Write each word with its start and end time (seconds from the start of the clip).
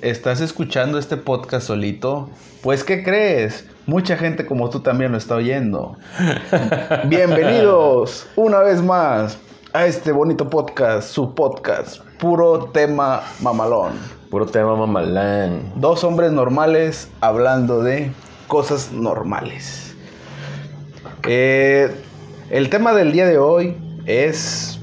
¿Estás 0.00 0.40
escuchando 0.40 0.98
este 0.98 1.16
podcast 1.16 1.66
solito? 1.66 2.30
Pues, 2.62 2.84
¿qué 2.84 3.02
crees? 3.02 3.66
Mucha 3.86 4.16
gente 4.16 4.46
como 4.46 4.70
tú 4.70 4.80
también 4.80 5.12
lo 5.12 5.18
está 5.18 5.34
oyendo. 5.34 5.96
Bienvenidos 7.06 8.26
una 8.36 8.60
vez 8.60 8.82
más 8.82 9.38
a 9.72 9.86
este 9.86 10.12
bonito 10.12 10.48
podcast, 10.48 11.10
su 11.10 11.34
podcast, 11.34 12.00
puro 12.18 12.66
tema 12.72 13.22
mamalón. 13.40 13.92
Puro 14.30 14.46
tema 14.46 14.76
mamalán. 14.76 15.72
Dos 15.76 16.04
hombres 16.04 16.32
normales 16.32 17.08
hablando 17.20 17.82
de 17.82 18.12
cosas 18.46 18.92
normales. 18.92 19.96
Eh, 21.26 21.90
el 22.50 22.70
tema 22.70 22.94
del 22.94 23.12
día 23.12 23.26
de 23.26 23.38
hoy 23.38 23.76
es 24.06 24.78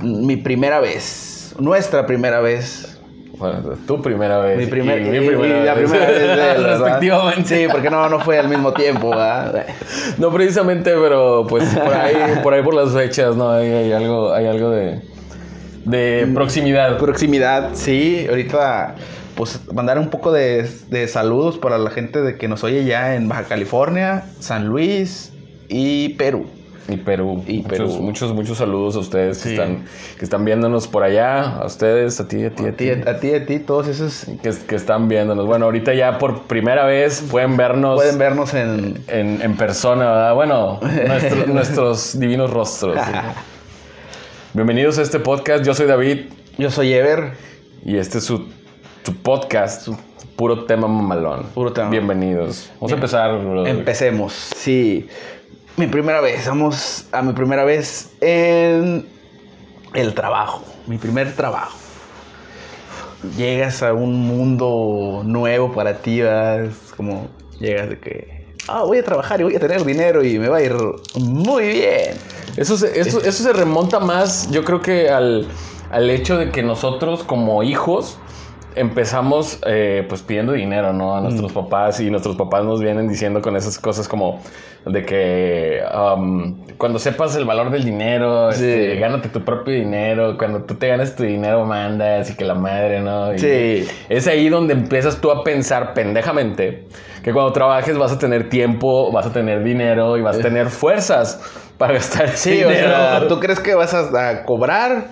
mi 0.00 0.36
primera 0.36 0.80
vez, 0.80 1.54
nuestra 1.58 2.06
primera 2.06 2.40
vez 2.40 2.91
bueno, 3.42 3.76
tu 3.86 4.00
primera 4.00 4.38
vez. 4.38 4.58
Mi, 4.58 4.66
primer, 4.66 5.00
y 5.02 5.06
y- 5.06 5.10
mi 5.10 5.16
y 5.18 5.28
primera 5.28 5.64
la 5.64 5.74
vez. 5.74 5.90
primera 5.90 6.10
vez 6.10 6.18
de 6.18 6.24
él, 6.32 6.36
¿verdad? 6.38 6.78
Respectivamente. 6.78 7.44
Sí, 7.44 7.66
porque 7.70 7.90
no, 7.90 8.08
no 8.08 8.20
fue 8.20 8.38
al 8.38 8.48
mismo 8.48 8.72
tiempo, 8.72 9.10
¿verdad? 9.10 9.66
No 10.18 10.30
precisamente, 10.32 10.92
pero 10.94 11.44
pues 11.48 11.64
por 11.74 11.92
ahí, 11.94 12.16
por 12.42 12.54
ahí 12.54 12.62
por 12.62 12.74
las 12.74 12.92
fechas, 12.92 13.36
¿no? 13.36 13.50
Hay, 13.50 13.66
hay 13.70 13.92
algo, 13.92 14.32
hay 14.32 14.46
algo 14.46 14.70
de, 14.70 15.00
de 15.84 16.28
proximidad. 16.34 16.96
Proximidad, 16.98 17.70
sí. 17.74 18.26
Ahorita, 18.28 18.94
pues, 19.34 19.60
mandar 19.72 19.98
un 19.98 20.08
poco 20.08 20.32
de, 20.32 20.68
de 20.88 21.08
saludos 21.08 21.58
para 21.58 21.78
la 21.78 21.90
gente 21.90 22.22
de 22.22 22.36
que 22.36 22.48
nos 22.48 22.62
oye 22.64 22.84
ya 22.84 23.14
en 23.16 23.28
Baja 23.28 23.44
California, 23.44 24.24
San 24.38 24.66
Luis 24.66 25.32
y 25.68 26.10
Perú. 26.10 26.46
Y 26.88 26.96
Perú. 26.96 27.42
Y 27.46 27.58
muchos, 27.58 27.70
Perú. 27.70 27.88
muchos, 28.02 28.34
muchos 28.34 28.58
saludos 28.58 28.96
a 28.96 28.98
ustedes 28.98 29.38
Sí. 29.38 29.50
que, 29.50 29.54
están, 29.54 29.84
que 30.18 30.24
están 30.24 30.44
viéndonos 30.44 30.88
por 30.88 31.04
allá. 31.04 31.56
A 31.58 31.66
ustedes, 31.66 32.18
a 32.20 32.26
ti, 32.28 32.44
a 32.44 32.50
ti, 32.54 32.64
a 32.64 32.68
A 32.70 32.72
ti, 32.72 32.90
a 32.90 33.20
ti, 33.20 33.34
a 33.34 33.46
ti, 33.46 33.58
todos 33.60 33.86
esos 33.88 34.26
Que, 34.42 34.50
que 34.66 34.74
están 34.74 35.06
viéndonos. 35.08 35.46
Bueno, 35.46 35.66
ahorita 35.66 35.94
ya 35.94 36.18
por 36.18 36.42
primera 36.42 36.84
vez 36.84 37.24
pueden 37.30 37.56
vernos 37.56 37.96
pueden 38.00 38.18
vernos 38.18 38.52
en... 38.54 39.02
en, 39.08 39.40
en 39.42 39.56
persona, 39.56 40.06
¿verdad? 40.10 40.34
Bueno, 40.34 40.80
nuestro- 41.06 41.46
nuestros 41.46 42.18
divinos 42.18 42.50
rostros. 42.50 42.96
Bienvenidos 44.54 44.98
a 44.98 45.02
este 45.02 45.18
podcast. 45.20 45.64
Yo 45.64 45.74
soy 45.74 45.86
David 45.86 46.26
Yo 46.58 46.70
soy 46.70 46.92
Ever. 46.92 47.32
y 47.84 47.96
este 47.96 48.18
es 48.18 48.24
su, 48.24 48.48
su 49.04 49.14
podcast, 49.22 49.82
su 49.82 49.96
puro 50.36 50.64
tema 50.64 50.88
mamalón. 50.88 51.44
Puro 51.54 51.72
tema. 51.72 51.90
Bienvenidos. 51.90 52.70
Vamos 52.74 52.92
a 52.92 52.94
empezar. 52.96 53.30
Empecemos. 53.66 54.32
Sí. 54.32 55.06
Mi 55.76 55.86
primera 55.86 56.20
vez. 56.20 56.46
Vamos 56.46 57.06
a 57.12 57.22
mi 57.22 57.32
primera 57.32 57.64
vez 57.64 58.10
en 58.20 59.08
el 59.94 60.14
trabajo. 60.14 60.62
Mi 60.86 60.98
primer 60.98 61.34
trabajo. 61.34 61.78
Llegas 63.36 63.82
a 63.82 63.94
un 63.94 64.20
mundo 64.20 65.22
nuevo 65.24 65.72
para 65.72 65.98
ti. 65.98 66.20
Es 66.20 66.92
como 66.96 67.28
llegas 67.58 67.88
de 67.88 67.98
que, 67.98 68.46
ah, 68.68 68.82
voy 68.82 68.98
a 68.98 69.04
trabajar 69.04 69.40
y 69.40 69.44
voy 69.44 69.56
a 69.56 69.60
tener 69.60 69.82
dinero 69.84 70.22
y 70.22 70.38
me 70.38 70.48
va 70.48 70.58
a 70.58 70.62
ir 70.62 70.76
muy 71.14 71.68
bien. 71.68 72.18
Eso 72.56 72.76
se, 72.76 73.00
eso, 73.00 73.20
eso 73.20 73.42
se 73.42 73.52
remonta 73.54 73.98
más, 73.98 74.50
yo 74.50 74.64
creo 74.64 74.82
que 74.82 75.08
al, 75.08 75.48
al 75.90 76.10
hecho 76.10 76.36
de 76.36 76.50
que 76.50 76.62
nosotros 76.62 77.22
como 77.24 77.62
hijos 77.62 78.18
empezamos 78.76 79.60
eh, 79.66 80.04
pues 80.08 80.22
pidiendo 80.22 80.52
dinero, 80.52 80.92
¿no? 80.92 81.14
A 81.16 81.20
nuestros 81.20 81.52
papás 81.52 82.00
y 82.00 82.10
nuestros 82.10 82.36
papás 82.36 82.64
nos 82.64 82.80
vienen 82.80 83.08
diciendo 83.08 83.40
con 83.40 83.56
esas 83.56 83.78
cosas 83.78 84.08
como 84.08 84.40
de 84.86 85.04
que 85.04 85.78
um, 85.94 86.66
cuando 86.76 86.98
sepas 86.98 87.36
el 87.36 87.44
valor 87.44 87.70
del 87.70 87.84
dinero, 87.84 88.50
Sí. 88.52 88.64
este, 88.64 88.96
gánate 88.98 89.28
tu 89.28 89.44
propio 89.44 89.74
dinero, 89.74 90.36
cuando 90.36 90.64
tú 90.64 90.74
te 90.74 90.88
ganes 90.88 91.14
tu 91.14 91.22
dinero 91.22 91.64
mandas 91.64 92.30
y 92.30 92.36
que 92.36 92.44
la 92.44 92.54
madre, 92.54 93.00
¿no? 93.00 93.32
Y 93.34 93.38
Sí. 93.38 93.88
Es 94.08 94.26
ahí 94.26 94.48
donde 94.48 94.74
empiezas 94.74 95.20
tú 95.20 95.30
a 95.30 95.42
pensar 95.44 95.94
pendejamente 95.94 96.86
que 97.22 97.32
cuando 97.32 97.52
trabajes 97.52 97.96
vas 97.96 98.12
a 98.12 98.18
tener 98.18 98.48
tiempo, 98.48 99.12
vas 99.12 99.26
a 99.26 99.32
tener 99.32 99.62
dinero 99.62 100.16
y 100.16 100.22
vas 100.22 100.38
a 100.38 100.42
tener 100.42 100.66
fuerzas 100.68 101.40
para 101.78 101.94
gastar 101.94 102.28
Sí, 102.30 102.50
o 102.64 102.68
dinero. 102.68 102.88
sea, 102.88 103.28
tú 103.28 103.38
crees 103.38 103.60
que 103.60 103.74
vas 103.74 103.94
a, 103.94 104.30
a 104.30 104.44
cobrar 104.44 105.04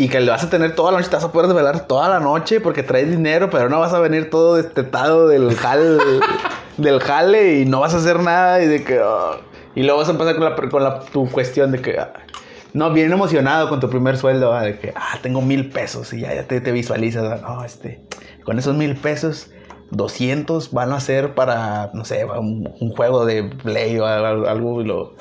y 0.00 0.08
que 0.08 0.18
le 0.20 0.30
vas 0.30 0.42
a 0.42 0.48
tener 0.50 0.74
toda 0.74 0.92
la 0.92 0.98
noche, 0.98 1.10
te 1.10 1.16
vas 1.16 1.24
a 1.24 1.30
poder 1.32 1.48
desvelar 1.48 1.86
toda 1.86 2.08
la 2.08 2.20
noche 2.20 2.58
porque 2.60 2.82
traes 2.82 3.10
dinero, 3.10 3.50
pero 3.50 3.68
no 3.68 3.78
vas 3.80 3.92
a 3.92 3.98
venir 4.00 4.30
todo 4.30 4.56
destetado 4.56 5.28
del 5.28 5.54
jal, 5.54 6.00
del 6.78 7.00
jale 7.00 7.60
y 7.60 7.66
no 7.66 7.80
vas 7.80 7.92
a 7.94 7.98
hacer 7.98 8.20
nada 8.20 8.62
y 8.62 8.66
de 8.66 8.82
que... 8.82 8.98
ah, 9.04 9.36
y 9.74 9.82
luego 9.82 9.98
vas 9.98 10.08
a 10.08 10.12
empezar 10.12 10.34
con, 10.36 10.44
la, 10.44 10.56
con 10.70 10.82
la- 10.84 11.00
tu 11.00 11.28
cuestión 11.30 11.70
de 11.70 11.80
que... 11.82 11.98
ah, 11.98 12.12
no, 12.72 12.90
bien 12.92 13.12
emocionado 13.12 13.68
con 13.68 13.78
tu 13.80 13.90
primer 13.90 14.16
sueldo, 14.16 14.52
ah, 14.54 14.62
de 14.62 14.78
que, 14.78 14.92
ah, 14.96 15.18
tengo 15.22 15.42
mil 15.42 15.70
pesos 15.70 16.12
y 16.12 16.20
ya, 16.20 16.34
ya 16.34 16.44
te, 16.44 16.60
te 16.60 16.72
visualizas, 16.72 17.42
no, 17.42 17.62
este, 17.64 18.00
con 18.44 18.58
esos 18.58 18.76
mil 18.76 18.96
pesos, 18.96 19.50
200 19.90 20.70
van 20.70 20.92
a 20.92 21.00
ser 21.00 21.34
para, 21.34 21.90
no 21.92 22.04
sé, 22.04 22.24
un, 22.24 22.72
un 22.80 22.90
juego 22.94 23.26
de 23.26 23.42
play 23.42 23.98
o 23.98 24.06
algo, 24.06 24.48
algo 24.48 24.80
y 24.80 24.84
lo 24.84 25.14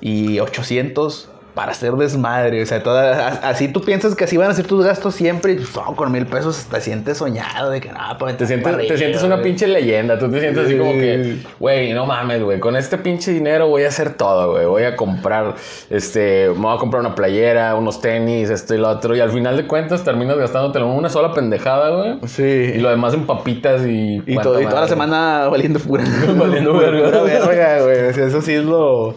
y 0.00 0.40
800 0.40 1.30
para 1.58 1.72
hacer 1.72 1.92
desmadre. 1.94 2.62
O 2.62 2.66
sea, 2.66 2.84
toda, 2.84 3.30
así 3.42 3.66
tú 3.66 3.80
piensas 3.80 4.14
que 4.14 4.22
así 4.22 4.36
van 4.36 4.48
a 4.48 4.54
ser 4.54 4.68
tus 4.68 4.84
gastos 4.84 5.16
siempre. 5.16 5.54
Y 5.54 5.56
pues, 5.56 5.74
no, 5.74 5.96
con 5.96 6.12
mil 6.12 6.24
pesos 6.24 6.66
te 6.70 6.80
sientes 6.80 7.18
soñado 7.18 7.70
de 7.70 7.80
que 7.80 7.90
nada, 7.90 8.16
pues 8.16 8.36
Te 8.36 8.46
sientes, 8.46 8.86
te 8.86 8.96
sientes 8.96 9.24
una 9.24 9.42
pinche 9.42 9.66
leyenda. 9.66 10.20
Tú 10.20 10.30
te 10.30 10.38
sientes 10.38 10.66
así 10.66 10.78
como 10.78 10.92
que, 10.92 11.38
güey, 11.58 11.92
no 11.94 12.06
mames, 12.06 12.44
güey. 12.44 12.60
Con 12.60 12.76
este 12.76 12.96
pinche 12.96 13.32
dinero 13.32 13.66
voy 13.66 13.82
a 13.82 13.88
hacer 13.88 14.14
todo, 14.14 14.52
güey. 14.52 14.66
Voy 14.66 14.84
a 14.84 14.94
comprar, 14.94 15.56
este, 15.90 16.48
me 16.50 16.60
voy 16.60 16.76
a 16.76 16.78
comprar 16.78 17.00
una 17.00 17.16
playera, 17.16 17.74
unos 17.74 18.00
tenis, 18.00 18.50
esto 18.50 18.76
y 18.76 18.78
lo 18.78 18.90
otro. 18.90 19.16
Y 19.16 19.20
al 19.20 19.32
final 19.32 19.56
de 19.56 19.66
cuentas 19.66 20.04
terminas 20.04 20.38
gastándote 20.38 20.78
una 20.78 21.08
sola 21.08 21.34
pendejada, 21.34 21.90
güey. 21.90 22.18
Sí. 22.28 22.72
Y 22.76 22.78
lo 22.78 22.88
demás 22.88 23.14
en 23.14 23.26
papitas 23.26 23.84
y. 23.84 24.22
Y, 24.24 24.36
toda 24.36 24.60
la 24.60 24.86
semana 24.86 25.48
valiendo 25.48 25.80
pura, 25.80 26.04
Valiendo 26.36 26.72
pura 26.78 26.90
verga, 26.92 27.82
güey. 27.82 28.10
O 28.10 28.12
sea, 28.12 28.26
eso 28.26 28.42
sí 28.42 28.52
es 28.52 28.62
lo, 28.62 29.16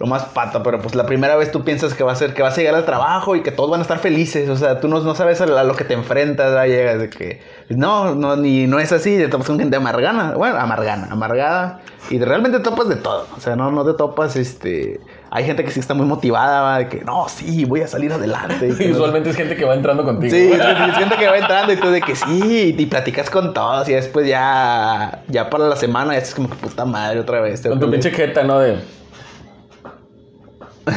lo 0.00 0.06
más 0.06 0.24
pata. 0.24 0.62
Pero 0.62 0.80
pues 0.80 0.94
la 0.94 1.04
primera 1.04 1.36
vez 1.36 1.52
tú 1.52 1.62
piensas 1.62 1.92
que 1.94 2.02
va 2.02 2.12
a 2.12 2.16
ser, 2.16 2.32
que 2.34 2.42
vas 2.42 2.54
a 2.56 2.60
llegar 2.60 2.74
al 2.74 2.86
trabajo 2.86 3.36
y 3.36 3.42
que 3.42 3.52
todos 3.52 3.70
van 3.70 3.80
a 3.80 3.82
estar 3.82 3.98
felices. 3.98 4.48
O 4.48 4.56
sea, 4.56 4.80
tú 4.80 4.88
no, 4.88 4.98
no 5.00 5.14
sabes 5.14 5.40
a, 5.42 5.46
lo 5.46 5.74
que 5.76 5.84
te 5.84 5.92
enfrentas. 5.94 6.46
¿verdad? 6.52 6.66
Llegas 6.66 6.98
de 7.00 7.10
que 7.10 7.42
no, 7.68 8.14
no, 8.14 8.34
ni 8.34 8.66
no 8.66 8.78
es 8.80 8.90
así. 8.92 9.18
Te 9.18 9.28
topas 9.28 9.46
con 9.46 9.58
gente 9.60 9.76
amargana. 9.76 10.32
Bueno, 10.36 10.56
amargana, 10.58 11.08
amargada. 11.10 11.80
Y 12.08 12.16
de- 12.16 12.24
realmente 12.24 12.58
te 12.58 12.64
topas 12.64 12.88
de 12.88 12.96
todo. 12.96 13.26
O 13.36 13.40
sea, 13.40 13.56
no, 13.56 13.70
no 13.70 13.84
te 13.84 13.92
topas, 13.92 14.36
este. 14.36 14.98
Hay 15.32 15.44
gente 15.44 15.62
que 15.64 15.70
sí 15.70 15.78
está 15.78 15.94
muy 15.94 16.06
motivada, 16.06 16.62
¿va? 16.62 16.78
de 16.78 16.88
que 16.88 17.04
no, 17.04 17.28
sí, 17.28 17.64
voy 17.66 17.82
a 17.82 17.86
salir 17.86 18.10
adelante. 18.12 18.68
y 18.78 18.82
Y 18.84 18.88
no- 18.88 18.94
usualmente 18.94 19.28
es 19.30 19.36
gente 19.36 19.54
que 19.54 19.64
va 19.66 19.74
entrando 19.74 20.02
contigo. 20.02 20.34
Sí, 20.34 20.50
es 20.50 20.60
gente- 20.62 20.90
es 20.92 20.96
gente 20.98 21.16
que 21.16 21.28
va 21.28 21.36
entrando 21.36 21.72
y 21.74 21.76
tú 21.76 21.88
de 21.90 22.00
que 22.00 22.16
sí, 22.16 22.74
y 22.76 22.86
platicas 22.86 23.28
con 23.28 23.52
todos 23.52 23.86
y 23.88 23.92
después 23.92 24.26
ya, 24.26 25.22
ya 25.28 25.50
para 25.50 25.68
la 25.68 25.76
semana 25.76 26.14
ya 26.14 26.20
es 26.20 26.34
como 26.34 26.48
que 26.48 26.56
puta 26.56 26.84
madre 26.86 27.20
otra 27.20 27.40
vez. 27.42 27.60
Con 27.60 27.78
tu 27.78 27.90
pinche 27.90 28.10
jeta, 28.10 28.42
¿no? 28.44 28.58
De. 28.60 28.78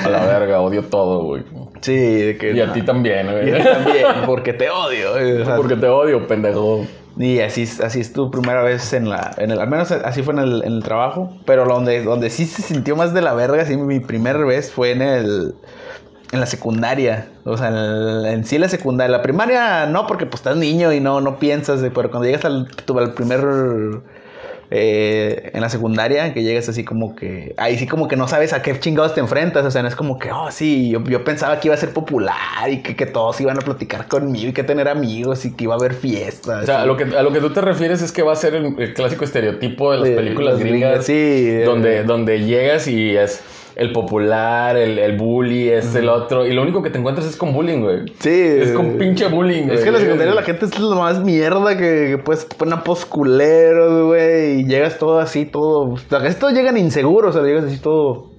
A 0.05 0.09
la 0.09 0.25
verga, 0.25 0.61
odio 0.61 0.83
todo, 0.83 1.23
güey. 1.23 1.43
Sí, 1.81 1.95
de 1.95 2.37
que... 2.37 2.51
Y 2.53 2.61
a 2.61 2.71
ti 2.73 2.81
también, 2.81 3.27
Y 3.27 3.31
güey. 3.31 3.51
a 3.53 3.57
ti 3.57 3.63
también, 3.63 4.05
porque 4.25 4.53
te 4.53 4.69
odio. 4.69 5.11
o 5.41 5.45
sea, 5.45 5.55
Porque 5.55 5.75
te 5.75 5.87
odio, 5.87 6.27
pendejo. 6.27 6.85
Y 7.17 7.39
así, 7.41 7.63
es- 7.63 7.79
así 7.81 7.99
es 7.99 8.11
tu 8.13 8.31
primera 8.31 8.63
vez 8.63 8.91
en 8.93 9.09
la... 9.09 9.35
En 9.37 9.51
el, 9.51 9.59
al 9.59 9.69
menos 9.69 9.91
así 9.91 10.23
fue 10.23 10.33
en 10.33 10.39
el, 10.39 10.63
en 10.63 10.73
el 10.73 10.83
trabajo. 10.83 11.31
Pero 11.45 11.65
donde, 11.65 12.03
donde 12.03 12.29
sí 12.29 12.45
se 12.45 12.61
sintió 12.61 12.95
más 12.95 13.13
de 13.13 13.21
la 13.21 13.33
verga, 13.33 13.65
sí, 13.65 13.77
mi 13.77 13.99
primera 13.99 14.39
vez 14.45 14.71
fue 14.71 14.91
en 14.91 15.01
el... 15.01 15.53
En 16.31 16.39
la 16.39 16.47
secundaria. 16.47 17.27
O 17.45 17.55
sea, 17.57 17.67
en, 17.67 17.75
el- 17.75 18.25
en 18.25 18.43
sí 18.45 18.57
la 18.57 18.67
secundaria. 18.69 19.15
La 19.15 19.21
primaria 19.21 19.85
no, 19.85 20.07
porque 20.07 20.25
pues 20.25 20.39
estás 20.39 20.57
niño 20.57 20.91
y 20.91 20.99
no, 20.99 21.21
no 21.21 21.37
piensas. 21.37 21.81
Pero 21.81 22.09
cuando 22.09 22.23
llegas 22.25 22.45
al, 22.45 22.67
tu- 22.85 22.97
al 22.97 23.13
primer... 23.13 23.41
eh, 24.75 25.51
en 25.53 25.61
la 25.61 25.69
secundaria, 25.69 26.33
que 26.33 26.41
llegas 26.41 26.67
así 26.67 26.83
como 26.83 27.15
que... 27.15 27.53
Ahí 27.57 27.77
sí 27.77 27.85
como 27.85 28.07
que 28.07 28.15
no 28.15 28.27
sabes 28.27 28.53
a 28.53 28.63
qué 28.63 28.79
chingados 28.79 29.13
te 29.13 29.19
enfrentas. 29.19 29.63
O 29.65 29.69
sea, 29.69 29.83
no 29.83 29.87
es 29.87 29.95
como 29.95 30.17
que, 30.17 30.31
oh, 30.31 30.49
sí, 30.49 30.89
yo, 30.89 31.03
yo 31.03 31.23
pensaba 31.23 31.59
que 31.59 31.67
iba 31.67 31.75
a 31.75 31.77
ser 31.77 31.91
popular 31.91 32.35
y 32.69 32.81
que, 32.81 32.95
que 32.95 33.05
todos 33.05 33.39
iban 33.39 33.57
a 33.57 33.61
platicar 33.61 34.07
conmigo 34.07 34.49
y 34.49 34.53
que 34.53 34.63
tener 34.63 34.87
amigos 34.87 35.45
y 35.45 35.55
que 35.55 35.65
iba 35.65 35.75
a 35.75 35.77
haber 35.77 35.93
fiestas. 35.93 36.63
O 36.63 36.65
sea, 36.65 36.81
a 36.81 36.85
lo, 36.87 36.97
que, 36.97 37.03
a 37.03 37.21
lo 37.21 37.31
que 37.31 37.39
tú 37.39 37.51
te 37.51 37.61
refieres 37.61 38.01
es 38.01 38.11
que 38.11 38.23
va 38.23 38.33
a 38.33 38.35
ser 38.35 38.55
el, 38.55 38.73
el 38.79 38.93
clásico 38.95 39.23
estereotipo 39.25 39.91
de 39.91 39.99
las 39.99 40.09
películas 40.09 40.53
las 40.55 40.59
gringas. 40.63 40.89
gringas, 40.89 41.05
sí, 41.05 41.13
de- 41.45 41.65
Donde, 41.65 42.03
donde 42.03 42.39
llegas 42.43 42.87
y 42.87 43.15
es 43.15 43.41
el 43.75 43.91
popular, 43.91 44.77
el, 44.77 44.99
el 44.99 45.17
bully, 45.17 45.69
es 45.69 45.95
el 45.95 46.09
otro. 46.09 46.45
Y 46.45 46.53
lo 46.53 46.61
único 46.61 46.83
que 46.83 46.89
te 46.89 46.99
encuentras 46.99 47.27
es 47.27 47.35
con 47.35 47.53
bullying, 47.53 47.81
güey. 47.81 48.05
Sí. 48.19 48.29
Es 48.29 48.71
con 48.71 48.97
pinche 48.97 49.27
bullying, 49.27 49.63
güey. 49.63 49.75
Es 49.75 49.81
que 49.81 49.87
en 49.87 49.93
la 49.93 49.99
secundaria 49.99 50.33
la 50.33 50.43
gente 50.43 50.65
es 50.65 50.79
lo 50.79 50.95
más 50.95 51.19
mierda 51.19 51.77
que, 51.77 52.07
que 52.11 52.17
puedes 52.17 52.45
poner 52.45 52.79
posculeros, 52.83 54.07
güey. 54.07 54.61
Y 54.61 54.65
llegas 54.65 54.99
todo 54.99 55.19
así, 55.19 55.45
todo. 55.45 55.91
O 55.93 55.97
sea, 55.97 56.19
casi 56.19 56.39
todos 56.39 56.53
llegan 56.53 56.77
inseguros, 56.77 57.35
o 57.35 57.39
sea, 57.39 57.47
llegas 57.47 57.65
así 57.65 57.79
todo. 57.79 58.29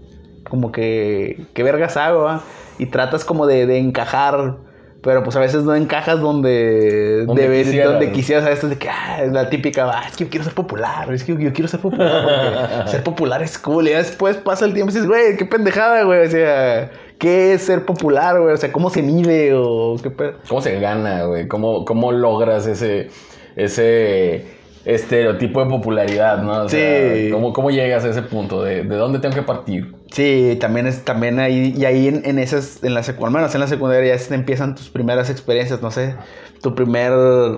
Como 0.48 0.70
que. 0.70 1.40
¿Qué 1.54 1.62
vergas 1.62 1.96
hago, 1.96 2.22
va? 2.22 2.42
Y 2.78 2.86
tratas 2.86 3.24
como 3.24 3.46
de, 3.46 3.66
de 3.66 3.78
encajar. 3.78 4.56
Pero 5.04 5.22
pues 5.22 5.36
a 5.36 5.40
veces 5.40 5.64
no 5.64 5.74
encajas 5.74 6.18
donde, 6.18 7.26
Donde 7.26 7.62
quisieras. 7.62 7.90
donde 7.92 8.10
quisieras. 8.12 8.44
A 8.46 8.48
veces 8.48 8.70
de 8.70 8.78
que, 8.78 8.88
ah, 8.88 9.22
es 9.22 9.30
la 9.32 9.50
típica, 9.50 9.90
ah, 9.92 10.04
es 10.08 10.16
que 10.16 10.24
yo 10.24 10.30
quiero 10.30 10.44
ser 10.44 10.54
popular, 10.54 11.12
es 11.12 11.22
que 11.24 11.36
yo 11.38 11.52
quiero 11.52 11.68
ser 11.68 11.80
popular. 11.80 12.22
porque 12.24 12.90
ser 12.90 13.02
popular 13.02 13.42
es 13.42 13.58
cool. 13.58 13.86
Y 13.86 13.90
después 13.92 14.38
pasa 14.38 14.64
el 14.64 14.72
tiempo 14.72 14.90
y 14.90 14.94
dices, 14.94 15.06
güey, 15.06 15.36
qué 15.36 15.44
pendejada, 15.44 16.04
güey. 16.04 16.26
O 16.26 16.30
sea, 16.30 16.90
¿qué 17.18 17.52
es 17.52 17.62
ser 17.62 17.84
popular, 17.84 18.40
güey? 18.40 18.54
O 18.54 18.56
sea, 18.56 18.72
¿cómo 18.72 18.88
se 18.88 19.02
mide 19.02 19.52
o 19.54 19.96
qué 20.02 20.10
pedo? 20.10 20.38
¿Cómo 20.48 20.62
se 20.62 20.80
gana, 20.80 21.24
güey? 21.26 21.48
¿Cómo, 21.48 21.84
¿Cómo 21.84 22.10
logras 22.10 22.66
ese, 22.66 23.10
ese 23.56 24.46
estereotipo 24.86 25.64
de 25.64 25.70
popularidad, 25.70 26.42
¿no? 26.42 26.62
O 26.64 26.68
sea, 26.68 27.14
Sí. 27.14 27.30
¿cómo, 27.30 27.52
¿Cómo 27.52 27.70
llegas 27.70 28.04
a 28.04 28.08
ese 28.08 28.22
punto? 28.22 28.62
¿De, 28.62 28.82
de 28.84 28.96
dónde 28.96 29.18
tengo 29.18 29.34
que 29.34 29.42
partir? 29.42 29.92
Sí, 30.14 30.56
también 30.60 30.86
es, 30.86 31.04
también 31.04 31.40
ahí, 31.40 31.74
y 31.76 31.84
ahí 31.86 32.06
en, 32.06 32.38
esas, 32.38 32.84
en 32.84 32.94
la 32.94 33.02
secundaria, 33.02 33.40
menos 33.40 33.54
en 33.56 33.60
la 33.60 33.66
secundaria 33.66 34.14
ya 34.14 34.34
empiezan 34.36 34.76
tus 34.76 34.88
primeras 34.88 35.28
experiencias, 35.28 35.82
no 35.82 35.90
sé, 35.90 36.14
tu 36.62 36.76
primer 36.76 37.10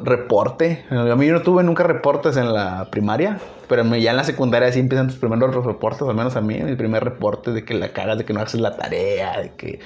reporte. 0.05 0.83
A 0.89 1.15
mí 1.17 1.27
yo 1.27 1.35
no 1.35 1.43
tuve 1.43 1.63
nunca 1.65 1.83
reportes 1.83 2.39
en 2.39 2.55
la 2.55 2.89
primaria, 2.91 3.39
pero 3.69 3.85
ya 3.97 4.13
en 4.13 4.17
la 4.17 4.25
secundaria 4.25 4.73
sí 4.73 4.81
empiezan 4.81 5.09
tus 5.09 5.19
primeros 5.19 5.67
reportes, 5.67 6.01
al 6.09 6.15
menos 6.15 6.35
a 6.35 6.41
mí, 6.41 6.59
mi 6.63 6.77
primer 6.77 7.05
reporte 7.05 7.51
de 7.51 7.63
que 7.63 7.75
la 7.75 7.93
cagas, 7.93 8.17
de 8.17 8.25
que 8.25 8.33
no 8.33 8.41
haces 8.41 8.59
la 8.59 8.75
tarea, 8.75 9.39
de 9.39 9.51
que 9.51 9.81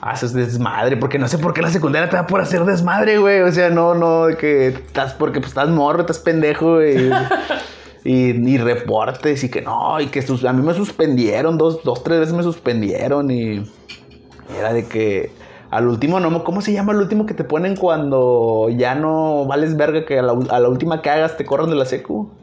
haces 0.00 0.34
desmadre, 0.34 0.96
porque 0.96 1.18
no 1.18 1.26
sé 1.26 1.38
por 1.38 1.52
qué 1.52 1.62
la 1.62 1.70
secundaria 1.70 2.08
te 2.08 2.14
da 2.14 2.28
por 2.28 2.40
hacer 2.40 2.64
desmadre, 2.64 3.18
güey, 3.18 3.40
o 3.40 3.50
sea, 3.50 3.70
no, 3.70 3.96
no, 3.96 4.26
de 4.26 4.36
que 4.36 4.68
estás, 4.68 5.14
porque 5.14 5.40
pues 5.40 5.48
estás 5.48 5.68
morro, 5.68 6.02
estás 6.02 6.20
pendejo, 6.20 6.74
güey. 6.74 7.10
Y, 8.04 8.30
y 8.50 8.58
reportes 8.58 9.44
y 9.44 9.50
que 9.50 9.62
no, 9.62 10.00
y 10.00 10.08
que 10.08 10.22
sus- 10.22 10.44
a 10.44 10.52
mí 10.52 10.62
me 10.62 10.74
suspendieron, 10.74 11.56
dos, 11.58 11.82
dos, 11.84 12.02
tres 12.04 12.20
veces 12.20 12.34
me 12.34 12.42
suspendieron 12.42 13.30
y, 13.30 13.72
era 14.58 14.72
de 14.72 14.88
que 14.88 15.38
al 15.70 15.88
último, 15.88 16.20
no, 16.20 16.44
¿cómo 16.44 16.60
se 16.60 16.72
llama 16.72 16.92
el 16.92 16.98
último 16.98 17.26
que 17.26 17.34
te 17.34 17.44
ponen 17.44 17.76
cuando 17.76 18.68
ya 18.70 18.94
no 18.94 19.46
vales 19.46 19.76
verga 19.76 20.04
que 20.04 20.18
a 20.18 20.22
la, 20.22 20.32
a 20.50 20.60
la 20.60 20.68
última 20.68 21.02
que 21.02 21.10
hagas 21.10 21.36
te 21.36 21.46
corran 21.46 21.70
de 21.70 21.76
la 21.76 21.86
secu? 21.86 22.38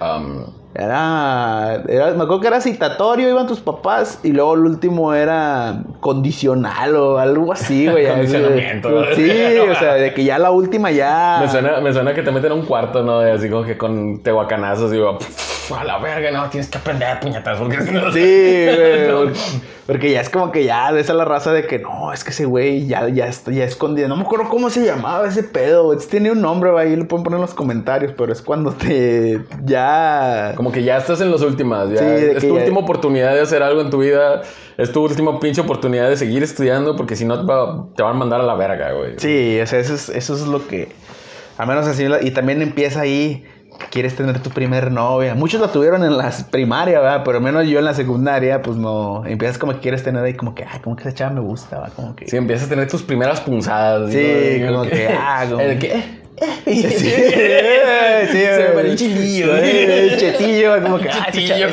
Um, 0.00 0.44
Era, 0.74 1.82
era, 1.88 2.06
me 2.12 2.22
acuerdo 2.24 2.40
que 2.40 2.46
era 2.48 2.60
citatorio, 2.60 3.28
iban 3.28 3.46
tus 3.46 3.60
papás, 3.60 4.20
y 4.22 4.32
luego 4.32 4.54
el 4.54 4.60
último 4.60 5.12
era 5.14 5.82
condicional 6.00 6.94
o 6.94 7.18
algo 7.18 7.52
así, 7.52 7.86
güey. 7.90 8.06
Condicionamiento. 8.06 9.04
Sí, 9.14 9.30
o 9.70 9.74
sea, 9.74 9.94
de 9.94 10.12
que 10.14 10.24
ya 10.24 10.38
la 10.38 10.50
última 10.50 10.90
ya... 10.90 11.38
me, 11.40 11.48
suena, 11.48 11.80
me 11.80 11.92
suena 11.92 12.14
que 12.14 12.22
te 12.22 12.30
meten 12.30 12.52
a 12.52 12.54
un 12.54 12.66
cuarto, 12.66 13.02
¿no? 13.02 13.18
Así 13.20 13.48
como 13.48 13.64
que 13.64 13.76
con 13.76 14.22
tehuacanazos, 14.22 14.90
digo, 14.90 15.18
"Pff, 15.18 15.72
a 15.72 15.84
la 15.84 15.98
verga, 15.98 16.30
no, 16.30 16.48
tienes 16.48 16.70
que 16.70 16.78
aprender 16.78 17.18
puñetas, 17.20 17.58
porque 17.58 17.80
si 17.82 17.90
no... 17.92 18.12
Sí, 18.12 18.66
güey. 18.76 19.08
porque- 19.12 19.38
Porque 19.88 20.10
ya 20.12 20.20
es 20.20 20.28
como 20.28 20.52
que 20.52 20.64
ya 20.64 20.90
ves 20.92 21.08
a 21.08 21.14
la 21.14 21.24
raza 21.24 21.50
de 21.50 21.66
que 21.66 21.78
no, 21.78 22.12
es 22.12 22.22
que 22.22 22.28
ese 22.30 22.44
güey 22.44 22.86
ya, 22.86 23.08
ya 23.08 23.24
está 23.26 23.50
ya 23.52 23.64
escondido. 23.64 24.06
No 24.06 24.16
me 24.16 24.22
acuerdo 24.22 24.50
cómo 24.50 24.68
se 24.68 24.84
llamaba 24.84 25.26
ese 25.26 25.42
pedo. 25.42 25.84
güey. 25.84 25.98
Tiene 26.10 26.30
un 26.30 26.42
nombre, 26.42 26.70
güey, 26.70 26.88
ahí 26.90 26.96
lo 26.96 27.08
pueden 27.08 27.24
poner 27.24 27.38
en 27.38 27.42
los 27.42 27.54
comentarios, 27.54 28.12
pero 28.14 28.30
es 28.30 28.42
cuando 28.42 28.72
te 28.72 29.40
ya. 29.64 30.52
Como 30.58 30.72
que 30.72 30.82
ya 30.82 30.96
estás 30.96 31.20
en 31.20 31.30
las 31.30 31.40
últimas, 31.42 31.88
ya 31.88 31.98
Sí, 32.00 32.24
es 32.34 32.40
tu 32.40 32.48
ya- 32.48 32.52
última 32.54 32.80
oportunidad 32.80 33.32
de 33.32 33.42
hacer 33.42 33.62
algo 33.62 33.80
en 33.80 33.90
tu 33.90 33.98
vida, 33.98 34.42
es 34.76 34.90
tu 34.90 35.04
última 35.04 35.38
pinche 35.38 35.60
oportunidad 35.60 36.08
de 36.08 36.16
seguir 36.16 36.42
estudiando, 36.42 36.96
porque 36.96 37.14
si 37.14 37.24
no 37.24 37.46
te, 37.46 37.46
va- 37.46 37.86
te 37.94 38.02
van 38.02 38.16
a 38.16 38.18
mandar 38.18 38.40
a 38.40 38.42
la 38.42 38.56
verga, 38.56 38.90
güey. 38.90 39.12
Sí, 39.18 39.56
o 39.60 39.66
sea, 39.68 39.78
eso 39.78 39.94
es, 39.94 40.08
eso 40.08 40.34
es 40.34 40.48
lo 40.48 40.66
que. 40.66 40.88
Al 41.58 41.68
menos 41.68 41.86
así. 41.86 42.04
Y 42.22 42.32
también 42.32 42.60
empieza 42.60 43.02
ahí. 43.02 43.44
Quieres 43.90 44.14
tener 44.16 44.38
tu 44.40 44.50
primer 44.50 44.90
novia. 44.92 45.34
Muchos 45.34 45.60
la 45.60 45.68
tuvieron 45.72 46.04
en 46.04 46.16
la 46.18 46.30
primaria, 46.50 47.00
¿verdad? 47.00 47.22
Pero 47.24 47.40
menos 47.40 47.66
yo 47.66 47.78
en 47.78 47.84
la 47.86 47.94
secundaria, 47.94 48.60
pues 48.60 48.76
no. 48.76 49.24
Empiezas 49.26 49.56
como 49.58 49.72
que 49.72 49.80
quieres 49.80 50.02
tener 50.02 50.22
ahí, 50.22 50.34
como 50.34 50.54
que, 50.54 50.64
ay, 50.64 50.80
como 50.80 50.94
que 50.94 51.02
esa 51.08 51.14
chava 51.14 51.30
me 51.32 51.40
gusta, 51.40 51.78
¿va? 51.78 51.88
Como 51.96 52.14
que. 52.14 52.28
Sí, 52.28 52.36
empiezas 52.36 52.66
a 52.66 52.70
tener 52.70 52.86
tus 52.88 53.02
primeras 53.02 53.40
punzadas. 53.40 54.12
Sí, 54.12 54.58
¿no? 54.60 54.72
como 54.72 54.90
que, 54.90 55.08
ah, 55.10 55.46
como- 55.48 55.60
¿El 55.62 55.78
qué? 55.78 56.18
Sí, 56.66 56.82
sí, 56.82 57.10
Se 58.32 58.64
me 58.68 58.74
parece 58.74 58.96
chilillo, 58.96 59.56
Sí, 59.56 59.62
¿eh? 59.64 60.16
Chetillo, 60.18 60.82
como 60.82 60.98
que, 60.98 61.08
ah, 61.08 61.26
Chetillo. 61.32 61.68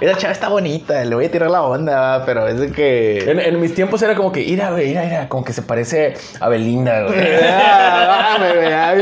Esa, 0.00 0.16
chava 0.18 0.32
está 0.32 0.48
bonita, 0.48 1.04
le 1.04 1.14
voy 1.14 1.24
a 1.26 1.30
tirar 1.30 1.50
la 1.50 1.62
onda, 1.62 2.22
pero 2.26 2.46
es 2.48 2.58
de 2.60 2.70
que. 2.72 3.30
En, 3.30 3.38
en 3.40 3.60
mis 3.60 3.74
tiempos 3.74 4.02
era 4.02 4.14
como 4.14 4.32
que, 4.32 4.40
mira, 4.44 4.70
güey, 4.70 4.88
mira, 4.88 5.04
mira, 5.04 5.28
como 5.28 5.44
que 5.44 5.52
se 5.52 5.62
parece 5.62 6.14
a 6.40 6.48
Belinda, 6.48 7.04
güey. 7.04 7.18
Ah, 8.36 8.94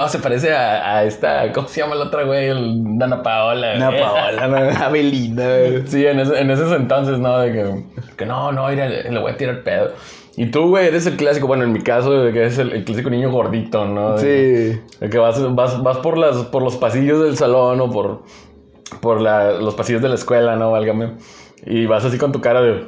Ah, 0.00 0.08
se 0.08 0.18
parece 0.18 0.52
a, 0.54 0.96
a 0.98 1.04
esta, 1.04 1.50
¿cómo 1.52 1.68
se 1.68 1.80
llama 1.80 1.94
la 1.94 2.04
otra, 2.04 2.24
güey? 2.24 2.48
El 2.48 2.98
Dana 2.98 3.22
Paola. 3.22 3.76
Güey. 3.88 4.00
Paola, 4.00 4.46
una 4.46 4.88
Belinda, 4.88 5.44
güey. 5.44 5.86
Sí, 5.86 6.06
en, 6.06 6.20
ese- 6.20 6.38
en 6.38 6.50
esos 6.50 6.72
entonces, 6.76 7.18
¿no? 7.18 7.38
De 7.38 7.52
que, 7.52 7.84
que 8.16 8.26
no, 8.26 8.52
no, 8.52 8.68
mira, 8.68 8.88
le, 8.88 9.10
le 9.10 9.18
voy 9.20 9.32
a 9.32 9.36
tirar 9.36 9.62
pedo. 9.62 9.92
Y 10.36 10.46
tú, 10.50 10.68
güey, 10.68 10.88
eres 10.88 11.06
el 11.06 11.16
clásico, 11.16 11.46
bueno, 11.46 11.62
en 11.64 11.72
mi 11.72 11.80
caso, 11.80 12.10
que 12.32 12.38
eres 12.40 12.58
el, 12.58 12.72
el 12.72 12.84
clásico 12.84 13.08
niño 13.08 13.30
gordito, 13.30 13.84
¿no? 13.86 14.18
Sí. 14.18 14.26
de 14.26 15.08
que 15.10 15.18
vas, 15.18 15.40
vas, 15.54 15.80
vas 15.82 15.98
por, 15.98 16.18
las, 16.18 16.36
por 16.46 16.62
los 16.62 16.76
pasillos 16.76 17.22
del 17.22 17.36
salón 17.36 17.80
o 17.80 17.88
por, 17.90 18.22
por 19.00 19.20
la- 19.20 19.52
los 19.52 19.74
pasillos 19.74 20.02
de 20.02 20.08
la 20.08 20.14
escuela, 20.16 20.56
¿no? 20.56 20.72
Válgame. 20.72 21.12
Y 21.66 21.86
vas 21.86 22.04
así 22.04 22.18
con 22.18 22.32
tu 22.32 22.40
cara 22.40 22.60
de... 22.62 22.84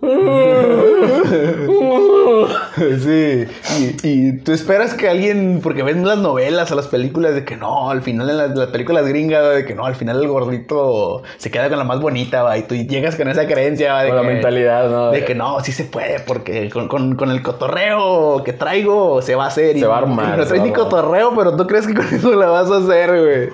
Sí. 2.78 3.44
Y, 3.80 4.08
y 4.08 4.32
tú 4.38 4.52
esperas 4.52 4.94
que 4.94 5.08
alguien, 5.08 5.60
porque 5.62 5.82
ven 5.82 6.06
las 6.06 6.18
novelas 6.18 6.70
o 6.70 6.76
las 6.76 6.86
películas 6.86 7.34
de 7.34 7.44
que 7.44 7.56
no, 7.56 7.90
al 7.90 8.02
final 8.02 8.30
en 8.30 8.38
las, 8.38 8.56
las 8.56 8.68
películas 8.68 9.06
gringas, 9.08 9.54
de 9.54 9.64
que 9.64 9.74
no, 9.74 9.84
al 9.86 9.96
final 9.96 10.20
el 10.22 10.28
gordito 10.28 11.22
se 11.38 11.50
queda 11.50 11.68
con 11.68 11.78
la 11.78 11.84
más 11.84 12.00
bonita, 12.00 12.42
va, 12.44 12.56
y 12.56 12.62
tú 12.62 12.76
llegas 12.76 13.16
con 13.16 13.28
esa 13.28 13.46
creencia, 13.46 13.92
va, 13.94 14.02
de 14.04 14.08
Con 14.10 14.16
la 14.18 14.22
mentalidad, 14.22 14.88
¿no? 14.88 15.10
De 15.10 15.24
que 15.24 15.34
no, 15.34 15.58
sí 15.60 15.72
se 15.72 15.84
puede, 15.84 16.20
porque 16.20 16.70
con, 16.70 16.86
con- 16.88 17.16
con 17.16 17.30
el 17.32 17.42
cotorreo 17.42 18.42
que 18.44 18.52
traigo 18.52 19.20
se 19.22 19.34
va 19.34 19.44
a 19.44 19.48
hacer. 19.48 19.76
y- 19.76 19.80
Se 19.80 19.86
va 19.86 19.96
a 19.96 19.98
armar, 19.98 20.28
No 20.38 20.46
traes 20.46 20.62
ni 20.62 20.72
cotorreo, 20.72 21.32
pero 21.36 21.56
tú 21.56 21.66
crees 21.66 21.86
que 21.86 21.94
con 21.94 22.06
eso 22.06 22.34
la 22.36 22.46
vas 22.46 22.70
a 22.70 22.76
hacer, 22.78 23.10
güey. 23.20 23.48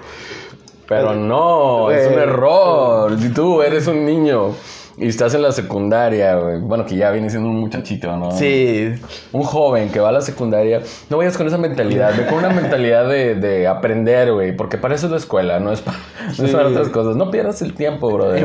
Pero 0.89 1.15
no, 1.15 1.91
es 1.91 2.07
un 2.07 2.19
error. 2.19 3.19
Si 3.19 3.31
tú 3.31 3.63
eres 3.63 3.87
un 3.87 4.05
niño 4.05 4.51
y 4.97 5.09
estás 5.09 5.35
en 5.35 5.43
la 5.43 5.51
secundaria, 5.51 6.37
güey, 6.37 6.61
bueno, 6.61 6.85
que 6.87 6.95
ya 6.95 7.11
viene 7.11 7.29
siendo 7.29 7.49
un 7.49 7.59
muchachito, 7.59 8.17
¿no? 8.17 8.31
Sí. 8.31 8.93
Un 9.33 9.43
joven 9.43 9.89
que 9.91 9.99
va 9.99 10.11
a 10.11 10.13
la 10.13 10.21
secundaria, 10.21 10.83
no 11.11 11.17
vayas 11.17 11.37
con 11.37 11.47
esa 11.49 11.59
mentalidad, 11.59 12.13
ve 12.17 12.27
con 12.27 12.39
una 12.39 12.51
mentalidad 12.51 13.09
de, 13.09 13.35
de 13.35 13.67
aprender, 13.67 14.33
güey, 14.33 14.55
porque 14.55 14.79
para 14.79 14.95
eso 14.95 15.07
es 15.07 15.11
la 15.13 15.17
escuela, 15.19 15.59
no 15.59 15.73
es, 15.73 15.81
pa- 15.81 15.95
no 16.39 16.45
es 16.45 16.53
para 16.53 16.69
otras 16.69 16.91
cosas. 16.91 17.17
No 17.17 17.31
pierdas 17.31 17.61
el 17.63 17.75
tiempo, 17.75 18.09
brother. 18.11 18.41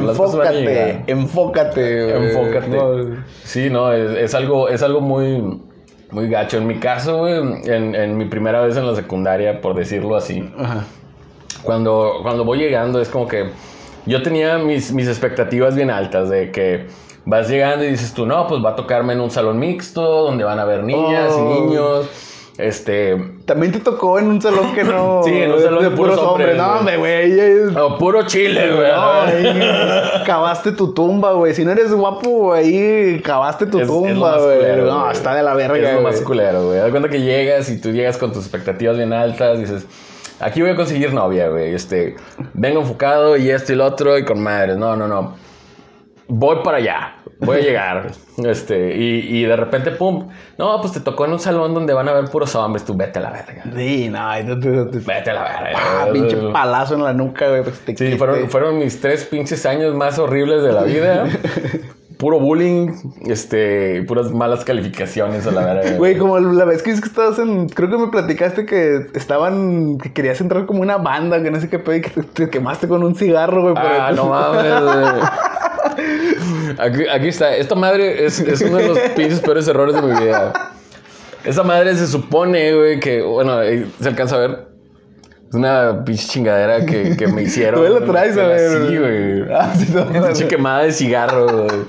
Enfócate, 1.05 1.11
enfócate, 1.11 2.03
güey. 2.13 2.25
Enfócate. 2.29 2.67
No. 2.69 3.15
Sí, 3.43 3.69
no, 3.69 3.91
es, 3.93 4.17
es 4.17 4.33
algo, 4.33 4.69
es 4.69 4.81
algo 4.81 5.01
muy, 5.01 5.61
muy 6.09 6.29
gacho. 6.29 6.57
En 6.57 6.65
mi 6.65 6.79
caso, 6.79 7.17
güey, 7.19 7.33
en, 7.65 7.93
en 7.93 8.17
mi 8.17 8.25
primera 8.25 8.61
vez 8.61 8.75
en 8.75 8.87
la 8.87 8.95
secundaria, 8.95 9.61
por 9.61 9.75
decirlo 9.75 10.15
así, 10.15 10.49
Ajá. 10.57 10.83
Cuando, 11.63 12.19
cuando 12.21 12.43
voy 12.45 12.59
llegando 12.59 13.01
es 13.01 13.09
como 13.09 13.27
que 13.27 13.49
yo 14.05 14.21
tenía 14.21 14.57
mis, 14.57 14.91
mis 14.91 15.07
expectativas 15.07 15.75
bien 15.75 15.89
altas 15.91 16.29
de 16.29 16.51
que 16.51 16.87
vas 17.25 17.49
llegando 17.49 17.83
y 17.85 17.89
dices 17.89 18.13
tú, 18.13 18.25
no, 18.25 18.47
pues 18.47 18.63
va 18.63 18.71
a 18.71 18.75
tocarme 18.75 19.13
en 19.13 19.21
un 19.21 19.29
salón 19.29 19.59
mixto 19.59 20.01
donde 20.01 20.43
van 20.43 20.57
a 20.59 20.63
haber 20.63 20.83
niñas 20.83 21.31
Oh. 21.35 21.39
y 21.39 21.61
niños. 21.61 22.09
Este, 22.57 23.15
También 23.45 23.71
te 23.71 23.79
tocó 23.79 24.19
en 24.19 24.27
un 24.27 24.41
salón 24.41 24.73
que 24.75 24.83
no. 24.83 25.21
Sí, 25.23 25.31
en 25.31 25.51
un 25.53 25.61
salón 25.61 25.81
de 25.81 25.91
puros 25.91 26.17
hombres, 26.19 26.57
No, 26.57 26.79
güey. 26.97 27.39
es- 27.39 27.75
oh, 27.77 27.97
puro 27.97 28.23
chile, 28.23 28.73
güey. 28.75 28.91
No, 28.91 30.25
cavaste 30.25 30.73
tu 30.73 30.93
tumba, 30.93 31.31
güey. 31.33 31.53
Si 31.53 31.63
no 31.63 31.71
eres 31.71 31.93
guapo, 31.93 32.51
ahí 32.53 33.21
cavaste 33.23 33.65
tu 33.65 33.79
Es- 33.79 33.87
tumba, 33.87 34.37
güey. 34.39 34.75
No, 34.81 35.09
está 35.09 35.35
de 35.35 35.43
la 35.43 35.53
verga, 35.53 35.77
Es 35.89 35.95
lo 35.95 36.01
más 36.01 36.19
culero, 36.21 36.65
güey. 36.67 36.79
Da 36.79 36.89
cuenta 36.89 37.07
que 37.09 37.21
llegas 37.21 37.69
y 37.69 37.79
tú 37.79 37.91
llegas 37.91 38.17
con 38.17 38.33
tus 38.33 38.43
expectativas 38.43 38.97
bien 38.97 39.13
altas, 39.13 39.57
dices, 39.59 39.85
aquí 40.39 40.61
voy 40.61 40.71
a 40.71 40.75
conseguir 40.75 41.13
novia, 41.13 41.49
güey. 41.49 41.73
Este, 41.73 42.15
vengo 42.53 42.81
enfocado 42.81 43.37
y 43.37 43.49
esto 43.49 43.73
y 43.73 43.75
lo 43.75 43.85
otro 43.85 44.17
y 44.17 44.25
con 44.25 44.41
madres. 44.41 44.77
No, 44.77 44.95
no, 44.95 45.07
no. 45.07 45.35
Voy 46.31 46.57
para 46.63 46.77
allá, 46.77 47.15
voy 47.39 47.57
a 47.57 47.61
llegar. 47.61 48.11
Este, 48.39 48.95
y, 48.95 49.37
y 49.39 49.43
de 49.43 49.55
repente, 49.57 49.91
pum. 49.91 50.29
No, 50.57 50.79
pues 50.79 50.93
te 50.93 51.01
tocó 51.01 51.25
en 51.25 51.33
un 51.33 51.39
salón 51.39 51.73
donde 51.73 51.93
van 51.93 52.07
a 52.07 52.13
ver 52.13 52.29
puros 52.29 52.55
hombres. 52.55 52.85
Tú 52.85 52.95
vete 52.95 53.19
a 53.19 53.23
la 53.23 53.31
verga. 53.31 53.63
Sí, 53.75 54.07
no, 54.07 54.43
no 54.43 54.55
no 54.55 54.87
te- 54.89 54.99
Vete 54.99 55.31
a 55.31 55.33
la 55.33 55.43
verga. 55.43 55.69
Ah, 55.75 56.07
pinche 56.13 56.37
palazo 56.53 56.93
en 56.95 57.03
la 57.03 57.11
nuca, 57.11 57.49
güey. 57.49 57.63
pues 57.63 57.81
Sí, 57.97 58.15
fueron, 58.17 58.49
fueron 58.49 58.79
mis 58.79 59.01
tres 59.01 59.25
pinches 59.25 59.65
años 59.65 59.93
más 59.93 60.17
horribles 60.19 60.63
de 60.63 60.71
la 60.71 60.83
vida. 60.83 61.25
Puro 62.19 62.37
bullying, 62.37 62.89
este, 63.27 64.03
puras 64.03 64.29
malas 64.33 64.65
calificaciones 64.65 65.47
a 65.47 65.51
la 65.51 65.73
verga. 65.73 65.91
Güey, 65.97 66.17
como 66.17 66.37
la 66.37 66.65
vez 66.65 66.83
que 66.83 66.91
es 66.91 66.99
que 66.99 67.07
estabas 67.07 67.39
en. 67.39 67.69
Creo 67.69 67.89
que 67.89 67.97
me 67.97 68.07
platicaste 68.07 68.65
que 68.65 69.07
estaban. 69.13 69.97
que 69.99 70.11
querías 70.11 70.41
entrar 70.41 70.65
como 70.65 70.81
una 70.81 70.97
banda, 70.97 71.41
que 71.41 71.49
no 71.49 71.61
sé 71.61 71.69
qué 71.69 71.79
pedo, 71.79 71.95
y 71.95 72.01
que 72.01 72.09
te, 72.09 72.23
te 72.23 72.49
quemaste 72.49 72.89
con 72.89 73.05
un 73.05 73.15
cigarro, 73.15 73.61
güey. 73.61 73.73
Ah, 73.77 74.11
no 74.13 74.25
mames. 74.29 75.29
Aquí, 76.77 77.07
aquí 77.07 77.27
está. 77.29 77.55
Esta 77.55 77.75
madre 77.75 78.25
es, 78.25 78.41
es 78.41 78.59
uno 78.63 78.77
de 78.79 78.87
los 78.89 78.99
pinches 79.15 79.39
peores 79.39 79.65
errores 79.69 79.95
de 79.95 80.01
mi 80.01 80.19
vida. 80.19 80.73
Esa 81.45 81.63
madre 81.63 81.95
se 81.95 82.05
supone, 82.05 82.75
güey, 82.75 82.99
que, 82.99 83.21
bueno, 83.21 83.63
eh, 83.63 83.87
se 84.01 84.09
alcanza 84.09 84.35
a 84.35 84.39
ver. 84.39 84.67
Es 85.47 85.55
una 85.55 86.03
pinche 86.03 86.27
chingadera 86.27 86.85
que, 86.85 87.15
que 87.15 87.27
me 87.27 87.43
hicieron. 87.43 87.81
Tú 87.81 87.93
lo 87.93 88.03
traes, 88.03 88.37
a 88.37 88.45
ver. 88.45 88.89
Sí, 88.89 88.97
güey. 88.97 89.53
Ah, 89.53 89.73
sí, 89.73 89.87
no, 89.93 90.03
no, 90.03 90.27
Pinche 90.27 90.49
quemada 90.49 90.83
de 90.83 90.91
cigarro, 90.91 91.47
güey. 91.47 91.85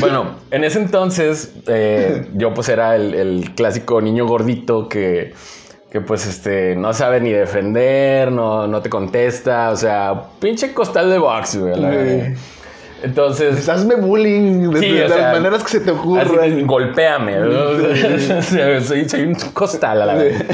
Bueno, 0.00 0.36
en 0.50 0.64
ese 0.64 0.78
entonces 0.80 1.52
eh, 1.66 2.26
yo 2.34 2.52
pues 2.54 2.68
era 2.68 2.96
el, 2.96 3.14
el 3.14 3.54
clásico 3.54 4.00
niño 4.00 4.26
gordito 4.26 4.88
que, 4.88 5.32
que 5.90 6.00
pues 6.00 6.26
este 6.26 6.76
no 6.76 6.92
sabe 6.92 7.20
ni 7.20 7.30
defender, 7.30 8.30
no, 8.30 8.66
no 8.66 8.80
te 8.82 8.90
contesta, 8.90 9.70
o 9.70 9.76
sea, 9.76 10.22
pinche 10.40 10.72
costal 10.74 11.10
de 11.10 11.18
box, 11.18 11.56
güey. 11.56 11.78
la 11.80 11.90
Sí. 11.90 12.34
Entonces, 13.04 13.68
Hazme 13.68 13.96
bullying 13.96 14.70
de, 14.70 14.78
Sí, 14.78 14.92
de 14.92 15.08
las 15.08 15.12
sea, 15.18 15.32
maneras 15.32 15.64
que 15.64 15.70
se 15.70 15.80
te 15.80 15.90
ocurran. 15.90 16.66
golpéame. 16.66 17.36
¿no? 17.40 18.40
Soy, 18.82 19.08
soy 19.08 19.22
un 19.22 19.34
costal 19.52 20.02
a 20.02 20.06
la 20.06 20.14
vez. 20.14 20.44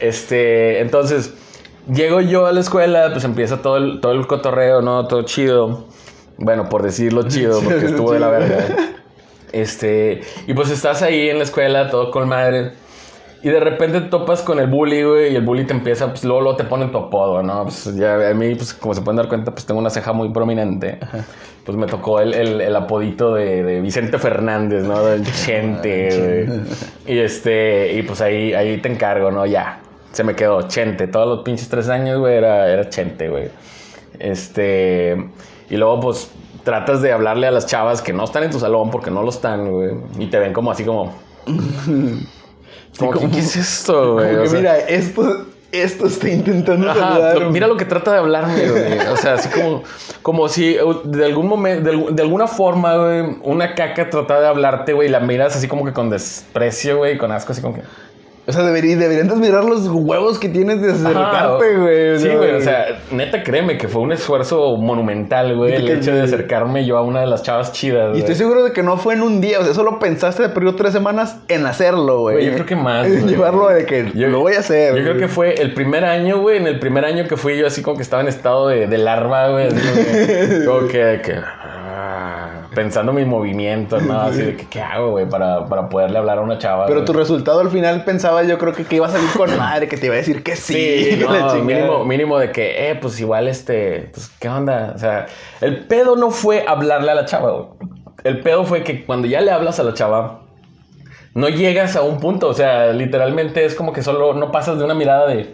Este, 0.00 0.80
entonces, 0.80 1.32
llego 1.92 2.20
yo 2.20 2.46
a 2.46 2.52
la 2.52 2.60
escuela, 2.60 3.10
pues 3.12 3.22
empieza 3.24 3.62
todo 3.62 3.76
el, 3.76 4.00
todo 4.00 4.10
el 4.12 4.26
cotorreo, 4.26 4.82
¿no? 4.82 5.06
Todo 5.06 5.22
chido. 5.22 5.86
Bueno, 6.38 6.68
por 6.68 6.82
decirlo 6.82 7.22
chido, 7.28 7.60
porque 7.60 7.86
estuvo 7.86 8.12
de 8.12 8.20
la 8.20 8.28
verga. 8.28 8.64
Este, 9.52 10.20
y 10.46 10.54
pues 10.54 10.70
estás 10.70 11.02
ahí 11.02 11.28
en 11.28 11.38
la 11.38 11.44
escuela, 11.44 11.90
todo 11.90 12.10
con 12.10 12.28
madre. 12.28 12.72
Y 13.40 13.50
de 13.50 13.60
repente 13.60 14.00
te 14.00 14.08
topas 14.08 14.42
con 14.42 14.58
el 14.58 14.66
bully, 14.66 15.04
güey, 15.04 15.32
y 15.32 15.36
el 15.36 15.42
bully 15.44 15.64
te 15.64 15.72
empieza, 15.72 16.08
pues 16.08 16.24
luego, 16.24 16.40
luego 16.40 16.56
te 16.56 16.64
ponen 16.64 16.90
tu 16.90 16.98
apodo, 16.98 17.40
¿no? 17.40 17.64
Pues 17.64 17.94
ya 17.94 18.30
a 18.30 18.34
mí, 18.34 18.54
pues 18.56 18.74
como 18.74 18.94
se 18.94 19.00
pueden 19.02 19.16
dar 19.16 19.28
cuenta, 19.28 19.52
pues 19.52 19.64
tengo 19.64 19.78
una 19.78 19.90
ceja 19.90 20.12
muy 20.12 20.30
prominente. 20.30 20.98
Pues 21.64 21.78
me 21.78 21.86
tocó 21.86 22.20
el, 22.20 22.34
el, 22.34 22.60
el 22.60 22.74
apodito 22.74 23.34
de, 23.34 23.62
de 23.62 23.80
Vicente 23.80 24.18
Fernández, 24.18 24.84
¿no? 24.84 25.04
Del 25.04 25.24
Chente, 25.44 26.46
güey. 26.46 26.60
Y 27.06 27.20
este, 27.20 27.92
y 27.92 28.02
pues 28.02 28.20
ahí, 28.20 28.54
ahí 28.54 28.78
te 28.78 28.88
encargo, 28.88 29.30
¿no? 29.30 29.46
Ya, 29.46 29.80
se 30.12 30.24
me 30.24 30.34
quedó 30.34 30.62
Chente. 30.62 31.06
Todos 31.06 31.28
los 31.28 31.44
pinches 31.44 31.68
tres 31.68 31.88
años, 31.88 32.18
güey, 32.18 32.36
era, 32.38 32.68
era 32.68 32.88
Chente, 32.88 33.28
güey. 33.28 33.50
Este, 34.18 35.16
y 35.70 35.76
luego, 35.76 36.00
pues, 36.00 36.30
tratas 36.64 37.00
de 37.02 37.12
hablarle 37.12 37.46
a 37.46 37.50
las 37.50 37.66
chavas 37.66 38.02
que 38.02 38.12
no 38.12 38.24
están 38.24 38.42
en 38.44 38.50
tu 38.50 38.58
salón 38.58 38.90
porque 38.90 39.10
no 39.10 39.22
lo 39.22 39.30
están, 39.30 39.70
güey. 39.70 39.90
Y 40.18 40.26
te 40.26 40.38
ven 40.38 40.52
como 40.52 40.70
así 40.70 40.84
como... 40.84 41.14
Como, 42.98 43.12
como- 43.12 43.28
¿qué, 43.28 43.36
qué 43.36 43.38
es 43.40 43.56
esto, 43.56 44.14
güey? 44.14 44.28
Como 44.30 44.38
O 44.40 44.42
que 44.42 44.48
sea, 44.48 44.58
mira, 44.58 44.78
esto, 44.78 45.46
esto 45.70 46.06
está 46.06 46.28
intentando 46.30 46.90
Ajá, 46.90 46.98
saludar. 47.00 47.50
mira 47.50 47.66
lo 47.68 47.76
que 47.76 47.84
trata 47.84 48.12
de 48.12 48.18
hablarme, 48.18 48.68
güey. 48.68 48.98
O 49.12 49.16
sea, 49.16 49.34
así 49.34 49.48
como, 49.50 49.82
como 50.22 50.48
si 50.48 50.74
eh, 50.74 50.80
de 51.04 51.24
algún 51.24 51.46
momento, 51.46 51.88
de, 51.90 52.12
de 52.12 52.22
alguna 52.22 52.48
forma, 52.48 52.96
güey, 52.96 53.36
una 53.44 53.74
caca 53.76 54.10
trata 54.10 54.40
de 54.40 54.48
hablarte, 54.48 54.94
güey, 54.94 55.08
y 55.08 55.10
la 55.12 55.20
miras 55.20 55.54
así 55.54 55.68
como 55.68 55.84
que 55.84 55.92
con 55.92 56.10
desprecio, 56.10 56.98
güey, 56.98 57.18
con 57.18 57.30
asco, 57.30 57.52
así 57.52 57.62
como 57.62 57.74
que. 57.76 57.82
O 58.48 58.52
sea, 58.52 58.62
deberí- 58.62 58.94
deberían 58.94 59.28
de 59.28 59.34
admirar 59.34 59.62
los 59.62 59.86
huevos 59.88 60.38
que 60.38 60.48
tienes 60.48 60.80
de 60.80 60.92
acercarte, 60.92 61.76
güey. 61.76 62.18
Sí, 62.18 62.28
güey, 62.30 62.54
o 62.54 62.60
sea, 62.62 62.98
neta, 63.10 63.42
créeme 63.42 63.76
que 63.76 63.88
fue 63.88 64.00
un 64.00 64.10
esfuerzo 64.12 64.74
monumental, 64.78 65.54
güey, 65.54 65.74
el 65.74 65.86
hecho 65.90 66.14
de 66.14 66.22
acercarme 66.22 66.86
yo 66.86 66.96
a 66.96 67.02
una 67.02 67.20
de 67.20 67.26
las 67.26 67.42
chavas 67.42 67.72
chidas, 67.72 68.16
Y 68.16 68.20
estoy 68.20 68.36
seguro 68.36 68.64
de 68.64 68.72
que 68.72 68.82
no 68.82 68.96
fue 68.96 69.12
en 69.12 69.22
un 69.22 69.42
día, 69.42 69.60
o 69.60 69.64
sea, 69.64 69.74
solo 69.74 69.98
pensaste, 69.98 70.48
perdió 70.48 70.74
tres 70.76 70.92
semanas 70.94 71.36
en 71.48 71.66
hacerlo, 71.66 72.20
güey. 72.20 72.46
Yo 72.46 72.54
creo 72.54 72.64
que 72.64 72.76
más, 72.76 73.06
En 73.06 73.20
güey. 73.20 73.34
llevarlo 73.34 73.68
de 73.68 73.84
que 73.84 74.10
Yo- 74.14 74.28
lo 74.28 74.40
voy 74.40 74.54
a 74.54 74.60
hacer. 74.60 74.96
Yo 74.96 75.02
creo 75.02 75.18
que 75.18 75.28
fue 75.28 75.52
el 75.60 75.74
primer 75.74 76.06
año, 76.06 76.40
güey. 76.40 76.56
En 76.56 76.66
el 76.66 76.78
primer 76.78 77.04
año 77.04 77.28
que 77.28 77.36
fui 77.36 77.58
yo 77.58 77.66
así 77.66 77.82
como 77.82 77.98
que 77.98 78.02
estaba 78.02 78.22
en 78.22 78.28
estado 78.28 78.68
de, 78.68 78.86
de 78.86 78.96
larva, 78.96 79.50
güey. 79.50 79.68
Como 80.66 80.88
que, 80.88 81.20
que, 81.22 81.32
de 81.34 81.42
pensando 82.78 83.12
mi 83.12 83.24
movimiento, 83.24 84.00
¿no? 84.00 84.20
Así 84.20 84.40
de 84.40 84.56
¿qué 84.56 84.80
hago, 84.80 85.10
güey? 85.10 85.28
Para, 85.28 85.66
para 85.66 85.88
poderle 85.88 86.16
hablar 86.16 86.38
a 86.38 86.42
una 86.42 86.58
chava. 86.58 86.86
Pero 86.86 87.04
tu 87.04 87.12
resultado 87.12 87.58
al 87.58 87.70
final 87.70 88.04
pensaba 88.04 88.44
yo 88.44 88.56
creo 88.56 88.72
que, 88.72 88.84
que 88.84 88.96
iba 88.96 89.08
a 89.08 89.10
salir 89.10 89.28
con 89.36 89.56
madre, 89.58 89.88
que 89.88 89.96
te 89.96 90.06
iba 90.06 90.14
a 90.14 90.18
decir 90.18 90.44
que 90.44 90.54
sí. 90.54 91.18
No, 91.28 91.54
mínimo, 91.56 92.04
mínimo 92.04 92.38
de 92.38 92.52
que, 92.52 92.90
eh, 92.90 92.94
pues 92.94 93.18
igual 93.18 93.48
este, 93.48 94.10
pues, 94.12 94.30
¿qué 94.38 94.48
onda? 94.48 94.92
O 94.94 94.98
sea, 94.98 95.26
el 95.60 95.86
pedo 95.86 96.14
no 96.14 96.30
fue 96.30 96.64
hablarle 96.68 97.10
a 97.10 97.14
la 97.16 97.24
chava, 97.24 97.50
güey. 97.50 97.66
El 98.22 98.40
pedo 98.42 98.64
fue 98.64 98.84
que 98.84 99.04
cuando 99.04 99.26
ya 99.26 99.40
le 99.40 99.50
hablas 99.50 99.80
a 99.80 99.82
la 99.82 99.94
chava, 99.94 100.42
no 101.34 101.48
llegas 101.48 101.96
a 101.96 102.02
un 102.02 102.20
punto. 102.20 102.48
O 102.48 102.54
sea, 102.54 102.92
literalmente 102.92 103.64
es 103.64 103.74
como 103.74 103.92
que 103.92 104.04
solo 104.04 104.34
no 104.34 104.52
pasas 104.52 104.78
de 104.78 104.84
una 104.84 104.94
mirada 104.94 105.26
de. 105.26 105.52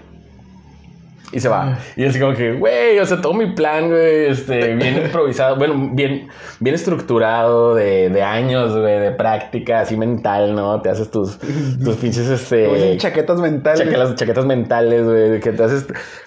Y 1.34 1.40
se 1.40 1.48
va. 1.48 1.76
Y 1.96 2.04
así 2.04 2.20
como 2.20 2.32
que, 2.32 2.52
güey, 2.52 2.96
o 3.00 3.04
sea, 3.04 3.20
todo 3.20 3.34
mi 3.34 3.46
plan, 3.54 3.88
güey, 3.88 4.26
este, 4.26 4.74
bien 4.76 4.98
improvisado, 4.98 5.56
bueno, 5.56 5.90
bien, 5.92 6.28
bien 6.60 6.76
estructurado, 6.76 7.74
de, 7.74 8.08
de 8.08 8.22
años, 8.22 8.78
güey, 8.78 9.00
de 9.00 9.10
práctica, 9.10 9.80
así 9.80 9.96
mental, 9.96 10.54
¿no? 10.54 10.80
Te 10.80 10.90
haces 10.90 11.10
tus, 11.10 11.36
tus 11.40 11.96
pinches, 11.96 12.28
este... 12.28 12.96
Chaquetas 12.98 13.40
mentales. 13.40 13.80
Chaquetas, 13.80 14.14
chaquetas 14.14 14.46
mentales, 14.46 15.04
güey, 15.04 15.30
de 15.30 15.40
que 15.40 15.50
te 15.50 15.64
haces 15.64 15.86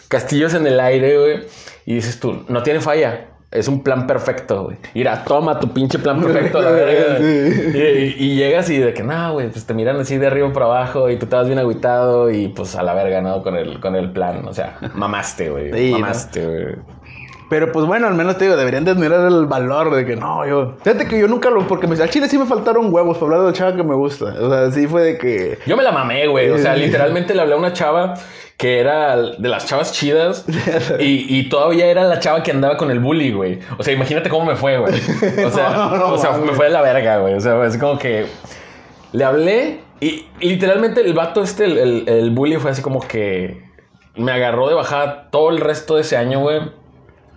castillos 0.10 0.54
en 0.54 0.68
el 0.68 0.78
aire, 0.82 1.18
güey. 1.18 1.46
Y 1.86 1.96
dices 1.96 2.20
tú, 2.20 2.44
no 2.50 2.62
tiene 2.64 2.82
falla. 2.82 3.28
Es 3.50 3.70
un 3.70 3.82
plan 3.82 4.06
perfecto, 4.08 4.66
güey. 4.66 4.78
Mira, 4.94 5.24
toma 5.24 5.58
tu 5.58 5.70
pinche 5.70 5.98
plan 6.00 6.22
perfecto 6.22 6.60
a 6.60 6.62
la 6.64 6.72
verga. 6.72 7.18
Sí. 7.18 8.16
Y, 8.20 8.26
y 8.26 8.36
llegas 8.36 8.70
y 8.70 8.78
de 8.78 8.94
que, 8.94 9.04
no, 9.04 9.34
güey, 9.34 9.50
pues 9.50 9.66
te 9.66 9.74
miran 9.74 10.00
así 10.00 10.18
de 10.18 10.28
arriba 10.28 10.52
para 10.52 10.66
abajo 10.66 11.10
y 11.10 11.18
tú 11.18 11.26
estabas 11.26 11.48
bien 11.48 11.58
agüitado 11.58 12.30
y 12.30 12.50
pues 12.50 12.76
a 12.76 12.84
la 12.84 12.94
verga, 12.94 13.22
¿no? 13.22 13.42
Con 13.44 13.56
el, 13.56 13.80
con 13.80 13.96
el 13.96 14.12
plan. 14.12 14.46
O 14.48 14.54
sea, 14.54 14.78
mamaste, 14.94 15.50
güey. 15.50 15.72
Sí, 15.72 15.92
¿no? 15.92 16.00
mamaste, 16.00 16.46
güey. 16.46 16.76
Pero 17.50 17.72
pues 17.72 17.86
bueno, 17.86 18.08
al 18.08 18.16
menos 18.16 18.38
te 18.38 18.46
digo, 18.46 18.58
deberían 18.58 18.84
de 18.84 18.92
admirar 18.92 19.26
el 19.26 19.46
valor 19.46 19.96
de 19.96 20.06
que 20.06 20.18
no, 20.18 20.46
yo. 20.46 20.76
Fíjate 20.84 21.08
que 21.08 21.18
yo 21.18 21.28
nunca 21.30 21.50
lo. 21.50 21.66
Porque 21.66 21.88
me, 21.88 21.96
al 21.96 22.10
chile 22.10 22.28
sí 22.28 22.38
me 22.38 22.46
faltaron 22.46 22.94
huevos 22.94 23.18
para 23.18 23.28
hablar 23.28 23.42
de 23.42 23.48
la 23.48 23.54
chava 23.54 23.76
que 23.76 23.84
me 23.84 23.96
gusta. 23.96 24.26
O 24.26 24.50
sea, 24.50 24.72
sí 24.72 24.86
fue 24.88 25.04
de 25.04 25.18
que. 25.18 25.58
Yo 25.66 25.78
me 25.78 25.84
la 25.84 25.94
mamé, 25.94 26.28
güey. 26.28 26.50
O 26.50 26.58
sea, 26.58 26.76
literalmente 26.76 27.34
le 27.34 27.42
hablé 27.42 27.54
a 27.54 27.58
una 27.58 27.72
chava 27.72 28.16
que 28.58 28.80
era 28.80 29.16
de 29.18 29.50
las 29.50 29.68
chavas 29.68 29.92
chidas 29.94 30.44
y, 31.00 31.26
y 31.40 31.48
todavía 31.50 31.86
era 31.86 32.04
la 32.06 32.20
chava 32.20 32.42
que 32.44 32.52
andaba 32.52 32.76
con 32.78 32.90
el 32.90 33.00
bully, 33.00 33.32
güey. 33.32 33.60
O 33.78 33.84
sea, 33.84 33.94
imagínate 33.94 34.30
cómo 34.30 34.46
me 34.46 34.56
fue, 34.56 34.78
güey. 34.80 34.96
O 35.46 35.52
sea, 35.52 35.70
No, 35.76 35.96
no, 35.98 36.14
o 36.14 36.18
sea 36.18 36.32
mames. 36.32 36.48
me 36.48 36.54
fue 36.54 36.66
de 36.66 36.72
la 36.72 36.82
verga, 36.82 37.20
güey. 37.20 37.36
O 37.36 37.40
sea, 37.40 37.64
es 37.66 37.78
como 37.78 38.00
que 38.00 38.26
le 39.12 39.24
hablé 39.24 39.82
y, 40.02 40.26
literalmente 40.40 41.02
el 41.02 41.14
vato 41.14 41.44
este, 41.44 41.66
el, 41.66 41.78
el- 41.78 42.10
el 42.10 42.32
bully 42.32 42.58
fue 42.58 42.72
así 42.72 42.82
como 42.82 43.00
que 43.00 43.64
me 44.16 44.32
agarró 44.32 44.68
de 44.68 44.74
bajada 44.74 45.30
todo 45.30 45.52
el 45.52 45.60
resto 45.60 45.96
de 45.96 46.02
ese 46.02 46.18
año, 46.18 46.40
güey. 46.40 46.62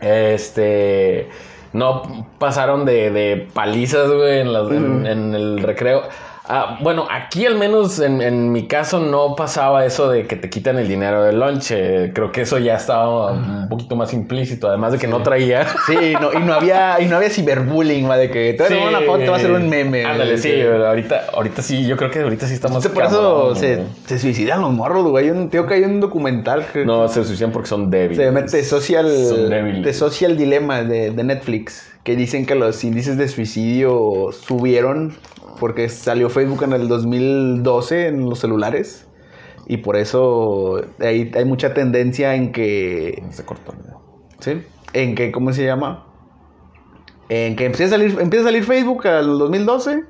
Este... 0.00 1.29
No 1.73 2.27
pasaron 2.41 2.85
de, 2.85 3.11
de 3.12 3.47
palizas, 3.55 4.11
güey, 4.11 4.41
en, 4.41 4.53
las- 4.53 4.71
en- 4.73 5.07
en 5.07 5.35
el 5.35 5.59
recreo. 5.62 6.03
Ah, 6.52 6.78
bueno, 6.83 7.07
aquí 7.09 7.47
al 7.47 7.54
menos 7.54 8.00
en, 8.00 8.21
en 8.21 8.50
mi 8.50 8.66
caso 8.66 8.99
no 8.99 9.37
pasaba 9.37 9.85
eso 9.87 10.11
de 10.11 10.26
que 10.26 10.35
te 10.35 10.50
quitan 10.50 10.78
el 10.78 10.88
dinero 10.88 11.23
del 11.23 11.38
lonche. 11.38 12.12
Creo 12.12 12.33
que 12.33 12.40
eso 12.40 12.59
ya 12.59 12.75
estaba 12.75 13.30
un 13.30 13.69
poquito 13.69 13.95
más 13.95 14.12
implícito, 14.12 14.66
además 14.66 14.90
de 14.90 14.99
que 14.99 15.07
no 15.07 15.23
traía. 15.23 15.64
Sí, 15.87 16.14
no, 16.21 16.33
y 16.33 16.42
no 16.45 16.52
había, 16.54 17.00
y 17.00 17.07
no 17.07 17.16
había 17.19 17.30
ciberbullying, 17.30 18.11
va, 18.11 18.16
de 18.16 18.30
que 18.33 18.54
te 18.54 18.64
tomar 18.64 18.88
una 18.88 19.00
foto, 19.02 19.19
te 19.21 19.28
va 19.28 19.37
a 19.37 19.38
hacer 19.38 19.52
un 19.52 19.69
meme. 19.69 20.04
Ándale, 20.04 20.38
sí, 20.38 20.50
Sí. 20.50 20.61
ahorita, 20.62 21.26
ahorita 21.35 21.62
sí, 21.62 21.87
yo 21.87 21.97
creo 21.97 22.11
que 22.11 22.19
ahorita 22.19 22.49
sí 22.49 22.54
estamos. 22.54 22.85
Por 22.88 23.04
eso 23.04 23.54
se, 23.54 23.85
se 24.07 24.19
suicidan 24.19 24.61
los 24.61 24.73
morros, 24.73 25.04
güey. 25.04 25.30
Tío 25.50 25.69
que 25.69 25.75
hay 25.75 25.85
un 25.85 26.00
documental 26.00 26.66
que 26.73 26.85
No, 26.85 27.07
se 27.07 27.23
suicidan 27.25 27.52
porque 27.52 27.69
son 27.69 27.90
débiles. 27.90 28.16
se 28.16 28.33
mete 28.33 28.64
social, 28.64 29.07
de 29.07 29.92
social 29.95 30.37
dilema 30.37 30.83
de, 30.83 31.12
de 31.12 31.23
Netflix, 31.23 31.88
que 32.02 32.16
dicen 32.16 32.45
que 32.45 32.57
los 32.57 32.83
índices 32.83 33.16
de 33.16 33.28
suicidio 33.28 34.30
subieron 34.33 35.14
porque 35.59 35.88
salió 35.88 36.30
Facebook 36.30 36.62
en 36.64 36.73
el 36.73 36.88
2012 36.88 38.09
en 38.09 38.28
los 38.28 38.38
celulares. 38.38 39.07
Y 39.66 39.78
por 39.78 39.97
eso 39.97 40.83
hay, 40.99 41.30
hay 41.35 41.45
mucha 41.45 41.75
tendencia 41.75 42.35
en 42.35 42.52
que 42.52 43.23
Se 43.30 43.45
cortó 43.45 43.73
el 43.73 43.78
video. 43.78 44.00
¿Sí? 44.40 44.62
En 44.92 45.14
que, 45.14 45.30
¿cómo 45.30 45.52
se 45.52 45.64
llama? 45.64 46.07
En 47.28 47.54
que 47.54 47.66
empieza 47.66 47.95
a 47.95 47.99
salir, 47.99 48.19
empieza 48.21 48.45
a 48.45 48.49
salir 48.49 48.64
Facebook 48.64 49.07
al 49.07 49.38
2012 49.38 50.04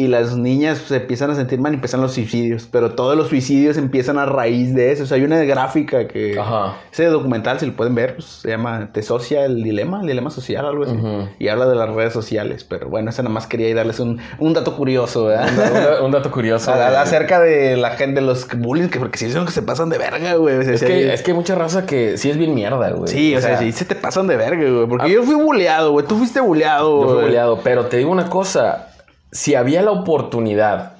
y 0.00 0.06
las 0.06 0.36
niñas 0.36 0.78
se 0.78 0.94
empiezan 0.94 1.32
a 1.32 1.34
sentir 1.34 1.58
mal 1.60 1.72
y 1.72 1.74
empiezan 1.74 2.00
los 2.00 2.12
suicidios. 2.14 2.68
Pero 2.70 2.92
todos 2.94 3.16
los 3.16 3.26
suicidios 3.30 3.76
empiezan 3.76 4.16
a 4.16 4.26
raíz 4.26 4.72
de 4.72 4.92
eso. 4.92 5.02
O 5.02 5.06
sea, 5.06 5.16
hay 5.16 5.24
una 5.24 5.42
gráfica 5.42 6.06
que... 6.06 6.38
Ajá. 6.38 6.76
Ese 6.92 7.06
documental, 7.06 7.58
si 7.58 7.66
lo 7.66 7.72
pueden 7.74 7.96
ver, 7.96 8.14
pues, 8.14 8.26
se 8.28 8.48
llama 8.48 8.90
Te 8.92 9.02
Socia 9.02 9.44
el 9.44 9.60
Dilema, 9.64 10.00
el 10.02 10.06
Dilema 10.06 10.30
Social, 10.30 10.64
algo 10.66 10.84
así. 10.84 10.94
Y 11.40 11.48
habla 11.48 11.66
de 11.66 11.74
las 11.74 11.92
redes 11.92 12.12
sociales. 12.12 12.62
Pero 12.62 12.88
bueno, 12.88 13.10
esa 13.10 13.24
nada 13.24 13.34
más 13.34 13.48
quería 13.48 13.74
darles 13.74 13.98
un, 13.98 14.20
un 14.38 14.52
dato 14.54 14.76
curioso, 14.76 15.24
¿verdad? 15.24 15.48
Un, 15.50 15.74
da- 15.74 16.02
un 16.04 16.10
dato 16.12 16.30
curioso. 16.30 16.70
A- 16.74 17.02
acerca 17.02 17.40
de 17.40 17.76
la 17.76 17.90
gente, 17.90 18.20
de 18.20 18.26
los 18.28 18.46
bullying, 18.56 18.90
que 18.90 19.00
porque 19.00 19.18
si 19.18 19.32
son 19.32 19.46
que 19.46 19.52
se 19.52 19.62
pasan 19.62 19.88
de 19.90 19.98
verga, 19.98 20.34
güey. 20.34 20.58
O 20.58 20.62
sea, 20.62 20.74
Es 20.74 20.78
si 20.80 20.86
que, 20.86 20.92
hay- 20.92 21.10
es 21.10 21.22
que 21.22 21.32
hay 21.32 21.36
mucha 21.36 21.56
raza 21.56 21.86
que 21.86 22.16
sí 22.18 22.30
es 22.30 22.36
bien 22.36 22.54
mierda, 22.54 22.90
güey. 22.90 23.08
Sí, 23.10 23.34
o, 23.34 23.40
sea, 23.40 23.58
sí 23.58 23.72
se 23.72 23.84
te 23.84 23.96
pasan 23.96 24.28
de 24.28 24.36
verga, 24.36 24.62
güey. 24.70 24.86
Porque 24.86 25.10
yo 25.10 25.24
fui 25.24 25.34
buleado, 25.34 25.90
güey. 25.90 26.06
Tú 26.06 26.16
fuiste 26.18 26.38
buleado, 26.40 27.00
Yo 27.02 27.08
fui 27.14 27.22
boleado, 27.22 27.58
pero 27.64 27.86
te 27.86 27.96
digo 27.96 28.12
una 28.12 28.30
cosa. 28.30 28.84
Si 29.32 29.54
había 29.54 29.82
la 29.82 29.90
oportunidad, 29.90 30.96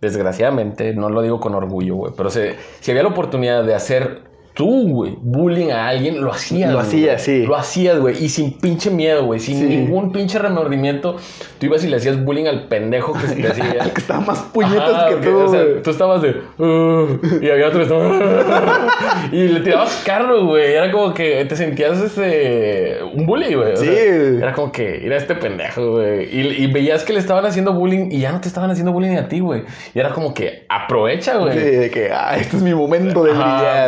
desgraciadamente, 0.00 0.94
no 0.94 1.10
lo 1.10 1.22
digo 1.22 1.40
con 1.40 1.54
orgullo, 1.54 1.96
güey, 1.96 2.12
pero 2.16 2.30
se- 2.30 2.56
si 2.80 2.90
había 2.90 3.02
la 3.02 3.10
oportunidad 3.10 3.64
de 3.64 3.74
hacer 3.74 4.27
tú, 4.58 4.88
güey, 4.92 5.14
bullying 5.22 5.70
a 5.70 5.86
alguien, 5.86 6.20
lo 6.20 6.32
hacías. 6.32 6.72
Lo 6.72 6.80
hacías, 6.80 7.22
sí. 7.22 7.46
Lo 7.46 7.54
hacías, 7.54 8.00
güey, 8.00 8.16
y 8.24 8.28
sin 8.28 8.58
pinche 8.58 8.90
miedo, 8.90 9.24
güey, 9.24 9.38
sin 9.38 9.56
Sí. 9.56 9.64
ningún 9.64 10.10
pinche 10.10 10.36
remordimiento. 10.40 11.14
Tú 11.60 11.66
ibas 11.66 11.84
y 11.84 11.88
le 11.88 11.96
hacías 11.96 12.24
bullying 12.24 12.46
al 12.46 12.66
pendejo 12.66 13.12
que 13.12 13.28
se 13.28 13.36
te 13.36 13.46
hacía. 13.52 13.78
Que 13.94 14.00
estaba 14.00 14.18
más 14.20 14.40
puñetas 14.52 14.92
Ajá, 14.94 15.08
que 15.10 15.14
tú, 15.28 15.38
o 15.38 15.48
sea, 15.48 15.62
tú 15.84 15.90
estabas 15.90 16.22
de. 16.22 16.30
"Uh", 16.58 17.06
y 17.40 17.48
había 17.50 17.68
otro 17.68 17.78
que 17.78 17.82
estaba. 17.84 19.28
y 19.32 19.46
le 19.48 19.60
tirabas 19.60 20.02
carro, 20.04 20.44
güey. 20.46 20.72
Era 20.72 20.90
como 20.90 21.14
que 21.14 21.44
te 21.44 21.54
sentías 21.54 22.00
este. 22.00 22.98
Un 23.14 23.26
bully, 23.26 23.54
güey. 23.54 23.76
Sí. 23.76 23.84
sea, 23.86 24.38
era 24.38 24.52
como 24.54 24.72
que 24.72 25.06
era 25.06 25.16
este 25.18 25.36
pendejo, 25.36 25.92
güey. 25.92 26.24
Y, 26.36 26.64
y 26.64 26.66
veías 26.72 27.04
que 27.04 27.12
le 27.12 27.20
estaban 27.20 27.46
haciendo 27.46 27.72
bullying 27.74 28.08
y 28.10 28.18
ya 28.18 28.32
no 28.32 28.40
te 28.40 28.48
estaban 28.48 28.70
haciendo 28.72 28.92
bullying 28.92 29.16
a 29.18 29.28
ti, 29.28 29.38
güey. 29.38 29.62
Y 29.94 30.00
era 30.00 30.10
como 30.10 30.34
que 30.34 30.64
aprovecha, 30.68 31.36
güey. 31.36 31.52
Sí, 31.58 31.64
de 31.64 31.90
que, 31.90 32.10
ah, 32.12 32.36
este 32.36 32.56
es 32.56 32.62
mi 32.64 32.74
momento 32.74 33.22
de 33.22 33.30
Ajá, 33.30 33.38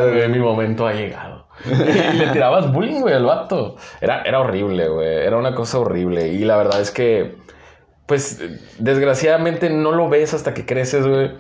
brillar, 0.01 0.15
güey. 0.15 0.29
Mi 0.29 0.39
momento 0.61 0.87
ha 0.87 0.93
llegado. 0.93 1.47
y 1.65 2.17
le 2.17 2.27
tirabas 2.29 2.73
bullying, 2.73 3.01
güey, 3.01 3.15
al 3.15 3.25
vato. 3.25 3.77
Era, 4.01 4.23
era 4.23 4.41
horrible, 4.41 4.89
güey. 4.89 5.09
Era 5.09 5.37
una 5.37 5.55
cosa 5.55 5.79
horrible. 5.79 6.29
Y 6.29 6.45
la 6.45 6.57
verdad 6.57 6.81
es 6.81 6.91
que, 6.91 7.37
pues, 8.07 8.43
desgraciadamente 8.79 9.71
no 9.71 9.93
lo 9.93 10.09
ves 10.09 10.35
hasta 10.35 10.55
que 10.55 10.65
creces, 10.67 11.07
güey. 11.07 11.33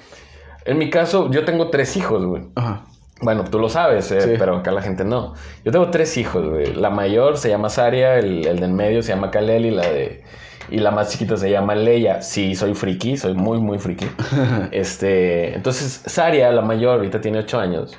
En 0.65 0.79
mi 0.79 0.91
caso, 0.91 1.31
yo 1.31 1.45
tengo 1.45 1.71
tres 1.71 1.97
hijos, 1.97 2.25
güey. 2.25 2.43
Ajá. 2.55 2.85
Bueno, 3.23 3.45
tú 3.45 3.59
lo 3.59 3.69
sabes, 3.69 4.11
eh, 4.12 4.21
Sí. 4.23 4.31
pero 4.39 4.57
acá 4.57 4.71
la 4.73 4.81
gente 4.81 5.05
no. 5.05 5.35
Yo 5.65 5.73
tengo 5.73 5.91
tres 5.91 6.17
hijos, 6.17 6.49
güey. 6.49 6.75
La 6.75 6.89
mayor 6.91 7.37
se 7.37 7.50
llama 7.50 7.69
Saria, 7.69 8.17
el, 8.19 8.47
el 8.47 8.59
de 8.61 8.65
en 8.65 8.75
medio 8.75 9.03
se 9.03 9.12
llama 9.15 9.31
Kalel 9.31 9.67
y 9.67 9.71
la 9.71 9.87
de... 9.89 10.23
Y 10.71 10.79
la 10.79 10.91
más 10.93 11.11
chiquita 11.11 11.37
se 11.37 11.50
llama 11.50 11.75
Leia. 11.75 12.23
Sí, 12.23 12.55
soy 12.55 12.75
friki, 12.75 13.17
soy 13.17 13.35
muy, 13.35 13.59
muy 13.59 13.79
friki. 13.79 14.07
este, 14.73 15.55
entonces, 15.55 16.03
Saria, 16.07 16.50
la 16.53 16.62
mayor, 16.62 16.97
ahorita 16.99 17.21
tiene 17.21 17.41
ocho 17.41 17.59
años, 17.59 17.99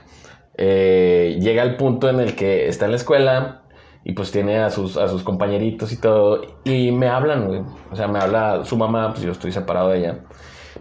eh, 0.63 1.39
llega 1.41 1.63
al 1.63 1.75
punto 1.75 2.07
en 2.07 2.19
el 2.19 2.35
que 2.35 2.67
está 2.67 2.85
en 2.85 2.91
la 2.91 2.97
escuela 2.97 3.63
y 4.03 4.13
pues 4.13 4.31
tiene 4.31 4.59
a 4.59 4.69
sus, 4.69 4.95
a 4.95 5.07
sus 5.07 5.23
compañeritos 5.23 5.91
y 5.91 5.97
todo. 5.97 6.43
Y 6.65 6.91
me 6.91 7.07
hablan. 7.07 7.65
O 7.91 7.95
sea, 7.95 8.07
me 8.07 8.19
habla 8.19 8.63
su 8.63 8.77
mamá, 8.77 9.09
pues 9.09 9.23
yo 9.23 9.31
estoy 9.31 9.51
separado 9.51 9.89
de 9.89 9.97
ella. 9.97 10.19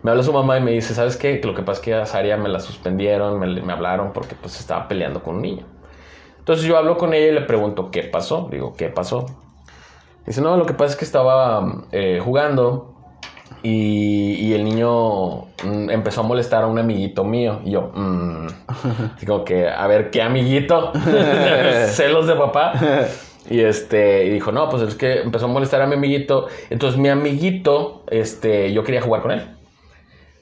Me 0.02 0.10
habla 0.10 0.22
su 0.22 0.34
mamá 0.34 0.58
y 0.58 0.60
me 0.60 0.72
dice, 0.72 0.92
¿sabes 0.92 1.16
qué? 1.16 1.40
Lo 1.42 1.54
que 1.54 1.62
pasa 1.62 1.80
es 1.80 1.84
que 1.84 1.94
a 1.94 2.04
Saria 2.04 2.36
me 2.36 2.50
la 2.50 2.60
suspendieron, 2.60 3.38
me, 3.38 3.62
me 3.62 3.72
hablaron 3.72 4.12
porque 4.12 4.34
pues 4.34 4.60
estaba 4.60 4.86
peleando 4.86 5.22
con 5.22 5.36
un 5.36 5.42
niño. 5.42 5.64
Entonces 6.38 6.66
yo 6.66 6.76
hablo 6.76 6.98
con 6.98 7.14
ella 7.14 7.28
y 7.28 7.32
le 7.32 7.42
pregunto, 7.42 7.90
¿qué 7.90 8.02
pasó? 8.02 8.48
Digo, 8.50 8.74
¿qué 8.76 8.90
pasó? 8.90 9.24
Dice, 10.26 10.42
no, 10.42 10.58
lo 10.58 10.66
que 10.66 10.74
pasa 10.74 10.92
es 10.92 10.96
que 10.96 11.06
estaba 11.06 11.86
eh, 11.92 12.20
jugando 12.22 12.99
y, 13.62 14.34
y 14.34 14.54
el 14.54 14.64
niño 14.64 15.46
mm, 15.64 15.90
empezó 15.90 16.20
a 16.20 16.24
molestar 16.24 16.64
a 16.64 16.66
un 16.66 16.78
amiguito 16.78 17.24
mío. 17.24 17.60
Y 17.64 17.72
yo, 17.72 17.92
mm. 17.94 18.46
digo 19.20 19.44
que, 19.44 19.68
a 19.68 19.86
ver, 19.86 20.10
¿qué 20.10 20.22
amiguito? 20.22 20.92
Celos 21.88 22.26
de 22.26 22.34
papá. 22.34 22.72
Y 23.48 23.60
este, 23.60 24.26
y 24.26 24.30
dijo, 24.30 24.52
no, 24.52 24.68
pues 24.68 24.82
es 24.82 24.94
que 24.94 25.20
empezó 25.20 25.46
a 25.46 25.48
molestar 25.48 25.82
a 25.82 25.86
mi 25.86 25.94
amiguito. 25.94 26.46
Entonces 26.70 26.98
mi 26.98 27.08
amiguito, 27.08 28.04
este, 28.08 28.72
yo 28.72 28.84
quería 28.84 29.02
jugar 29.02 29.22
con 29.22 29.32
él. 29.32 29.56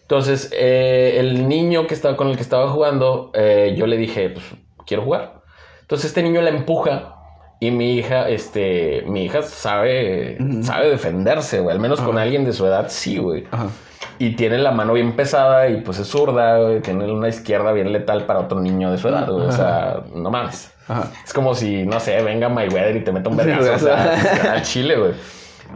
Entonces, 0.02 0.50
eh, 0.54 1.16
el 1.18 1.48
niño 1.48 1.86
que 1.86 1.92
estaba 1.92 2.16
con 2.16 2.28
el 2.28 2.36
que 2.36 2.42
estaba 2.42 2.70
jugando, 2.70 3.30
eh, 3.34 3.74
yo 3.76 3.86
le 3.86 3.98
dije, 3.98 4.30
pues 4.30 4.44
quiero 4.86 5.04
jugar. 5.04 5.42
Entonces 5.82 6.06
este 6.06 6.22
niño 6.22 6.40
la 6.40 6.50
empuja 6.50 7.17
y 7.60 7.70
mi 7.70 7.94
hija, 7.96 8.28
este, 8.28 9.02
mi 9.06 9.24
hija 9.24 9.42
sabe, 9.42 10.38
sabe 10.62 10.90
defenderse, 10.90 11.60
güey. 11.60 11.74
Al 11.74 11.80
menos 11.80 12.00
con 12.00 12.16
Ajá. 12.16 12.22
alguien 12.22 12.44
de 12.44 12.52
su 12.52 12.66
edad, 12.66 12.86
sí, 12.88 13.18
güey. 13.18 13.44
Ajá. 13.50 13.66
Y 14.20 14.36
tiene 14.36 14.58
la 14.58 14.72
mano 14.72 14.94
bien 14.94 15.14
pesada 15.14 15.68
y 15.68 15.80
pues 15.80 15.98
es 15.98 16.08
zurda, 16.08 16.58
güey. 16.58 16.80
Tiene 16.80 17.10
una 17.12 17.28
izquierda 17.28 17.72
bien 17.72 17.92
letal 17.92 18.26
para 18.26 18.40
otro 18.40 18.60
niño 18.60 18.90
de 18.90 18.98
su 18.98 19.08
edad, 19.08 19.28
güey. 19.30 19.46
O 19.46 19.52
sea, 19.52 20.02
no 20.14 20.30
mames. 20.30 20.72
Es 21.24 21.32
como 21.32 21.54
si, 21.54 21.84
no 21.84 22.00
sé, 22.00 22.22
venga 22.22 22.48
Mayweather 22.48 22.96
y 22.96 23.04
te 23.04 23.12
meta 23.12 23.28
un 23.28 23.36
vergazo. 23.36 23.74
o 23.74 23.78
sea, 23.78 24.52
al 24.54 24.62
chile, 24.62 24.96
güey. 24.96 25.12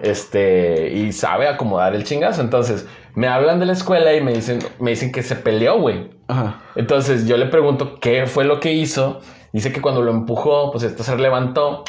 Este, 0.03 0.91
y 0.93 1.12
sabe 1.12 1.47
acomodar 1.49 1.95
el 1.95 2.05
chingazo. 2.05 2.41
Entonces, 2.41 2.87
me 3.15 3.29
hablan 3.29 3.61
de 3.61 3.67
la 3.67 3.75
escuela 3.75 4.15
y 4.15 4.21
me 4.23 4.33
dicen, 4.33 4.61
me 4.81 4.91
dicen 4.91 5.12
que 5.12 5.23
se 5.23 5.37
peleó, 5.37 5.79
güey. 5.79 6.11
Entonces, 6.77 7.27
yo 7.27 7.37
le 7.37 7.47
pregunto 7.47 7.99
qué 8.01 8.27
fue 8.27 8.45
lo 8.45 8.59
que 8.59 8.73
hizo. 8.73 9.21
Dice 9.52 9.73
que 9.73 9.80
cuando 9.80 10.02
lo 10.02 10.11
empujó, 10.11 10.71
pues 10.73 10.85
esto 10.85 11.02
se 11.02 11.16
levantó 11.16 11.85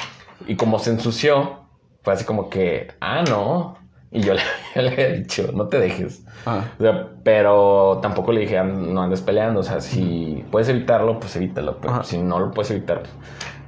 y 0.47 0.55
como 0.55 0.79
se 0.79 0.89
ensució, 0.91 1.61
fue 2.01 2.13
así 2.13 2.25
como 2.25 2.49
que, 2.49 2.89
ah, 2.99 3.23
no. 3.27 3.77
Y 4.11 4.21
yo 4.21 4.33
le, 4.35 4.41
yo 4.75 4.81
le 4.81 5.01
he 5.01 5.17
dicho, 5.19 5.49
no 5.53 5.67
te 5.69 5.79
dejes. 5.79 6.23
Ajá. 6.45 6.71
O 6.77 6.83
sea, 6.83 7.07
pero 7.23 7.99
tampoco 8.01 8.31
le 8.31 8.41
dije, 8.41 8.57
"Ah, 8.57 8.63
no 8.63 9.01
andes 9.01 9.21
peleando. 9.21 9.61
O 9.61 9.63
sea, 9.63 9.81
si 9.81 10.43
puedes 10.51 10.69
evitarlo, 10.69 11.19
pues 11.19 11.35
evítalo. 11.35 11.77
Pero 11.81 11.93
Ajá. 11.93 12.03
si 12.03 12.17
no 12.19 12.39
lo 12.39 12.51
puedes 12.51 12.69
evitar, 12.71 12.99
pues, 12.99 13.13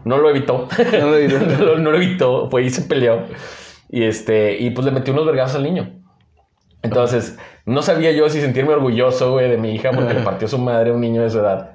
no 0.03 0.17
lo 0.17 0.29
evitó. 0.29 0.67
No 0.99 1.07
lo 1.07 1.17
evitó. 1.17 1.39
no, 1.59 1.65
lo- 1.65 1.77
no 1.79 1.91
lo 1.91 1.97
evitó. 1.97 2.49
Fue 2.51 2.63
y 2.63 2.69
se 2.69 2.83
peleó. 2.83 3.21
Y 3.89 4.03
este, 4.03 4.59
y 4.59 4.71
pues 4.71 4.85
le 4.85 4.91
metió 4.91 5.13
unos 5.13 5.25
vergazos 5.25 5.55
al 5.55 5.63
niño. 5.63 5.89
Entonces, 6.81 7.37
no 7.65 7.81
sabía 7.81 8.11
yo 8.11 8.29
si 8.29 8.41
sentirme 8.41 8.73
orgulloso, 8.73 9.31
güey, 9.31 9.49
de 9.49 9.57
mi 9.57 9.73
hija 9.73 9.91
porque 9.91 10.13
le 10.13 10.19
partió 10.21 10.47
su 10.47 10.59
madre 10.59 10.91
a 10.91 10.93
un 10.93 11.01
niño 11.01 11.23
de 11.23 11.29
su 11.31 11.39
edad. 11.39 11.74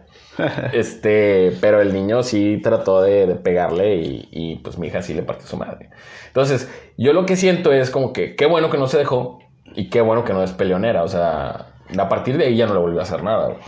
Este, 0.72 1.52
pero 1.60 1.80
el 1.80 1.92
niño 1.92 2.22
sí 2.22 2.60
trató 2.62 3.02
de, 3.02 3.26
de 3.26 3.34
pegarle 3.34 3.96
y, 3.96 4.28
y, 4.30 4.56
pues 4.56 4.78
mi 4.78 4.88
hija 4.88 5.02
sí 5.02 5.14
le 5.14 5.22
partió 5.22 5.46
su 5.46 5.56
madre. 5.56 5.90
Entonces, 6.28 6.68
yo 6.96 7.12
lo 7.12 7.26
que 7.26 7.36
siento 7.36 7.72
es 7.72 7.90
como 7.90 8.12
que 8.12 8.36
qué 8.36 8.46
bueno 8.46 8.70
que 8.70 8.78
no 8.78 8.86
se 8.88 8.98
dejó 8.98 9.40
y 9.74 9.90
qué 9.90 10.00
bueno 10.00 10.24
que 10.24 10.32
no 10.32 10.42
es 10.42 10.52
peleonera. 10.52 11.02
O 11.02 11.08
sea, 11.08 11.66
a 11.98 12.08
partir 12.08 12.36
de 12.38 12.46
ahí 12.46 12.56
ya 12.56 12.66
no 12.66 12.74
le 12.74 12.80
volvió 12.80 13.00
a 13.00 13.02
hacer 13.02 13.22
nada. 13.22 13.46
güey. 13.46 13.58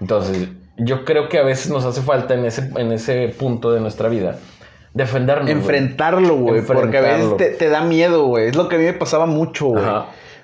Entonces, 0.00 0.48
yo 0.76 1.04
creo 1.04 1.28
que 1.28 1.38
a 1.38 1.42
veces 1.42 1.70
nos 1.70 1.84
hace 1.84 2.02
falta 2.02 2.34
en 2.34 2.44
ese, 2.44 2.70
en 2.76 2.92
ese 2.92 3.28
punto 3.38 3.72
de 3.72 3.80
nuestra 3.80 4.08
vida 4.08 4.36
defendernos. 4.94 5.48
Enfrentarlo, 5.50 6.36
güey. 6.36 6.62
Porque 6.62 6.98
a 6.98 7.00
veces 7.00 7.36
te, 7.36 7.50
te 7.50 7.68
da 7.68 7.82
miedo, 7.82 8.24
güey. 8.26 8.48
Es 8.48 8.56
lo 8.56 8.68
que 8.68 8.76
a 8.76 8.78
mí 8.78 8.84
me 8.86 8.92
pasaba 8.92 9.26
mucho, 9.26 9.66
güey. 9.66 9.84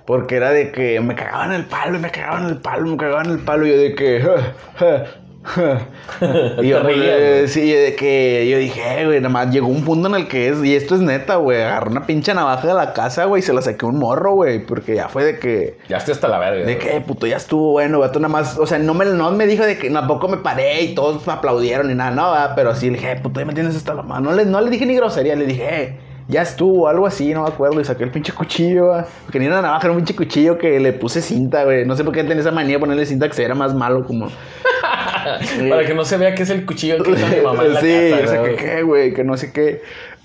Porque 0.05 0.37
era 0.37 0.53
de 0.53 0.71
que 0.71 1.01
me 1.01 1.17
cagaban 1.17 1.53
el 1.53 1.65
palo, 1.65 1.97
y 1.99 2.01
me 2.01 2.11
cagaban 2.13 2.47
el 2.47 2.59
palo, 2.59 2.87
me 2.87 2.97
cagaban 2.97 3.29
el 3.31 3.41
palo. 3.41 3.67
Y 3.67 3.71
yo 3.71 3.77
de 3.77 3.95
que. 3.97 4.21
"Ja, 4.21 4.37
ja, 4.77 4.87
ja". 4.99 5.05
y 6.63 6.69
yo, 6.69 6.83
reías, 6.83 7.19
eh, 7.19 7.35
güey. 7.39 7.49
sí, 7.49 7.73
de 7.73 7.95
que 7.95 8.49
yo 8.51 8.59
dije, 8.59 8.81
"Eh, 9.01 9.07
güey, 9.07 9.21
nada 9.21 9.29
más 9.33 9.51
llegó 9.51 9.69
un 9.69 9.85
punto 9.85 10.09
en 10.09 10.15
el 10.15 10.29
que 10.29 10.49
es, 10.49 10.63
y 10.65 10.75
esto 10.75 10.95
es 10.95 11.01
neta, 11.01 11.37
güey. 11.37 11.63
Agarré 11.63 11.91
una 11.91 12.07
pinche 12.07 12.35
navaja 12.35 12.67
de 12.67 12.75
la 12.75 12.93
casa, 12.93 13.25
güey, 13.27 13.41
y 13.41 13.43
se 13.43 13.53
la 13.53 13.63
saqué 13.63 13.87
un 13.87 13.99
morro, 13.99 14.33
güey. 14.35 14.65
Porque 14.65 14.95
ya 14.97 15.09
fue 15.09 15.25
de 15.25 15.39
que. 15.39 15.79
Ya 15.89 15.99
estoy 15.99 16.13
hasta 16.15 16.29
la 16.29 16.39
verga. 16.39 16.65
De 16.67 16.75
güey. 16.75 16.79
que, 16.79 16.97
"Eh, 16.97 17.01
puto, 17.01 17.27
ya 17.27 17.37
estuvo 17.37 17.73
bueno, 17.73 17.99
vato, 17.99 18.19
nada 18.19 18.33
más. 18.33 18.59
O 18.59 18.67
sea, 18.67 18.79
no 18.79 18.95
me, 18.95 19.05
no 19.05 19.31
me 19.33 19.47
dijo 19.47 19.65
de 19.65 19.79
que 19.79 19.91
tampoco 19.91 20.29
me 20.29 20.39
paré 20.39 20.83
y 20.83 20.95
todos 20.95 21.27
me 21.27 21.33
aplaudieron 21.33 21.89
ni 21.89 21.95
nada, 21.95 22.11
no, 22.11 22.31
¿verdad? 22.33 22.53
pero 22.57 22.75
sí 22.75 22.87
le 22.91 22.97
dije, 22.99 23.13
"Eh, 23.13 23.17
puto, 23.23 23.41
ya 23.41 23.47
me 23.47 23.55
tienes 23.55 23.77
hasta 23.77 23.95
la 23.95 24.03
mano. 24.03 24.31
No 24.31 24.37
le, 24.37 24.45
no 24.47 24.61
le 24.61 24.71
dije 24.71 24.87
ni 24.87 24.95
grosería, 24.97 25.37
le 25.37 25.47
dije, 25.47 25.83
eh, 25.83 25.97
ya 26.29 26.43
estuvo, 26.43 26.89
algo 26.89 27.07
así, 27.07 27.33
no 27.33 27.43
me 27.43 27.49
acuerdo. 27.49 27.81
Y 27.81 27.85
saqué 27.85 28.05
el 28.05 28.11
pinche 28.11 28.33
cuchillo, 28.33 29.05
porque 29.25 29.39
ni 29.39 29.47
una 29.47 29.63
navaja, 29.63 29.87
era 29.87 29.93
un 29.93 29.99
pinche 29.99 30.17
cuchillo 30.17 30.59
que 30.59 30.81
le 30.81 30.93
puse 30.93 31.23
cinta, 31.23 31.65
güey. 31.65 31.85
No 31.85 31.97
sé 31.97 32.05
por 32.05 32.13
qué 32.13 32.23
tenía 32.25 32.41
esa 32.41 32.51
manía 32.51 32.75
de 32.75 32.81
ponerle 32.81 33.07
cinta 33.07 33.29
que 33.29 33.35
se 33.35 33.43
viera 33.43 33.55
más 33.55 33.75
malo, 33.75 34.05
como. 34.05 34.29
Para 35.71 35.85
que 35.85 35.95
no 35.95 36.05
se 36.05 36.17
vea 36.17 36.35
que 36.35 36.43
es 36.43 36.51
el 36.51 36.67
cuchillo 36.67 37.03
que 37.03 37.11
usa 37.11 37.29
mi 37.29 37.41
mamá 37.41 37.65
en 37.65 37.75
la 37.75 37.81
sí, 37.81 38.11
casa. 38.11 38.25
o 38.25 38.27
sea, 38.29 38.41
güey. 38.41 38.57
que 38.57 38.65
qué, 38.65 38.83
güey, 38.83 39.15
que 39.15 39.25
no 39.25 39.37
sé 39.37 39.53
qué. 39.53 39.83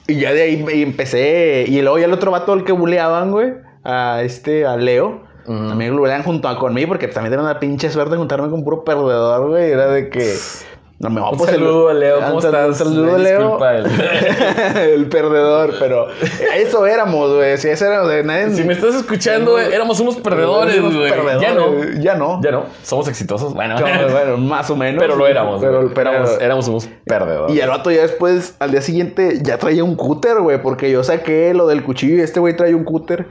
Y 0.08 0.16
ya 0.16 0.34
de 0.34 0.42
ahí 0.42 0.82
empecé. 0.82 1.66
Y 1.68 1.82
luego 1.82 2.00
ya 2.00 2.06
el 2.06 2.14
otro 2.14 2.32
vato, 2.32 2.54
el 2.54 2.64
que 2.64 2.72
buleaban, 2.72 3.32
güey, 3.32 3.54
a 3.84 4.22
este, 4.24 4.66
a 4.66 4.78
Leo. 4.78 5.24
También 5.46 5.92
lo 5.96 6.02
buleaban 6.02 6.24
junto 6.24 6.48
a 6.48 6.58
conmigo 6.58 6.90
porque 6.90 7.08
también 7.08 7.34
era 7.34 7.42
una 7.42 7.60
pinche 7.60 7.90
suerte 7.90 8.16
juntarme 8.16 8.50
con 8.50 8.64
puro 8.64 8.84
perdedor, 8.84 9.50
güey. 9.50 9.72
Era 9.72 9.88
de 9.88 10.10
que. 10.10 10.36
No 11.02 11.10
me 11.10 11.20
Un 11.22 11.40
saludo, 11.40 11.94
Leo, 11.94 12.20
¿cómo 12.28 12.40
estás? 12.40 12.68
Un 12.68 12.76
saludo, 12.76 13.18
Leo. 13.18 13.40
disculpa, 13.40 13.76
el- 13.76 13.86
el 14.94 15.06
perdedor, 15.08 15.74
pero 15.80 16.08
eso 16.56 16.86
éramos, 16.86 17.34
güey. 17.34 17.58
Si 17.58 17.70
eso 17.70 17.86
era, 17.88 18.04
o 18.04 18.08
sea, 18.10 18.22
nadie. 18.22 18.54
Si 18.54 18.64
me 18.64 18.74
estás 18.74 18.94
escuchando, 18.94 19.54
güey, 19.54 19.74
éramos 19.74 20.00
unos 20.00 20.18
perdedores, 20.18 20.76
Éramos 20.76 20.96
güey. 20.96 21.10
Ya 21.42 21.54
no. 21.56 21.84
Ya 22.00 22.16
no. 22.16 22.42
Ya 22.44 22.52
no. 22.52 22.66
Somos 22.84 23.08
exitosos. 23.08 23.54
Bueno, 23.56 23.80
No, 23.80 23.86
bueno, 24.12 24.38
más 24.38 24.70
o 24.70 24.76
menos. 24.76 25.02
pero 25.02 25.16
lo 25.16 25.26
éramos. 25.26 25.60
Pero, 25.60 25.82
güey. 25.82 25.94
pero- 25.96 26.12
éramos, 26.12 26.42
éramos 26.42 26.68
unos 26.68 26.88
perdedores. 27.06 27.56
Y 27.56 27.60
el 27.60 27.70
vato 27.70 27.90
ya 27.90 28.02
después, 28.02 28.56
al 28.60 28.70
día 28.72 28.82
siguiente, 28.82 29.40
ya 29.42 29.58
traía 29.58 29.84
un 29.84 29.96
cúter, 29.96 30.40
güey. 30.40 30.62
Porque 30.62 30.92
yo 30.92 31.04
saqué 31.04 31.54
lo 31.56 31.66
del 31.66 31.84
cuchillo 31.84 32.18
y 32.18 32.22
este 32.22 32.40
güey 32.40 32.56
traía 32.56 32.76
un 32.76 32.84
cúter. 32.84 33.26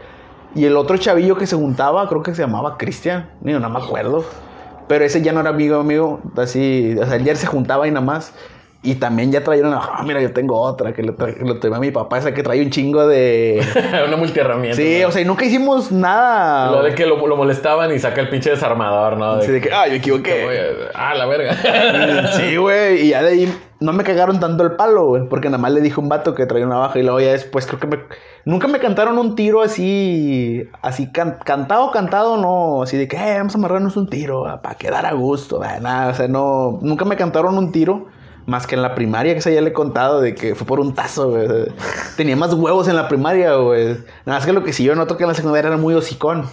Y 0.57 0.65
el 0.65 0.77
otro 0.77 0.97
chavillo 0.97 1.37
que 1.37 1.47
se 1.47 1.55
juntaba, 1.55 2.09
creo 2.09 2.25
que 2.25 2.35
se 2.35 2.43
llamaba 2.43 2.77
Cristian. 2.77 3.31
Ni 3.43 3.53
no 3.53 3.71
me 3.71 3.79
acuerdo. 3.79 4.25
Pero 4.91 5.05
ese 5.05 5.23
ya 5.23 5.33
no 5.33 5.39
era 5.39 5.51
amigo 5.51 5.77
amigo. 5.79 6.21
Así, 6.37 6.97
o 7.01 7.07
sea, 7.07 7.37
se 7.37 7.47
juntaba 7.47 7.87
y 7.87 7.93
nada 7.93 8.05
más. 8.05 8.33
Y 8.83 8.95
también 8.95 9.31
ya 9.31 9.43
una, 9.47 9.77
ah, 9.79 10.03
mira, 10.07 10.23
yo 10.23 10.33
tengo 10.33 10.59
otra 10.59 10.95
que 10.95 11.03
le, 11.03 11.13
tra 11.13 11.27
le 11.29 11.55
tomé 11.57 11.77
a 11.77 11.81
mi 11.81 11.91
papá, 11.91 12.17
esa 12.17 12.33
que 12.33 12.43
trae 12.43 12.63
un 12.63 12.71
chingo 12.71 13.07
de... 13.07 13.63
Una 14.09 14.17
multiherramienta. 14.17 14.75
sí, 14.75 15.05
o 15.05 15.11
sea, 15.11 15.21
y 15.21 15.27
nunca 15.27 15.45
hicimos 15.45 15.93
nada. 15.93 16.71
Lo 16.71 16.83
de 16.83 16.95
que 16.95 17.05
lo, 17.05 17.27
lo 17.27 17.37
molestaban 17.37 17.93
y 17.93 17.99
saca 17.99 18.23
el 18.23 18.31
pinche 18.31 18.49
desarmador, 18.49 19.19
¿no? 19.19 19.37
De 19.37 19.45
Sí, 19.45 19.53
de 19.53 19.61
que, 19.61 19.71
ah, 19.71 19.87
yo 19.87 19.97
equivoqué. 19.97 20.89
Ah, 20.95 21.15
la 21.15 21.27
verga. 21.27 21.55
Sí, 22.33 22.57
güey. 22.57 23.03
Y 23.03 23.09
ya 23.11 23.23
de 23.23 23.29
ahí 23.29 23.55
no 23.81 23.93
me 23.93 24.03
cagaron 24.03 24.41
tanto 24.41 24.63
el 24.63 24.73
palo, 24.77 25.09
güey. 25.09 25.29
Porque 25.29 25.49
nada 25.51 25.59
más 25.59 25.73
le 25.73 25.83
dije 25.83 25.97
a 25.97 26.01
un 26.01 26.09
vato 26.09 26.35
que 26.35 26.47
traía 26.47 26.65
una 26.65 26.79
baja 26.79 26.99
y 26.99 27.03
luego 27.03 27.21
ya 27.21 27.33
después 27.33 27.67
creo 27.67 27.81
que 27.81 27.87
me... 27.87 27.99
Nunca 28.47 28.67
me 28.67 28.79
cantaron 28.79 29.19
un 29.19 29.35
tiro 29.35 29.61
así... 29.61 30.67
Así 30.81 31.13
can- 31.13 31.37
cantado, 31.45 31.91
cantado, 31.91 32.39
no. 32.39 32.83
Así 32.83 32.97
de 32.97 33.09
que, 33.09 33.19
eh, 33.19 33.37
vamos 33.37 33.55
a 33.55 33.59
amarrarnos 33.59 33.99
un 33.99 34.09
tiro 34.09 34.45
para 34.63 34.75
quedar 34.77 35.05
a 35.05 35.13
gusto. 35.13 35.61
Nada, 35.83 36.09
o 36.13 36.15
sea, 36.15 36.29
no... 36.29 36.79
Nunca 36.81 37.05
me 37.05 37.17
cantaron 37.17 37.59
un 37.59 37.73
tiro. 37.73 38.07
Más 38.47 38.67
que 38.67 38.75
en 38.75 38.83
la 38.83 38.95
primaria, 38.95 39.33
que 39.35 39.39
esa 39.41 39.51
ya 39.51 39.61
le 39.61 39.71
he 39.71 39.73
contado 39.73 40.21
de 40.21 40.35
que 40.35 40.55
fue 40.55 40.67
por 40.67 40.81
un 40.81 40.95
tazo, 40.95 41.31
güey. 41.31 41.47
Tenía 42.17 42.37
más 42.37 42.53
huevos 42.55 42.89
en 42.89 42.97
la 42.97 43.07
primaria, 43.09 43.55
güey. 43.55 43.89
Nada 44.27 44.39
más 44.39 44.47
que 44.47 44.53
lo 44.53 44.65
que 44.65 44.73
sí 44.73 44.83
yo 44.85 44.95
noto 44.95 45.17
que 45.17 45.25
en 45.25 45.29
la 45.29 45.35
secundaria 45.35 45.69
era 45.69 45.77
muy 45.77 45.95
hocicón. 45.95 46.47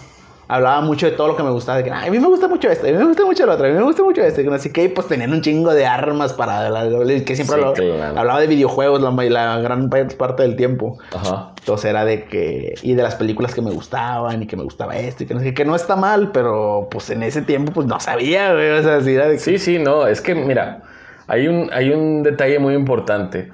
Hablaba 0.50 0.80
mucho 0.80 1.04
de 1.04 1.12
todo 1.12 1.28
lo 1.28 1.36
que 1.36 1.42
me 1.42 1.50
gustaba. 1.50 1.76
De 1.78 1.84
que, 1.84 1.90
"Ay, 1.90 2.08
a 2.08 2.10
mí 2.10 2.18
me 2.18 2.26
gusta 2.26 2.48
mucho 2.48 2.70
esto, 2.70 2.86
a 2.86 2.90
mí 2.90 2.96
me 2.96 3.04
gusta 3.04 3.22
mucho 3.26 3.44
lo 3.44 3.52
otro, 3.52 3.66
a 3.66 3.68
mí 3.68 3.74
me 3.74 3.82
gusta 3.82 4.02
mucho 4.02 4.22
esto. 4.22 4.40
Así 4.54 4.72
que, 4.72 4.88
pues, 4.88 5.06
tenían 5.06 5.30
un 5.34 5.42
chingo 5.42 5.74
de 5.74 5.84
armas 5.84 6.32
para... 6.32 6.70
la- 6.70 6.84
que 6.88 7.36
siempre 7.36 7.44
Sí, 7.44 7.52
hablaba, 7.52 7.74
claro. 7.74 8.18
hablaba 8.18 8.40
de 8.40 8.46
videojuegos 8.46 9.02
la, 9.02 9.10
la 9.10 9.58
gran 9.58 9.90
parte 9.90 10.42
del 10.44 10.56
tiempo. 10.56 10.98
Ajá. 11.12 11.50
Entonces 11.58 11.90
era 11.90 12.06
de 12.06 12.24
que... 12.24 12.76
Y 12.82 12.94
de 12.94 13.02
las 13.02 13.14
películas 13.16 13.54
que 13.54 13.60
me 13.60 13.70
gustaban 13.72 14.42
y 14.42 14.46
que 14.46 14.56
me 14.56 14.62
gustaba 14.62 14.96
esto 14.96 15.24
y 15.24 15.26
que 15.26 15.34
no 15.34 15.40
sé 15.40 15.46
qué. 15.46 15.54
Que 15.54 15.64
no 15.66 15.76
está 15.76 15.96
mal, 15.96 16.30
pero, 16.32 16.88
pues, 16.90 17.10
en 17.10 17.22
ese 17.24 17.42
tiempo, 17.42 17.72
pues, 17.72 17.86
no 17.86 18.00
sabía, 18.00 18.54
güey. 18.54 18.70
O 18.70 18.82
sea, 18.82 19.02
sí 19.02 19.12
era 19.14 19.26
de 19.26 19.34
que... 19.34 19.40
Sí, 19.40 19.58
sí, 19.58 19.78
no. 19.78 20.06
Es 20.06 20.22
que, 20.22 20.34
mira, 20.34 20.80
Hay 21.28 21.46
un, 21.48 21.70
hay 21.72 21.90
un 21.90 22.22
detalle 22.22 22.58
muy 22.58 22.74
importante. 22.74 23.50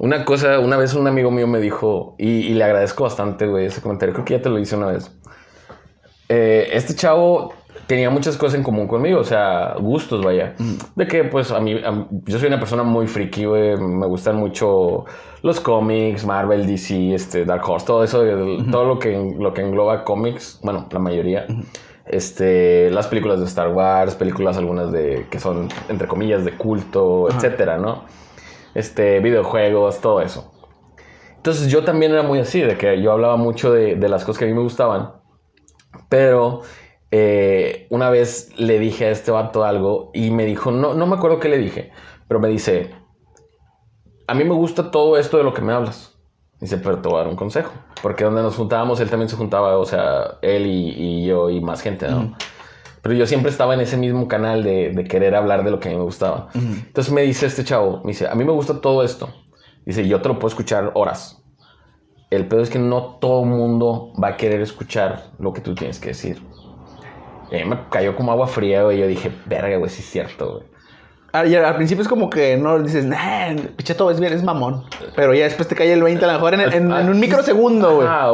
Una 0.00 0.24
cosa, 0.24 0.58
una 0.60 0.76
vez 0.76 0.94
un 0.94 1.06
amigo 1.06 1.30
mío 1.30 1.46
me 1.46 1.60
dijo, 1.60 2.14
y, 2.18 2.28
y 2.28 2.54
le 2.54 2.64
agradezco 2.64 3.04
bastante, 3.04 3.46
güey, 3.46 3.66
ese 3.66 3.80
comentario. 3.80 4.14
Creo 4.14 4.24
que 4.24 4.34
ya 4.36 4.42
te 4.42 4.48
lo 4.48 4.58
hice 4.58 4.76
una 4.76 4.86
vez. 4.88 5.10
Eh, 6.28 6.68
este 6.72 6.94
chavo 6.94 7.54
tenía 7.86 8.10
muchas 8.10 8.36
cosas 8.36 8.56
en 8.56 8.62
común 8.62 8.86
conmigo, 8.86 9.20
o 9.20 9.24
sea, 9.24 9.74
gustos, 9.80 10.22
vaya. 10.24 10.54
De 10.94 11.06
que, 11.06 11.24
pues, 11.24 11.50
a 11.50 11.60
mí, 11.60 11.72
a- 11.74 12.06
yo 12.10 12.38
soy 12.38 12.48
una 12.48 12.58
persona 12.58 12.82
muy 12.82 13.06
friki, 13.06 13.44
güey. 13.46 13.76
Me 13.78 14.06
gustan 14.06 14.36
mucho 14.36 15.04
los 15.42 15.60
cómics, 15.60 16.24
Marvel, 16.26 16.66
DC, 16.66 17.14
este, 17.14 17.44
Dark 17.44 17.68
Horse, 17.68 17.86
todo 17.86 18.04
eso, 18.04 18.22
todo 18.70 18.84
lo 18.84 18.98
que, 18.98 19.34
lo 19.38 19.54
que 19.54 19.62
engloba 19.62 20.04
cómics, 20.04 20.60
bueno, 20.62 20.86
la 20.90 20.98
mayoría. 20.98 21.46
Este, 22.10 22.90
las 22.90 23.06
películas 23.06 23.40
de 23.40 23.46
Star 23.46 23.68
Wars, 23.68 24.14
películas 24.14 24.56
algunas 24.56 24.90
de 24.92 25.26
que 25.30 25.38
son, 25.38 25.68
entre 25.88 26.08
comillas, 26.08 26.44
de 26.44 26.56
culto, 26.56 27.28
etcétera, 27.30 27.78
¿no? 27.78 28.04
Este, 28.74 29.20
videojuegos, 29.20 30.00
todo 30.00 30.20
eso. 30.20 30.52
Entonces 31.36 31.68
yo 31.68 31.84
también 31.84 32.12
era 32.12 32.22
muy 32.22 32.38
así, 32.40 32.60
de 32.60 32.76
que 32.76 33.00
yo 33.00 33.12
hablaba 33.12 33.36
mucho 33.36 33.72
de, 33.72 33.96
de 33.96 34.08
las 34.08 34.24
cosas 34.24 34.38
que 34.38 34.44
a 34.44 34.48
mí 34.48 34.54
me 34.54 34.62
gustaban. 34.62 35.12
Pero 36.08 36.62
eh, 37.10 37.86
una 37.90 38.10
vez 38.10 38.50
le 38.58 38.78
dije 38.78 39.06
a 39.06 39.10
este 39.10 39.30
vato 39.30 39.64
algo 39.64 40.10
y 40.12 40.30
me 40.30 40.44
dijo, 40.44 40.70
no, 40.70 40.94
no 40.94 41.06
me 41.06 41.16
acuerdo 41.16 41.40
qué 41.40 41.48
le 41.48 41.58
dije, 41.58 41.90
pero 42.26 42.40
me 42.40 42.48
dice, 42.48 42.90
a 44.26 44.34
mí 44.34 44.44
me 44.44 44.54
gusta 44.54 44.90
todo 44.90 45.16
esto 45.16 45.38
de 45.38 45.44
lo 45.44 45.54
que 45.54 45.62
me 45.62 45.72
hablas. 45.72 46.17
Dice, 46.60 46.78
pero 46.78 46.98
te 46.98 47.08
voy 47.08 47.16
a 47.16 47.18
dar 47.20 47.28
un 47.28 47.36
consejo. 47.36 47.72
Porque 48.02 48.24
donde 48.24 48.42
nos 48.42 48.56
juntábamos, 48.56 49.00
él 49.00 49.08
también 49.08 49.28
se 49.28 49.36
juntaba, 49.36 49.78
o 49.78 49.84
sea, 49.84 50.38
él 50.42 50.66
y, 50.66 50.90
y 50.96 51.26
yo 51.26 51.50
y 51.50 51.60
más 51.60 51.80
gente, 51.82 52.08
¿no? 52.08 52.36
Pero 53.02 53.14
yo 53.14 53.26
siempre 53.26 53.50
estaba 53.50 53.74
en 53.74 53.80
ese 53.80 53.96
mismo 53.96 54.26
canal 54.26 54.64
de, 54.64 54.90
de 54.90 55.04
querer 55.04 55.34
hablar 55.36 55.64
de 55.64 55.70
lo 55.70 55.78
que 55.78 55.88
a 55.88 55.92
mí 55.92 55.96
me 55.96 56.02
gustaba. 56.02 56.48
Entonces 56.54 57.12
me 57.12 57.22
dice 57.22 57.46
este 57.46 57.64
chavo, 57.64 58.00
me 58.04 58.08
dice, 58.08 58.26
a 58.26 58.34
mí 58.34 58.44
me 58.44 58.52
gusta 58.52 58.80
todo 58.80 59.04
esto. 59.04 59.28
Dice, 59.86 60.06
yo 60.06 60.20
te 60.20 60.28
lo 60.28 60.34
puedo 60.34 60.48
escuchar 60.48 60.90
horas. 60.94 61.42
El 62.30 62.46
pedo 62.46 62.60
es 62.60 62.70
que 62.70 62.78
no 62.78 63.16
todo 63.20 63.44
el 63.44 63.48
mundo 63.48 64.12
va 64.22 64.28
a 64.28 64.36
querer 64.36 64.60
escuchar 64.60 65.30
lo 65.38 65.52
que 65.52 65.60
tú 65.60 65.74
tienes 65.74 65.98
que 65.98 66.08
decir. 66.08 66.42
Y 67.50 67.56
a 67.56 67.64
mí 67.64 67.70
me 67.70 67.78
cayó 67.88 68.14
como 68.14 68.32
agua 68.32 68.46
fría, 68.48 68.82
güey. 68.82 68.98
Yo 68.98 69.06
dije, 69.06 69.32
verga, 69.46 69.78
güey, 69.78 69.88
sí 69.88 70.02
es 70.02 70.10
cierto, 70.10 70.52
güey. 70.54 70.64
Ah, 71.32 71.40
al 71.40 71.76
principio 71.76 72.02
es 72.02 72.08
como 72.08 72.30
que 72.30 72.56
no 72.56 72.82
dices, 72.82 73.04
nah, 73.04 73.54
piche 73.76 73.94
todo 73.94 74.10
es 74.10 74.18
bien, 74.18 74.32
es 74.32 74.42
mamón. 74.42 74.84
Pero 75.14 75.34
ya 75.34 75.44
después 75.44 75.68
te 75.68 75.74
cae 75.74 75.92
el 75.92 76.02
20 76.02 76.24
a 76.24 76.28
lo 76.28 76.32
mejor 76.34 76.54
en, 76.54 76.60
en- 76.60 76.90
en 76.92 77.08
un 77.10 77.20
microsegundo, 77.20 77.96
güey. 77.96 78.08
Ah, 78.08 78.28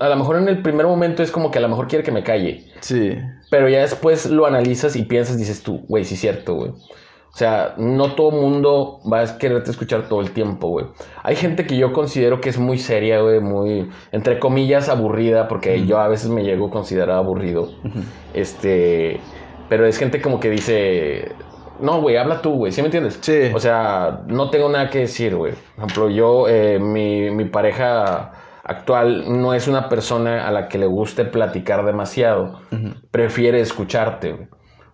a 0.00 0.08
lo 0.08 0.16
mejor 0.16 0.36
en 0.36 0.48
el 0.48 0.62
primer 0.62 0.86
momento 0.86 1.22
es 1.22 1.30
como 1.30 1.50
que 1.50 1.58
a 1.58 1.60
lo 1.60 1.68
mejor 1.68 1.88
quiere 1.88 2.02
que 2.04 2.10
me 2.12 2.22
calle. 2.22 2.64
Sí. 2.80 3.18
Pero 3.50 3.68
ya 3.68 3.80
después 3.80 4.26
lo 4.26 4.46
analizas 4.46 4.96
y 4.96 5.02
piensas, 5.04 5.36
dices 5.36 5.62
tú, 5.62 5.84
güey, 5.88 6.04
sí 6.06 6.14
es 6.14 6.20
cierto, 6.20 6.54
güey. 6.54 6.70
O 6.70 7.36
sea, 7.38 7.74
no 7.76 8.12
todo 8.14 8.30
mundo 8.30 9.00
va 9.10 9.20
a 9.20 9.38
quererte 9.38 9.70
escuchar 9.70 10.08
todo 10.08 10.22
el 10.22 10.30
tiempo, 10.32 10.68
güey. 10.68 10.86
Hay 11.22 11.36
gente 11.36 11.66
que 11.66 11.76
yo 11.76 11.92
considero 11.92 12.40
que 12.40 12.48
es 12.48 12.58
muy 12.58 12.78
seria, 12.78 13.20
güey, 13.20 13.40
muy, 13.40 13.90
entre 14.10 14.38
comillas, 14.38 14.88
aburrida, 14.88 15.46
porque 15.48 15.86
yo 15.86 16.00
a 16.00 16.08
veces 16.08 16.30
me 16.30 16.42
llego 16.42 16.68
a 16.68 16.70
considerar 16.70 17.16
aburrido. 17.16 17.70
Este, 18.34 19.20
pero 19.68 19.86
es 19.86 19.98
gente 19.98 20.20
como 20.20 20.40
que 20.40 20.50
dice, 20.50 21.32
no, 21.80 22.00
güey, 22.00 22.16
habla 22.16 22.42
tú, 22.42 22.52
güey, 22.54 22.72
¿sí 22.72 22.82
me 22.82 22.86
entiendes? 22.86 23.18
Sí. 23.20 23.50
O 23.54 23.60
sea, 23.60 24.22
no 24.26 24.50
tengo 24.50 24.68
nada 24.68 24.90
que 24.90 25.00
decir, 25.00 25.34
güey. 25.34 25.54
Por 25.76 25.84
ejemplo, 25.84 26.10
yo, 26.10 26.48
eh, 26.48 26.78
mi, 26.78 27.30
mi 27.30 27.44
pareja 27.46 28.32
actual 28.64 29.24
no 29.40 29.54
es 29.54 29.66
una 29.66 29.88
persona 29.88 30.46
a 30.46 30.52
la 30.52 30.68
que 30.68 30.78
le 30.78 30.86
guste 30.86 31.24
platicar 31.24 31.84
demasiado. 31.84 32.60
Prefiere 33.10 33.60
escucharte, 33.60 34.32
güey. 34.32 34.48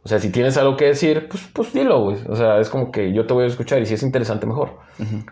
O 0.04 0.08
sea, 0.08 0.18
si 0.18 0.30
tienes 0.30 0.56
algo 0.58 0.76
que 0.76 0.84
decir, 0.84 1.28
pues, 1.28 1.48
pues 1.52 1.72
dilo, 1.72 2.02
güey. 2.02 2.18
O 2.28 2.36
sea, 2.36 2.60
es 2.60 2.68
como 2.68 2.92
que 2.92 3.12
yo 3.12 3.26
te 3.26 3.32
voy 3.32 3.44
a 3.44 3.46
escuchar 3.46 3.80
y 3.80 3.86
si 3.86 3.94
es 3.94 4.02
interesante, 4.02 4.46
mejor. 4.46 4.78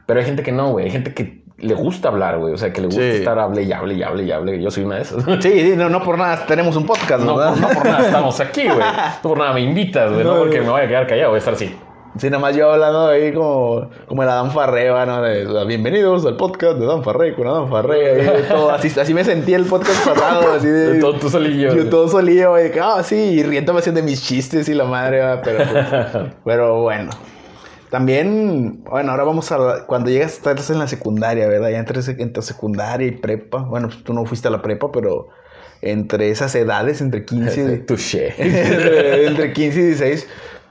Pero 0.07 0.19
hay 0.19 0.27
gente 0.27 0.43
que 0.43 0.51
no, 0.51 0.73
güey. 0.73 0.87
Hay 0.87 0.91
gente 0.91 1.12
que 1.12 1.41
le 1.59 1.75
gusta 1.75 2.09
hablar, 2.09 2.38
güey. 2.38 2.55
O 2.55 2.59
sea, 2.59 2.73
que 2.73 2.81
le 2.81 2.87
gusta 2.88 3.03
Sí. 3.03 3.09
estar 3.09 3.38
hable 3.38 3.62
y 3.62 3.73
hable 3.73 3.95
y 3.95 4.03
hable 4.03 4.25
y 4.25 4.33
hable. 4.33 4.62
Yo 4.62 4.71
soy 4.71 4.85
una 4.85 4.97
de 4.97 5.03
esas. 5.03 5.23
Sí, 5.41 5.51
sí, 5.61 5.75
no, 5.77 5.88
no 5.88 6.03
por 6.03 6.19
nada 6.19 6.45
tenemos 6.47 6.77
un 6.77 6.87
podcast, 6.87 7.25
No, 7.25 7.37
¿verdad? 7.37 7.57
no 7.57 7.69
por 7.69 7.85
nada 7.85 8.07
estamos 8.07 8.41
aquí, 8.41 8.65
güey. 8.65 8.79
No 9.23 9.29
por 9.31 9.38
nada 9.38 9.53
me 9.53 9.61
invitas, 9.61 10.11
güey. 10.12 10.25
No 10.25 10.35
No, 10.35 10.38
porque 10.41 10.57
güey. 10.57 10.67
me 10.67 10.73
voy 10.73 10.81
a 10.83 10.88
quedar 10.88 11.07
callado, 11.07 11.29
voy 11.31 11.37
a 11.37 11.38
estar 11.38 11.55
así. 11.55 11.75
Sí, 12.19 12.27
nada 12.29 12.41
más 12.43 12.55
yo 12.55 12.71
hablando 12.71 13.09
ahí 13.09 13.33
como, 13.33 13.88
como 14.07 14.23
el 14.23 14.29
Adán 14.29 14.51
Farré, 14.51 14.91
¿no? 14.91 15.23
De, 15.23 15.65
Bienvenidos 15.65 16.27
al 16.27 16.37
podcast 16.37 16.77
de 16.77 16.85
Adán 16.85 17.03
Farré 17.03 17.35
con 17.35 17.47
Adán 17.47 17.71
Farré. 17.71 18.21
ahí, 18.31 18.45
todo, 18.51 18.71
así, 18.71 18.93
así 19.01 19.15
me 19.15 19.25
sentí 19.25 19.55
el 19.55 19.65
podcast 19.65 20.07
pasado, 20.07 20.53
así 20.53 20.67
de... 20.69 21.01
Todo 21.01 21.15
tú 21.15 21.31
solillo. 21.31 21.75
Yo 21.75 21.88
todo 21.88 22.09
solillo, 22.09 22.51
güey. 22.51 22.71
Ah, 22.83 23.03
sí, 23.03 23.17
y 23.17 23.43
riéndome 23.43 23.79
haciendo 23.79 24.03
mis 24.03 24.23
chistes 24.23 24.69
y 24.69 24.75
la 24.75 24.85
madre, 24.85 25.21
va, 25.21 25.41
pero, 25.41 25.65
pues, 25.65 26.25
pero 26.45 26.83
bueno. 26.83 27.09
También, 27.92 28.83
bueno, 28.85 29.11
ahora 29.11 29.24
vamos 29.24 29.52
a... 29.52 29.85
Cuando 29.87 30.09
llegas, 30.09 30.33
estás 30.33 30.70
en 30.70 30.78
la 30.78 30.88
secundaria, 30.88 31.46
¿verdad? 31.46 31.68
Ya 31.68 31.78
entre, 31.78 32.00
entre 32.22 32.42
secundaria 32.42 33.07
y 33.07 33.11
prepa. 33.11 33.59
Bueno, 33.64 33.88
pues 33.88 34.02
tú 34.02 34.14
no 34.14 34.24
fuiste 34.24 34.48
a 34.48 34.50
la 34.50 34.62
prepa, 34.62 34.90
pero 34.90 35.28
entre 35.83 36.31
esas 36.31 36.55
edades, 36.55 37.02
entre 37.02 37.26
15 37.26 37.74
y... 37.74 37.78
Touché. 37.87 38.33
entre, 38.38 39.26
entre 39.26 39.52
15 39.52 39.78
y 39.78 39.85
16. 39.88 40.26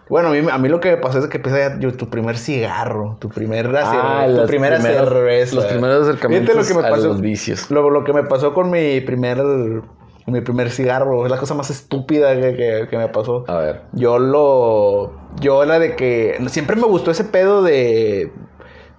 Bueno, 0.10 0.30
a 0.30 0.32
mí, 0.32 0.40
a 0.52 0.58
mí 0.58 0.68
lo 0.68 0.80
que 0.80 0.90
me 0.90 0.98
pasó 0.98 1.20
es 1.20 1.28
que 1.28 1.38
empecé 1.38 1.60
ya 1.60 1.80
yo, 1.80 1.94
tu 1.94 2.10
primer 2.10 2.40
cigarro, 2.40 3.18
tu 3.22 3.30
primera, 3.30 3.70
Ah, 3.86 4.26
tu 4.28 4.48
primera 4.48 4.78
primeros- 4.80 5.08
cerveza. 5.10 5.56
los 5.58 5.66
primeros 5.66 6.08
acercamientos 6.10 6.56
lo 6.56 6.64
que 6.66 6.74
me 6.82 6.88
a 6.88 6.90
pasó, 6.90 7.08
los 7.08 7.22
vicios. 7.22 7.70
Lo, 7.70 7.88
lo 7.92 8.04
que 8.04 8.14
me 8.14 8.24
pasó 8.24 8.56
con 8.56 8.72
mi 8.72 9.00
primer, 9.02 9.38
mi 10.32 10.42
primer 10.42 10.70
cigarro, 10.72 11.26
es 11.26 11.32
la 11.32 11.38
cosa 11.38 11.54
más 11.54 11.70
estúpida 11.70 12.34
que, 12.36 12.56
que- 12.56 12.88
que 12.90 12.98
me 12.98 13.08
pasó. 13.10 13.44
A 13.48 13.58
ver. 13.58 13.82
Yo 13.94 14.18
lo. 14.20 15.14
Yo 15.40 15.64
era 15.64 15.80
de 15.80 15.96
que. 15.96 16.38
Siempre 16.50 16.76
me 16.76 16.84
gustó 16.88 17.12
ese 17.12 17.24
pedo 17.24 17.62
de. 17.64 18.32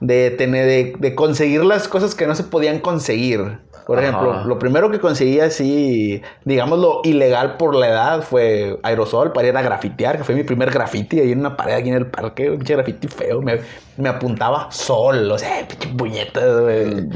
De 0.01 0.31
tener. 0.31 0.67
De, 0.67 0.95
de 0.99 1.15
conseguir 1.15 1.65
las 1.65 1.89
cosas 1.89 2.15
que 2.15 2.27
no 2.27 2.35
se 2.35 2.45
podían 2.45 2.79
conseguir. 2.81 3.59
Por 3.87 3.99
Ajá. 3.99 4.07
ejemplo, 4.09 4.45
lo 4.45 4.61
primero 4.61 4.93
que 4.93 5.01
conseguí 5.01 5.41
así, 5.41 6.23
digámoslo, 6.45 7.01
ilegal 7.03 7.57
por 7.57 7.75
la 7.75 7.89
edad 7.89 8.23
fue 8.23 8.79
aerosol 8.85 9.33
para 9.33 9.49
ir 9.49 9.57
a 9.57 9.63
grafitear, 9.63 10.19
que 10.19 10.23
fue 10.23 10.37
mi 10.37 10.45
primer 10.45 10.71
grafiti 10.71 11.19
ahí 11.19 11.33
en 11.33 11.41
una 11.41 11.57
pared 11.57 11.75
aquí 11.75 11.89
en 11.89 11.97
el 11.97 12.07
parque, 12.07 12.49
un 12.49 12.59
pinche 12.59 12.75
grafiti 12.77 13.09
feo. 13.09 13.43
Me, 13.43 13.59
me 13.97 14.09
apuntaba 14.09 14.71
sol, 14.71 15.29
o 15.33 15.37
sea, 15.37 15.67
pinche. 15.67 16.31
Eh, 16.41 17.09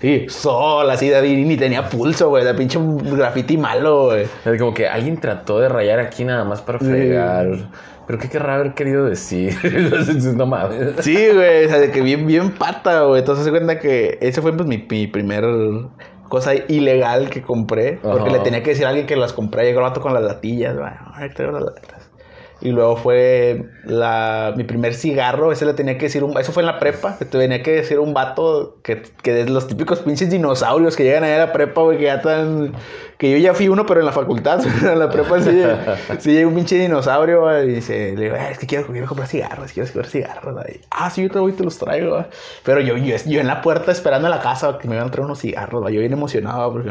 Sí, 0.00 0.26
sol, 0.28 0.90
así, 0.90 1.10
David, 1.10 1.46
ni 1.46 1.56
tenía 1.56 1.88
pulso, 1.88 2.28
güey, 2.28 2.44
de 2.44 2.54
pinche 2.54 2.78
grafiti 2.80 3.56
malo, 3.56 4.06
güey. 4.06 4.26
Es 4.44 4.58
como 4.58 4.74
que 4.74 4.88
alguien 4.88 5.18
trató 5.18 5.60
de 5.60 5.68
rayar 5.68 6.00
aquí 6.00 6.24
nada 6.24 6.44
más 6.44 6.60
para 6.60 6.78
fregar. 6.78 7.46
Pero 8.06 8.18
qué 8.18 8.28
querrá 8.28 8.56
haber 8.56 8.74
querido 8.74 9.06
decir. 9.06 9.54
no 10.36 10.46
mames. 10.46 10.96
Sí, 11.00 11.14
güey, 11.32 11.64
o 11.64 11.68
sea, 11.68 11.78
de 11.78 11.90
que 11.90 12.02
bien, 12.02 12.26
bien 12.26 12.50
pata, 12.50 13.02
güey. 13.02 13.20
Entonces 13.20 13.44
se 13.44 13.50
cuenta 13.50 13.78
que 13.78 14.18
ese 14.20 14.42
fue 14.42 14.52
pues 14.52 14.68
mi, 14.68 14.86
mi 14.90 15.06
primer 15.06 15.44
cosa 16.28 16.54
ilegal 16.54 17.30
que 17.30 17.42
compré. 17.42 17.98
Porque 18.02 18.28
Ajá. 18.28 18.38
le 18.38 18.40
tenía 18.40 18.62
que 18.62 18.70
decir 18.70 18.84
a 18.86 18.90
alguien 18.90 19.06
que 19.06 19.16
las 19.16 19.32
compré. 19.32 19.64
Llegó 19.64 19.80
el 19.80 19.84
vato 19.84 20.00
con 20.00 20.12
las 20.12 20.22
latillas, 20.22 20.76
güey. 20.76 20.90
Ay, 21.14 21.30
traigo 21.30 21.52
las 21.52 21.64
latas. 21.64 22.03
Y 22.64 22.70
luego 22.70 22.96
fue 22.96 23.66
la, 23.84 24.54
mi 24.56 24.64
primer 24.64 24.94
cigarro. 24.94 25.52
Ese 25.52 25.66
le 25.66 25.74
tenía 25.74 25.98
que 25.98 26.06
decir 26.06 26.24
un... 26.24 26.36
Eso 26.38 26.50
fue 26.50 26.62
en 26.62 26.66
la 26.66 26.78
prepa. 26.78 27.18
Que 27.18 27.26
te 27.26 27.38
tenía 27.38 27.62
que 27.62 27.72
decir 27.72 27.98
un 27.98 28.14
vato 28.14 28.78
que, 28.82 29.02
que 29.22 29.44
los 29.44 29.68
típicos 29.68 30.00
pinches 30.00 30.30
dinosaurios 30.30 30.96
que 30.96 31.04
llegan 31.04 31.24
ahí 31.24 31.32
a 31.32 31.38
la 31.38 31.52
prepa, 31.52 31.82
güey. 31.82 31.98
Que 31.98 32.04
ya 32.04 32.14
están... 32.14 32.72
Que 33.18 33.30
yo 33.30 33.36
ya 33.36 33.52
fui 33.52 33.68
uno, 33.68 33.84
pero 33.84 34.00
en 34.00 34.06
la 34.06 34.12
facultad. 34.12 34.64
en 34.82 34.98
la 34.98 35.10
prepa 35.10 35.42
sí, 35.42 35.62
sí 36.18 36.32
llega 36.32 36.48
un 36.48 36.54
pinche 36.54 36.76
dinosaurio, 36.78 37.62
y 37.62 37.66
dice... 37.66 38.14
Le 38.16 38.22
digo, 38.22 38.34
"Eh, 38.36 38.48
es 38.52 38.58
que 38.58 38.66
quiero, 38.66 38.86
quiero 38.86 39.06
comprar 39.06 39.28
cigarros. 39.28 39.70
Quiero 39.70 39.86
comprar 39.86 40.06
cigarros. 40.06 40.54
güey". 40.54 40.80
Ah, 40.90 41.10
sí, 41.10 41.22
yo 41.22 41.30
te 41.30 41.38
voy 41.38 41.52
y 41.52 41.54
te 41.56 41.64
los 41.64 41.76
traigo, 41.76 42.12
güey". 42.12 42.24
Pero 42.64 42.80
yo, 42.80 42.96
yo, 42.96 43.14
yo 43.26 43.40
en 43.40 43.46
la 43.46 43.60
puerta 43.60 43.92
esperando 43.92 44.28
a 44.28 44.30
la 44.30 44.40
casa 44.40 44.78
que 44.78 44.88
me 44.88 44.94
iban 44.94 45.08
a 45.08 45.10
traer 45.10 45.26
unos 45.26 45.38
cigarros. 45.40 45.82
Yo 45.92 46.00
bien 46.00 46.14
emocionado 46.14 46.72
porque... 46.72 46.90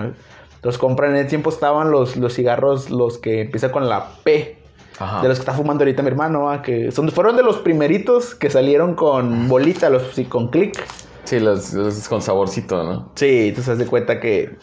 Los 0.62 0.78
compran 0.78 1.12
en 1.12 1.18
el 1.18 1.28
tiempo 1.28 1.50
estaban 1.50 1.92
los, 1.92 2.16
los 2.16 2.36
cigarros, 2.36 2.90
los 2.90 3.18
que 3.18 3.42
empiezan 3.42 3.72
con 3.72 3.90
la 3.90 4.12
P. 4.24 4.63
Ajá. 5.00 5.22
De 5.22 5.28
los 5.28 5.38
que 5.38 5.42
está 5.42 5.54
fumando 5.54 5.84
ahorita 5.84 6.02
mi 6.02 6.10
hermano, 6.10 6.62
que 6.62 6.92
son, 6.92 7.10
fueron 7.10 7.36
de 7.36 7.44
los 7.44 7.58
primeritos 7.58 8.36
que 8.36 8.50
salieron 8.50 8.96
con 8.96 9.48
bolita, 9.48 9.90
los 9.90 10.04
sí, 10.14 10.26
con 10.26 10.50
click. 10.50 10.86
Sí, 11.24 11.40
los, 11.40 11.74
los 11.74 12.08
con 12.08 12.22
saborcito, 12.22 12.84
¿no? 12.84 13.10
Sí, 13.16 13.54
tú 13.56 13.62
te 13.62 13.70
das 13.70 13.80
de 13.80 13.88
cuenta 13.88 14.20
que 14.20 14.58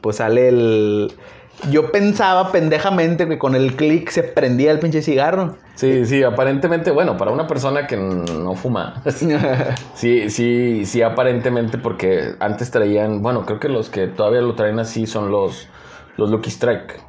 pues 0.00 0.16
sale 0.16 0.48
el... 0.48 1.12
Yo 1.70 1.92
pensaba 1.92 2.50
pendejamente 2.50 3.28
que 3.28 3.38
con 3.38 3.54
el 3.54 3.76
click 3.76 4.10
se 4.10 4.24
prendía 4.24 4.72
el 4.72 4.80
pinche 4.80 5.02
cigarro. 5.02 5.56
Sí, 5.76 6.04
sí, 6.04 6.22
aparentemente, 6.22 6.90
bueno, 6.90 7.16
para 7.16 7.30
una 7.30 7.46
persona 7.46 7.86
que 7.86 7.96
no 7.96 8.54
fuma. 8.54 9.02
Sí, 9.94 10.30
sí, 10.30 10.84
sí, 10.84 11.02
aparentemente, 11.02 11.78
porque 11.78 12.34
antes 12.40 12.70
traían, 12.70 13.22
bueno, 13.22 13.46
creo 13.46 13.60
que 13.60 13.68
los 13.68 13.88
que 13.88 14.08
todavía 14.08 14.40
lo 14.40 14.54
traen 14.56 14.80
así 14.80 15.06
son 15.06 15.30
los, 15.30 15.68
los 16.16 16.30
Lucky 16.30 16.50
Strike, 16.50 17.00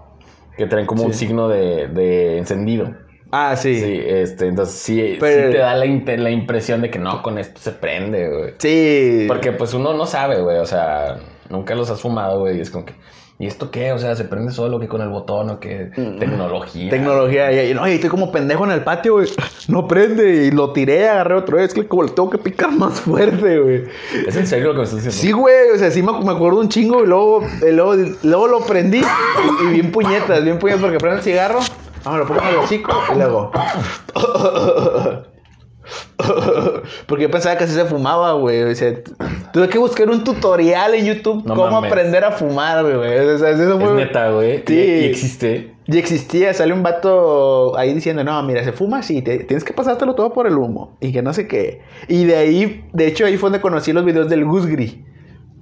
que 0.58 0.66
traen 0.68 0.86
como 0.86 1.04
un 1.04 1.14
Sí. 1.14 1.26
signo 1.28 1.48
de, 1.48 1.88
de 1.88 2.38
encendido. 2.38 2.94
ah, 3.32 3.56
sí. 3.58 3.76
Sí, 3.76 3.82
Sí. 3.82 4.02
este, 4.06 4.48
entonces 4.48 4.76
sí, 4.76 5.18
Pero- 5.20 5.48
sí 5.48 5.52
te 5.54 5.58
da 5.60 5.76
la, 5.76 5.86
la 5.86 6.30
impresión 6.32 6.82
de 6.82 6.90
que 6.90 7.00
no, 7.00 7.22
con 7.22 7.38
esto 7.38 7.60
se 7.60 7.72
prende, 7.72 8.30
güey. 8.30 8.54
Porque 9.28 9.52
pues 9.52 9.74
uno 9.74 9.94
no 9.94 10.06
sabe, 10.06 10.42
güey, 10.42 10.58
o 10.58 10.66
sea, 10.66 11.18
nunca 11.50 11.76
los 11.76 11.90
has 11.90 12.00
fumado, 12.02 12.40
güey, 12.40 12.58
y 12.58 12.62
es 12.62 12.70
como 12.70 12.86
que... 12.86 12.94
¿y 13.38 13.48
esto 13.48 13.72
qué? 13.72 13.92
O 13.92 14.00
sea, 14.00 14.16
¿se 14.16 14.24
prende 14.24 14.52
solo 14.52 14.80
que 14.80 14.88
con 14.88 15.02
el 15.02 15.10
botón 15.10 15.50
o 15.50 15.60
qué? 15.60 15.92
Tecnología. 16.20 16.90
Tecnología. 16.90 17.70
Y, 17.70 17.74
no, 17.74 17.88
y 17.88 17.94
estoy 17.94 18.10
como 18.10 18.32
pendejo 18.32 18.66
en 18.66 18.72
el 18.72 18.84
patio, 18.84 19.16
güey. 19.16 19.30
No 19.68 19.88
prende. 19.88 20.46
Y 20.46 20.52
lo 20.52 20.74
tiré, 20.74 21.10
agarré 21.10 21.36
otra 21.36 21.58
vez. 21.58 21.74
Que 21.74 21.88
como 21.88 22.04
le 22.04 22.12
tengo 22.12 22.30
que 22.30 22.38
picar 22.38 22.72
más 22.72 23.02
fuerte, 23.02 23.60
güey. 23.60 23.84
¿Es 24.28 24.36
en 24.36 24.48
serio 24.48 24.68
lo 24.68 24.74
que 24.74 24.78
me 24.80 24.84
estás 24.84 25.04
diciendo? 25.04 25.22
Sí, 25.22 25.32
güey. 25.32 25.72
O 25.74 25.78
sea, 25.78 25.92
sí 25.92 26.02
me, 26.02 26.12
me 26.12 26.32
acuerdo 26.32 26.60
un 26.60 26.70
chingo. 26.70 27.04
Y 27.04 27.08
luego, 27.08 27.44
y 27.62 27.72
luego, 27.72 27.96
luego 28.24 28.48
lo 28.48 28.60
prendí. 28.62 29.02
Y, 29.02 29.66
y 29.66 29.68
bien 29.74 29.92
puñetas, 29.92 30.44
bien 30.44 30.60
puñetas. 30.60 30.82
Porque 30.82 30.98
prende 30.98 31.18
el 31.18 31.24
cigarro. 31.24 31.60
Vamos, 32.04 32.20
lo 32.20 32.28
pongo 32.28 32.42
en 32.42 32.48
el 32.48 32.56
hocico. 32.58 32.94
Y 33.14 33.18
luego. 33.18 33.52
Porque 37.08 37.24
yo 37.24 37.32
pensaba 37.32 37.58
que 37.58 37.64
así 37.66 37.74
se 37.74 37.86
fumaba, 37.86 38.34
güey. 38.34 38.64
O 38.64 38.76
sea, 38.76 38.94
tuve 39.54 39.70
que 39.70 39.78
buscar 39.78 40.10
un 40.10 40.24
tutorial 40.24 40.94
en 40.96 41.06
YouTube 41.06 41.44
No 41.46 41.56
cómo 41.56 41.72
mames. 41.72 41.92
aprender 41.92 42.24
a 42.24 42.32
fumar, 42.32 42.84
güey. 42.84 43.20
O 43.20 43.38
sea, 43.38 43.50
eso 43.52 43.80
Es 43.80 43.92
neta, 43.92 44.32
güey. 44.32 44.64
Sí. 44.66 44.74
Y 44.76 45.06
existe. 45.06 45.72
Y 45.88 45.98
existía, 46.00 46.52
sale 46.54 46.74
un 46.74 46.82
vato 46.82 47.78
ahí 47.78 47.94
diciendo, 47.94 48.24
no, 48.24 48.42
mira, 48.42 48.64
se 48.64 48.72
fuma 48.72 49.00
así, 49.00 49.22
te- 49.22 49.44
tienes 49.44 49.64
que 49.64 49.72
pasártelo 49.72 50.16
todo 50.16 50.34
por 50.34 50.48
el 50.48 50.58
humo. 50.58 50.98
Y 51.00 51.12
que 51.12 51.22
no 51.22 51.32
sé 51.32 51.48
qué. 51.48 51.82
Y 52.08 52.26
de 52.26 52.36
ahí, 52.38 52.86
de 52.92 53.06
hecho, 53.06 53.26
ahí 53.26 53.38
fue 53.38 53.48
donde 53.52 53.62
conocí 53.62 53.94
los 53.94 54.04
videos 54.04 54.28
del 54.28 54.46
Gusgri. 54.46 55.06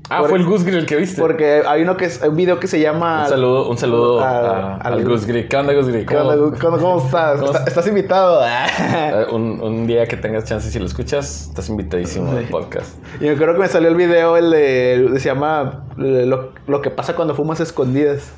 Ah, 0.10 0.22
fue 0.28 0.38
el 0.38 0.44
Gus 0.46 0.64
Grill 0.64 0.80
el 0.80 0.86
que 0.86 0.98
viste. 0.98 1.20
Porque 1.22 1.64
hay 1.66 1.82
uno 1.82 1.96
que 1.96 2.06
es, 2.06 2.22
un 2.22 2.36
video 2.36 2.60
que 2.60 2.68
se 2.68 2.80
llama... 2.80 3.24
un 3.24 3.30
saludo, 3.30 3.70
un 3.70 3.78
saludo 3.78 4.20
a- 4.20 4.30
a- 4.30 4.76
al- 4.78 4.94
al 4.94 5.04
Gus 5.06 5.26
Grill. 5.26 5.48
¿Qué 5.48 5.56
onda, 5.56 5.74
Gus 5.74 5.88
Grill? 5.88 6.06
¿Cómo, 6.06 6.78
cómo 6.78 7.06
estás? 7.06 7.40
¿Cómo 7.40 7.52
¿Estás- 7.52 7.68
¿Estás 7.68 7.88
invitado? 7.88 8.46
Eh, 8.46 9.26
un, 9.32 9.62
un 9.62 9.88
día 9.88 10.06
que 10.06 10.18
tengas 10.18 10.44
chance, 10.44 10.70
si 10.70 10.78
lo 10.78 10.86
escuchas, 10.86 11.48
estás 11.48 11.70
invitadísimo 11.70 12.32
al 12.32 12.44
podcast. 12.46 12.96
y 13.22 13.26
me 13.26 13.32
acuerdo 13.32 13.54
que 13.56 13.60
me 13.62 13.68
salió 13.70 13.90
el 13.90 13.96
video, 13.96 14.36
el 14.38 14.52
de... 14.52 15.20
Se 15.20 15.30
llama 15.30 15.86
lo, 15.96 16.52
lo 16.68 16.82
que 16.82 16.90
pasa 16.90 17.16
cuando 17.16 17.34
fumas 17.34 17.60
escondidas. 17.62 18.30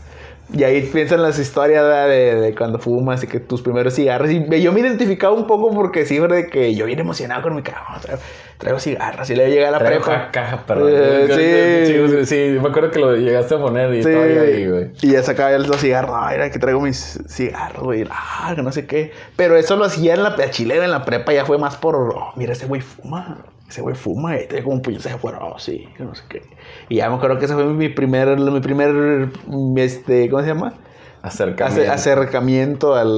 Y 0.54 0.64
ahí 0.64 0.82
piensan 0.84 1.24
las 1.24 1.40
historias 1.40 1.84
de, 2.08 2.36
de 2.36 2.56
cuando 2.56 2.78
fumas 2.78 3.24
y 3.24 3.28
que 3.28 3.40
tus 3.40 3.62
primeros 3.64 3.96
cigarros. 3.96 4.30
Y 4.30 4.62
yo 4.62 4.72
me 4.72 4.80
identificaba 4.80 5.34
un 5.34 5.48
poco 5.48 5.74
porque 5.74 6.06
sí, 6.06 6.20
de 6.20 6.48
que 6.48 6.76
yo 6.76 6.86
bien 6.86 7.00
emocionado 7.00 7.42
con 7.42 7.56
mi 7.56 7.64
cabrón. 7.64 8.00
Traigo, 8.02 8.22
traigo 8.60 8.80
cigarros 8.80 9.30
y 9.32 9.36
le 9.36 9.50
llegué 9.50 9.66
a 9.66 9.72
la 9.72 9.80
Traigo 9.80 10.04
prepa. 10.04 10.26
ca- 10.26 10.32
caja, 10.32 10.64
perdón. 10.68 10.92
Eh, 10.94 12.24
sí. 12.24 12.26
sí, 12.28 12.60
me 12.62 12.70
acuerdo 12.70 12.92
que 12.92 13.00
lo 13.00 13.16
llegaste 13.16 13.56
a 13.56 13.58
poner 13.60 13.92
y 13.96 14.04
Sí. 14.04 14.12
yo 14.12 14.22
ahí, 14.22 14.68
güey. 14.70 14.92
Y 15.02 15.12
ya 15.14 15.24
sacaba 15.24 15.52
yo 15.52 15.58
los 15.58 15.78
cigarros. 15.82 16.12
No, 16.12 16.30
era 16.30 16.50
que 16.52 16.60
traigo 16.60 16.80
mis 16.80 17.20
cigarros, 17.28 17.84
güey. 17.84 18.06
Ah, 18.12 18.54
no 18.56 18.72
sé 18.72 18.86
qué. 18.86 19.12
Pero 19.36 19.58
eso 19.58 19.76
lo 19.78 19.86
hacía 19.86 20.14
en 20.14 20.24
la 20.24 20.36
chilena, 20.52 20.86
en 20.86 20.92
la 20.92 21.06
prepa. 21.06 21.34
Ya 21.34 21.46
fue 21.46 21.58
más 21.58 21.76
por, 21.76 21.96
oh, 21.96 22.34
mira, 22.36 22.54
ese 22.54 22.68
güey 22.68 22.82
fuma. 22.82 23.40
Ese 23.68 23.82
güey 23.82 23.96
fuma 23.96 24.38
y 24.40 24.48
como 24.62 24.76
un 24.76 24.82
puñetazo 24.82 25.10
de 25.10 25.16
afuera. 25.16 25.40
Oh, 25.42 25.58
sí, 25.58 25.88
no 26.00 26.14
sé 26.14 26.24
qué. 26.30 26.42
Y 26.90 26.98
ya 26.98 27.10
me 27.10 27.16
acuerdo 27.16 27.40
que 27.40 27.46
ese 27.46 27.54
fue 27.56 27.66
mi 27.66 27.90
primer, 27.90 28.38
mi 28.38 28.60
primer, 28.60 29.30
este, 29.78 30.30
¿cómo 30.30 30.42
se 30.44 30.50
llama? 30.50 30.74
Acercamiento. 31.24 31.82
Ace- 31.82 31.90
acercamiento 31.90 32.94
al, 32.94 33.10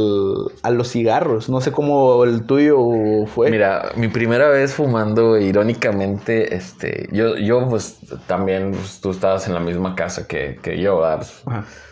a 0.64 0.70
los 0.72 0.90
cigarros. 0.90 1.50
No 1.50 1.60
sé 1.60 1.74
cómo 1.74 2.24
el 2.24 2.46
tuyo 2.46 2.78
fue. 3.26 3.52
Mira, 3.52 3.90
mi 3.98 4.08
primera 4.08 4.48
vez 4.48 4.74
fumando, 4.74 5.38
irónicamente, 5.38 6.56
este, 6.56 7.10
yo, 7.12 7.36
yo 7.36 7.68
pues 7.68 8.00
también, 8.28 8.72
pues, 8.72 9.02
tú 9.02 9.12
estabas 9.12 9.46
en 9.48 9.54
la 9.54 9.60
misma 9.60 9.96
casa 9.96 10.26
que, 10.26 10.58
que 10.64 10.80
yo. 10.80 11.02
Pues, 11.18 11.44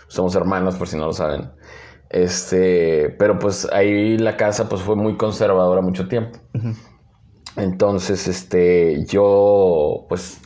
somos 0.07 0.33
hermanos, 0.35 0.75
por 0.77 0.87
si 0.87 0.95
no 0.95 1.07
lo 1.07 1.13
saben. 1.13 1.51
Este, 2.09 3.09
pero 3.19 3.37
pues 3.39 3.67
ahí 3.73 4.17
la 4.17 4.37
casa 4.37 4.69
pues 4.69 4.81
fue 4.81 4.95
muy 4.95 5.17
conservadora 5.17 5.81
mucho 5.81 6.07
tiempo. 6.07 6.39
Entonces, 7.57 8.27
este, 8.27 9.05
yo 9.05 10.05
pues 10.09 10.39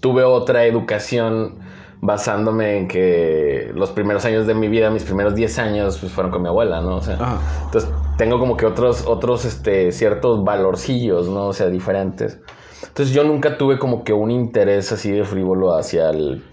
tuve 0.00 0.24
otra 0.24 0.64
educación 0.66 1.58
basándome 2.00 2.78
en 2.78 2.86
que 2.88 3.72
los 3.74 3.90
primeros 3.90 4.24
años 4.24 4.46
de 4.46 4.54
mi 4.54 4.68
vida, 4.68 4.90
mis 4.90 5.02
primeros 5.04 5.34
10 5.34 5.58
años, 5.58 5.98
pues 5.98 6.12
fueron 6.12 6.30
con 6.30 6.42
mi 6.42 6.48
abuela, 6.48 6.80
¿no? 6.80 6.96
O 6.96 7.00
sea, 7.00 7.16
entonces 7.64 7.90
tengo 8.16 8.38
como 8.38 8.56
que 8.56 8.66
otros, 8.66 9.04
otros, 9.06 9.44
este, 9.44 9.90
ciertos 9.90 10.44
valorcillos, 10.44 11.28
¿no? 11.28 11.48
O 11.48 11.52
sea, 11.52 11.68
diferentes. 11.68 12.38
Entonces 12.86 13.12
yo 13.14 13.24
nunca 13.24 13.58
tuve 13.58 13.78
como 13.78 14.04
que 14.04 14.12
un 14.12 14.30
interés 14.30 14.92
así 14.92 15.10
de 15.10 15.24
frívolo 15.24 15.74
hacia 15.74 16.10
el, 16.10 16.44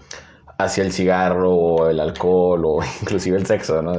hacia 0.58 0.82
el 0.82 0.92
cigarro 0.92 1.52
o 1.54 1.88
el 1.88 2.00
alcohol 2.00 2.64
o 2.64 2.80
inclusive 3.02 3.36
el 3.36 3.46
sexo, 3.46 3.82
¿no? 3.82 3.94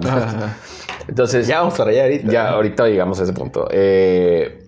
Entonces 1.08 1.48
Ya 1.48 1.60
vamos 1.60 1.76
para 1.78 1.92
allá 1.92 2.04
ahorita. 2.04 2.32
ya, 2.32 2.50
ahorita 2.50 2.88
llegamos 2.88 3.20
a 3.22 3.24
ese 3.24 3.32
punto. 3.34 3.68
Eh, 3.72 4.67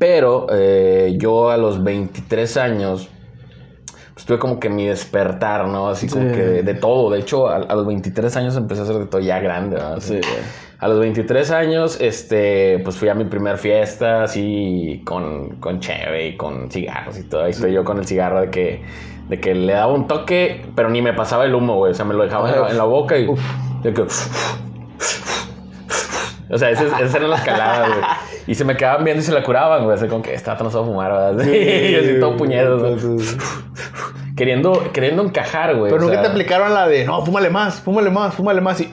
pero 0.00 0.46
eh, 0.50 1.14
yo 1.18 1.50
a 1.50 1.58
los 1.58 1.84
23 1.84 2.56
años, 2.56 3.08
pues 4.14 4.24
tuve 4.26 4.38
como 4.38 4.58
que 4.58 4.70
mi 4.70 4.86
despertar, 4.86 5.68
¿no? 5.68 5.88
Así 5.90 6.08
como 6.08 6.30
Sí. 6.30 6.34
que 6.34 6.42
de, 6.42 6.62
de 6.62 6.74
todo. 6.74 7.10
De 7.10 7.20
hecho, 7.20 7.48
a, 7.48 7.56
a 7.56 7.74
los 7.74 7.86
23 7.86 8.34
años 8.36 8.56
empecé 8.56 8.80
a 8.80 8.84
hacer 8.84 8.96
de 8.96 9.04
todo 9.06 9.20
ya 9.20 9.38
grande, 9.40 9.76
¿verdad? 9.76 9.98
Sí. 10.00 10.18
A 10.78 10.88
los 10.88 10.98
23 10.98 11.50
años, 11.50 12.00
este, 12.00 12.78
pues 12.82 12.96
fui 12.96 13.10
a 13.10 13.14
mi 13.14 13.26
primer 13.26 13.58
fiesta, 13.58 14.22
así, 14.22 15.02
con, 15.04 15.56
con 15.60 15.80
cheve 15.80 16.28
y 16.28 16.36
con 16.38 16.70
cigarros 16.70 17.18
y 17.18 17.24
todo. 17.24 17.44
Ahí 17.44 17.50
estoy 17.50 17.74
yo 17.74 17.84
con 17.84 17.98
el 17.98 18.06
cigarro 18.06 18.40
de 18.40 18.48
que, 18.50 18.82
de 19.28 19.38
que 19.38 19.54
le 19.54 19.74
daba 19.74 19.92
un 19.92 20.06
toque, 20.08 20.62
pero 20.74 20.88
ni 20.88 21.02
me 21.02 21.12
pasaba 21.12 21.44
el 21.44 21.54
humo, 21.54 21.76
güey. 21.76 21.92
O 21.92 21.94
sea, 21.94 22.06
me 22.06 22.14
lo 22.14 22.22
dejaba 22.24 22.50
en 22.50 22.60
la, 22.62 22.70
en 22.70 22.78
la 22.78 22.84
boca 22.84 23.18
y... 23.18 23.26
de 23.82 23.92
que- 23.92 24.04
o 26.50 26.58
sea, 26.58 26.70
esas, 26.70 26.92
esas 27.00 27.14
eran 27.14 27.30
las 27.30 27.40
caladas, 27.44 27.88
güey. 27.88 28.00
Y 28.46 28.54
se 28.54 28.64
me 28.64 28.76
quedaban 28.76 29.04
viendo 29.04 29.22
y 29.22 29.24
se 29.24 29.32
la 29.32 29.42
curaban, 29.42 29.84
güey. 29.84 29.96
Así 29.96 30.08
como 30.08 30.22
que 30.22 30.32
no 30.32 30.70
se 30.70 30.76
va 30.76 30.82
a 30.82 30.86
fumar, 30.86 31.12
¿verdad? 31.12 31.44
y 31.52 31.94
así 31.94 32.20
todo 32.20 32.36
puñedo, 32.36 32.78
¿no? 32.78 32.96
Queriendo, 34.36 34.90
queriendo 34.94 35.22
encajar, 35.22 35.76
güey. 35.76 35.92
Pero 35.92 36.00
nunca 36.00 36.14
sea, 36.14 36.22
te 36.22 36.28
aplicaron 36.28 36.72
la 36.72 36.88
de, 36.88 37.04
no, 37.04 37.22
fúmale 37.26 37.50
más, 37.50 37.78
fúmale 37.82 38.08
más, 38.08 38.34
fúmale 38.34 38.62
más. 38.62 38.80
Y... 38.80 38.90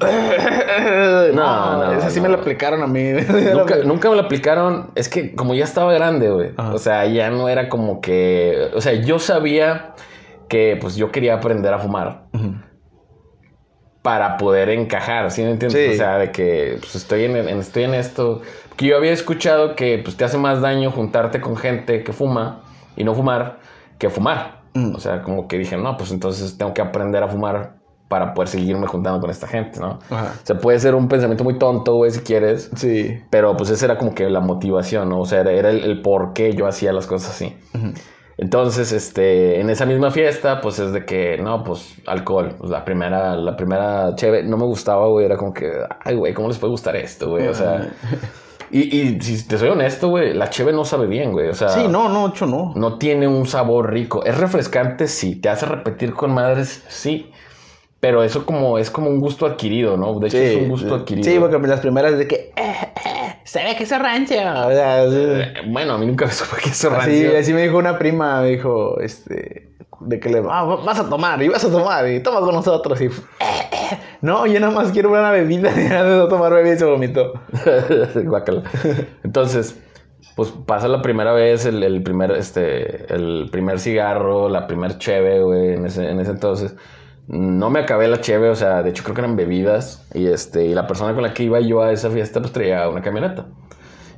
No, 1.33 1.77
no, 1.77 1.93
Esa 1.93 2.09
sí 2.09 2.17
no. 2.17 2.23
me 2.23 2.29
la 2.29 2.41
aplicaron 2.41 2.83
a 2.83 2.87
mí. 2.87 3.13
Nunca, 3.53 3.77
nunca 3.85 4.09
me 4.09 4.17
lo 4.17 4.23
aplicaron. 4.23 4.91
Es 4.95 5.07
que 5.07 5.33
como 5.35 5.53
ya 5.53 5.63
estaba 5.63 5.93
grande, 5.93 6.29
güey. 6.29 6.49
O 6.57 6.77
sea, 6.79 7.05
ya 7.05 7.29
no 7.29 7.47
era 7.47 7.69
como 7.69 8.01
que. 8.01 8.71
O 8.73 8.81
sea, 8.81 8.91
yo 8.93 9.19
sabía 9.19 9.93
que 10.49 10.77
pues 10.79 10.97
yo 10.97 11.11
quería 11.11 11.35
aprender 11.35 11.73
a 11.73 11.79
fumar. 11.79 12.23
Para 14.07 14.37
poder 14.37 14.69
encajar, 14.69 15.29
¿sí 15.31 15.41
me 15.43 15.51
entiendes? 15.51 15.85
Sí. 15.85 15.93
O 15.95 15.97
sea, 15.97 16.17
de 16.17 16.31
que 16.31 16.77
pues, 16.79 16.95
estoy, 16.95 17.25
en, 17.25 17.35
en- 17.35 17.59
estoy 17.59 17.83
en 17.83 17.93
esto. 17.93 18.41
Que 18.77 18.85
yo 18.85 18.95
había 18.95 19.11
escuchado 19.11 19.75
que 19.75 19.97
pues, 20.01 20.15
te 20.15 20.23
hace 20.23 20.37
más 20.37 20.61
daño 20.61 20.91
juntarte 20.91 21.41
con 21.41 21.57
gente 21.57 22.05
que 22.05 22.13
fuma 22.13 22.61
y 22.95 23.03
no 23.03 23.13
fumar 23.13 23.59
que 23.97 24.09
fumar. 24.09 24.61
Mm. 24.75 24.95
O 24.95 24.99
sea, 25.01 25.23
como 25.23 25.49
que 25.49 25.57
dije, 25.57 25.75
no, 25.75 25.97
pues 25.97 26.11
entonces 26.11 26.57
tengo 26.57 26.73
que 26.73 26.81
aprender 26.81 27.21
a 27.21 27.27
fumar 27.27 27.73
para 28.07 28.33
poder 28.33 28.47
seguirme 28.47 28.87
juntando 28.87 29.19
con 29.19 29.29
esta 29.29 29.45
gente, 29.45 29.77
¿no? 29.81 29.99
Ajá. 30.09 30.31
O 30.41 30.45
sea, 30.45 30.57
puede 30.57 30.79
ser 30.79 30.95
un 30.95 31.09
pensamiento 31.09 31.43
muy 31.43 31.59
tonto, 31.59 31.95
güey, 31.95 32.11
si 32.11 32.21
quieres. 32.21 32.71
Sí. 32.77 33.21
Pero 33.29 33.57
pues 33.57 33.69
esa 33.71 33.87
era 33.87 33.97
como 33.97 34.15
que 34.15 34.29
la 34.29 34.39
motivación, 34.39 35.09
¿no? 35.09 35.19
O 35.19 35.25
sea, 35.25 35.41
era, 35.41 35.51
era 35.51 35.69
el, 35.69 35.83
el 35.83 36.01
por 36.01 36.31
qué 36.31 36.53
yo 36.53 36.65
hacía 36.65 36.93
las 36.93 37.07
cosas 37.07 37.31
así. 37.31 37.57
Entonces, 38.39 38.91
este, 38.91 39.59
en 39.59 39.69
esa 39.71 39.85
misma 39.87 40.11
fiesta, 40.11 40.61
pues 40.61 40.77
es 40.77 40.91
de 40.93 41.05
que, 41.05 41.37
no, 41.39 41.63
pues 41.63 41.95
alcohol. 42.05 42.53
Pues, 42.59 42.69
la 42.69 42.85
primera, 42.85 43.35
la 43.35 43.57
primera 43.57 44.13
cheve 44.15 44.43
no 44.43 44.57
me 44.57 44.65
gustaba, 44.65 45.07
güey. 45.07 45.25
Era 45.25 45.37
como 45.37 45.53
que, 45.53 45.71
ay, 46.03 46.15
güey, 46.15 46.33
¿cómo 46.35 46.47
les 46.47 46.59
puede 46.59 46.71
gustar 46.71 46.95
esto, 46.95 47.31
güey? 47.31 47.47
O 47.47 47.53
sea, 47.55 47.89
y, 48.69 48.95
y 48.95 49.21
si 49.21 49.47
te 49.47 49.57
soy 49.57 49.69
honesto, 49.69 50.09
güey, 50.09 50.35
la 50.35 50.51
cheve 50.51 50.71
no 50.71 50.85
sabe 50.85 51.07
bien, 51.07 51.31
güey. 51.31 51.47
O 51.49 51.55
sea, 51.55 51.69
Sí, 51.69 51.87
no, 51.87 52.09
no, 52.09 52.27
hecho 52.27 52.45
no. 52.45 52.73
no 52.75 52.99
tiene 52.99 53.27
un 53.27 53.47
sabor 53.47 53.91
rico. 53.91 54.23
Es 54.23 54.37
refrescante, 54.37 55.07
sí. 55.07 55.35
Te 55.35 55.49
hace 55.49 55.65
repetir 55.65 56.13
con 56.13 56.31
madres, 56.31 56.83
sí. 56.89 57.31
Pero 57.99 58.21
eso 58.23 58.45
como 58.45 58.77
es 58.77 58.91
como 58.91 59.09
un 59.09 59.19
gusto 59.19 59.47
adquirido, 59.47 59.97
¿no? 59.97 60.19
De 60.19 60.27
hecho, 60.27 60.37
es 60.37 60.57
un 60.61 60.69
gusto 60.69 60.93
adquirido. 60.93 61.27
Sí, 61.27 61.39
porque 61.39 61.57
las 61.67 61.79
primeras 61.79 62.15
de 62.15 62.27
que, 62.27 62.53
eh, 62.55 62.93
eh, 63.03 63.16
se 63.47 63.63
ve 63.63 63.75
que 63.77 63.83
es 63.83 63.89
rancio. 63.97 64.39
O 64.39 64.71
sea. 64.71 65.05
Eh, 65.05 65.53
Bueno, 65.67 65.93
a 65.93 65.97
mí 65.97 66.05
nunca 66.05 66.25
me 66.25 66.31
supo 66.31 66.57
que 66.57 66.69
eso 66.69 66.89
así, 66.91 67.23
rancio. 67.23 67.39
así 67.39 67.53
me 67.53 67.61
dijo 67.61 67.77
una 67.77 67.97
prima, 67.97 68.41
me 68.41 68.49
dijo, 68.49 68.99
este, 68.99 69.69
de 70.01 70.19
que 70.19 70.29
le, 70.29 70.43
ah, 70.49 70.63
vas 70.85 70.99
a 70.99 71.09
tomar, 71.09 71.41
y 71.41 71.47
vas 71.47 71.63
a 71.63 71.71
tomar, 71.71 72.09
y 72.09 72.21
tomas 72.21 72.41
con 72.41 72.53
nosotros, 72.53 72.99
y, 72.99 73.05
eh, 73.05 73.09
eh, 73.39 73.97
no, 74.21 74.45
yo 74.45 74.59
nada 74.59 74.73
más 74.73 74.91
quiero 74.91 75.11
una 75.11 75.31
bebida, 75.31 75.71
y 75.81 75.87
ya 75.87 76.03
de 76.03 76.27
tomar 76.27 76.51
bebida 76.51 76.73
y 76.73 76.77
se 76.77 76.85
vomitó. 76.85 77.33
Entonces, 79.23 79.79
pues 80.35 80.51
pasa 80.65 80.89
la 80.89 81.01
primera 81.01 81.31
vez, 81.31 81.65
el, 81.65 81.81
el 81.83 82.03
primer, 82.03 82.31
este, 82.31 83.11
el 83.13 83.47
primer 83.49 83.79
cigarro, 83.79 84.49
la 84.49 84.67
primer 84.67 84.97
cheve, 84.97 85.41
güey, 85.41 85.75
en 85.75 85.85
ese, 85.85 86.09
en 86.09 86.19
ese 86.19 86.31
entonces. 86.31 86.75
No 87.27 87.69
me 87.69 87.79
acabé 87.79 88.07
la 88.07 88.21
cheve, 88.21 88.49
o 88.49 88.55
sea, 88.55 88.83
de 88.83 88.89
hecho 88.91 89.03
creo 89.03 89.15
que 89.15 89.21
eran 89.21 89.35
bebidas. 89.35 90.07
Y 90.13 90.27
este, 90.27 90.65
y 90.65 90.73
la 90.73 90.87
persona 90.87 91.13
con 91.13 91.23
la 91.23 91.33
que 91.33 91.43
iba 91.43 91.59
yo 91.59 91.81
a 91.81 91.91
esa 91.91 92.09
fiesta, 92.09 92.39
pues 92.39 92.53
traía 92.53 92.87
una 92.89 93.01
camioneta. 93.01 93.47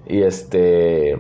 Y 0.08 0.22
este. 0.22 1.19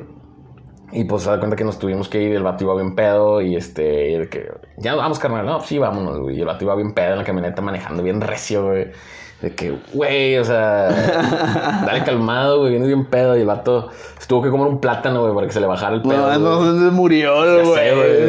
Y 0.91 1.03
pues 1.05 1.23
se 1.23 1.29
da 1.29 1.39
cuenta 1.39 1.55
que 1.55 1.63
nos 1.63 1.77
tuvimos 1.79 2.09
que 2.09 2.21
ir, 2.21 2.35
el 2.35 2.43
vato 2.43 2.63
iba 2.63 2.75
bien 2.75 2.95
pedo, 2.95 3.41
y 3.41 3.55
este, 3.55 4.11
y 4.11 4.17
de 4.17 4.29
que, 4.29 4.51
ya 4.77 4.95
vamos, 4.95 5.19
carnal, 5.19 5.45
no, 5.45 5.61
sí, 5.61 5.77
vámonos, 5.77 6.19
güey. 6.19 6.37
Y 6.37 6.39
el 6.41 6.47
vato 6.47 6.65
iba 6.65 6.75
bien 6.75 6.93
pedo 6.93 7.11
en 7.13 7.19
la 7.19 7.23
camioneta 7.23 7.61
manejando 7.61 8.03
bien 8.03 8.21
recio, 8.21 8.67
güey. 8.67 8.91
De 9.41 9.55
que, 9.55 9.73
güey, 9.93 10.37
o 10.37 10.43
sea, 10.43 10.89
dale 11.85 12.03
calmado, 12.03 12.59
güey, 12.59 12.71
vienes 12.71 12.87
bien 12.89 13.05
pedo. 13.05 13.37
Y 13.37 13.41
el 13.41 13.45
vato 13.47 13.87
se 14.17 14.27
tuvo 14.27 14.41
que 14.41 14.49
comer 14.49 14.67
un 14.67 14.81
plátano, 14.81 15.21
güey, 15.21 15.33
para 15.33 15.47
que 15.47 15.53
se 15.53 15.61
le 15.61 15.65
bajara 15.67 15.95
el 15.95 16.01
pedo. 16.01 16.37
No, 16.37 16.61
no, 16.61 16.79
se 16.89 16.91
murió, 16.93 17.35
güey. 17.63 17.73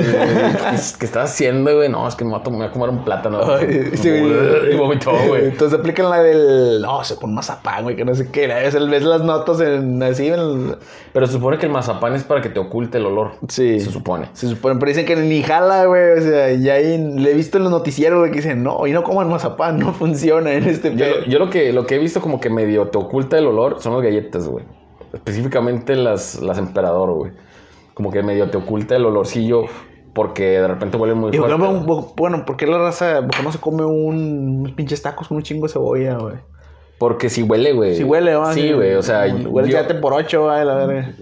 ¿Qué, 0.04 0.76
qué 1.00 1.04
estás 1.06 1.30
haciendo, 1.32 1.74
güey? 1.74 1.88
No, 1.88 2.06
es 2.06 2.14
que 2.14 2.24
me 2.24 2.30
voy 2.30 2.40
a, 2.40 2.42
tom- 2.44 2.52
me 2.52 2.58
voy 2.60 2.68
a 2.68 2.70
comer 2.70 2.90
un 2.90 3.04
plátano. 3.04 3.40
Ay, 3.42 3.90
sí, 3.94 4.08
y 4.08 4.76
vomitó, 4.76 5.10
güey. 5.26 5.46
Entonces 5.46 5.78
aplican 5.78 6.10
la 6.10 6.22
del. 6.22 6.80
No, 6.80 7.02
se 7.02 7.16
pone 7.16 7.32
mazapán, 7.32 7.82
güey, 7.82 7.96
que 7.96 8.04
no 8.04 8.14
sé 8.14 8.30
qué. 8.30 8.44
Es 8.66 8.74
el- 8.74 8.88
Ves 8.88 9.02
las 9.02 9.22
notas 9.22 9.60
en, 9.60 10.00
así 10.02 10.28
en 10.28 10.34
el- 10.34 10.76
Pero 11.12 11.26
se 11.26 11.32
supone 11.32 11.58
que 11.58 11.66
el 11.66 11.72
mazapán 11.72 12.14
es 12.14 12.22
para 12.22 12.40
que 12.40 12.50
te 12.50 12.60
oculte 12.60 12.98
el 12.98 13.06
olor. 13.06 13.32
Sí. 13.48 13.80
Se 13.80 13.90
supone. 13.90 14.28
Se 14.32 14.48
supone, 14.48 14.76
pero 14.78 14.88
dicen 14.90 15.06
que 15.06 15.16
ni 15.16 15.42
jala, 15.42 15.86
güey. 15.86 16.18
O 16.18 16.22
sea, 16.22 16.52
ya 16.52 16.74
ahí 16.74 16.98
le 16.98 17.32
he 17.32 17.34
visto 17.34 17.58
en 17.58 17.64
los 17.64 17.72
noticieros, 17.72 18.20
güey, 18.20 18.30
que 18.30 18.36
dicen, 18.38 18.62
no, 18.62 18.86
y 18.86 18.92
no 18.92 19.02
coman 19.02 19.28
mazapán, 19.28 19.78
no 19.80 19.92
funciona 19.92 20.52
en 20.52 20.68
este 20.68 20.99
Yo, 21.00 21.14
pedo. 21.14 21.24
yo 21.26 21.38
lo, 21.38 21.50
que, 21.50 21.72
lo 21.72 21.86
que 21.86 21.96
he 21.96 21.98
visto 21.98 22.20
como 22.20 22.40
que 22.40 22.50
medio 22.50 22.88
te 22.88 22.98
oculta 22.98 23.38
el 23.38 23.46
olor 23.46 23.80
son 23.80 23.94
las 23.94 24.02
galletas, 24.02 24.48
güey. 24.48 24.64
Específicamente 25.12 25.96
las, 25.96 26.40
las 26.40 26.58
emperador, 26.58 27.12
güey. 27.14 27.32
Como 27.94 28.10
que 28.10 28.22
medio 28.22 28.48
te 28.50 28.56
oculta 28.56 28.96
el 28.96 29.04
olorcillo 29.04 29.64
porque 30.14 30.44
de 30.60 30.66
repente 30.68 30.96
huelen 30.96 31.18
muy 31.18 31.30
fuerte. 31.36 32.12
bueno, 32.16 32.44
¿por 32.44 32.56
qué 32.56 32.66
la 32.66 32.78
raza, 32.78 33.20
por 33.22 33.30
qué 33.30 33.42
no 33.42 33.52
se 33.52 33.58
come 33.58 33.84
un, 33.84 34.60
unos 34.60 34.72
pinches 34.72 35.02
tacos 35.02 35.28
con 35.28 35.36
un 35.36 35.42
chingo 35.42 35.66
de 35.66 35.72
cebolla, 35.72 36.16
güey? 36.18 36.36
Porque 36.98 37.30
si 37.30 37.42
huele, 37.42 37.72
güey. 37.72 37.96
Si 37.96 38.04
huele, 38.04 38.34
va. 38.34 38.52
Sí, 38.52 38.72
güey. 38.72 38.94
O 38.94 39.02
sea, 39.02 39.24
huele 39.48 39.70
yo- 39.70 40.00
por 40.00 40.12
ocho, 40.12 40.44
güey, 40.44 40.64
la 40.64 40.74
verga. 40.74 41.14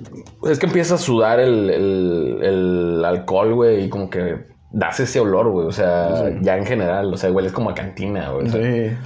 es 0.51 0.59
que 0.59 0.67
empieza 0.67 0.97
a 0.97 0.99
sudar 0.99 1.39
el, 1.39 1.71
el, 1.71 2.39
el 2.43 3.05
alcohol, 3.05 3.55
güey, 3.55 3.85
y 3.85 3.89
como 3.89 4.11
que 4.11 4.39
das 4.73 4.99
ese 5.01 5.21
olor, 5.21 5.51
güey. 5.51 5.67
O 5.69 5.73
sea, 5.73 6.31
ya 6.41 6.57
en 6.59 6.67
general, 6.67 7.13
o 7.15 7.17
sea, 7.17 7.31
hueles 7.31 7.53
como 7.53 7.71
a 7.71 7.75
cantina, 7.75 8.31
güey. 8.33 8.49
O 8.49 8.51
sea, 8.51 8.61
Sí. 8.63 8.97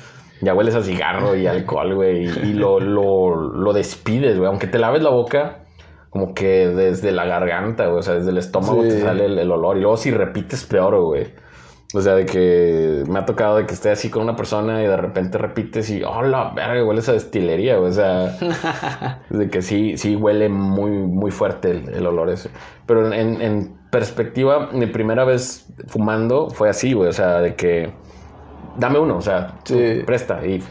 Ya 0.42 0.54
hueles 0.54 0.74
a 0.74 0.82
cigarro 0.82 1.34
y 1.36 1.46
alcohol, 1.46 1.94
güey. 1.94 2.24
Y, 2.26 2.28
y 2.50 2.52
lo, 2.52 2.80
lo, 2.80 3.34
lo 3.36 3.72
despides, 3.72 4.36
güey. 4.36 4.48
Aunque 4.48 4.66
te 4.66 4.78
laves 4.78 5.02
la 5.02 5.10
boca, 5.10 5.64
como 6.10 6.34
que 6.34 6.68
desde 6.68 7.12
la 7.12 7.24
garganta, 7.24 7.86
güey. 7.86 8.00
O 8.00 8.02
sea, 8.02 8.14
desde 8.14 8.30
el 8.30 8.38
estómago 8.38 8.82
Sí. 8.82 8.88
te 8.88 9.00
sale 9.00 9.26
el, 9.26 9.38
el 9.38 9.50
olor. 9.50 9.76
Y 9.78 9.80
luego 9.80 9.96
si 9.96 10.10
repites, 10.10 10.64
peor, 10.66 11.00
güey. 11.00 11.28
O 11.94 12.00
sea, 12.00 12.14
de 12.14 12.24
que 12.24 13.04
me 13.06 13.18
ha 13.18 13.24
tocado 13.26 13.58
de 13.58 13.66
que 13.66 13.74
esté 13.74 13.90
así 13.90 14.08
con 14.10 14.22
una 14.22 14.34
persona 14.34 14.82
y 14.82 14.86
de 14.86 14.96
repente 14.96 15.36
repites 15.36 15.90
y, 15.90 16.02
oh, 16.02 16.22
la 16.22 16.50
verga, 16.54 16.82
hueles 16.84 17.08
a 17.08 17.12
destilería, 17.12 17.76
güey. 17.76 17.90
O 17.90 17.94
sea, 17.94 18.36
de 19.30 19.48
que 19.50 19.62
sí, 19.62 19.96
sí 19.98 20.16
huele 20.16 20.48
muy, 20.48 20.90
muy 20.90 21.30
fuerte 21.30 21.70
el, 21.70 21.88
el 21.94 22.06
olor 22.06 22.30
ese. 22.30 22.50
Pero 22.86 23.12
en, 23.12 23.40
en 23.42 23.76
perspectiva, 23.90 24.70
mi 24.72 24.86
primera 24.86 25.24
vez 25.24 25.66
fumando 25.86 26.48
fue 26.50 26.68
así, 26.70 26.94
güey. 26.94 27.10
O 27.10 27.12
sea, 27.12 27.40
de 27.42 27.54
que 27.56 27.92
dame 28.76 28.98
uno, 28.98 29.16
o 29.16 29.22
sea, 29.22 29.54
Sí. 29.64 30.02
presta 30.06 30.44
y 30.46 30.62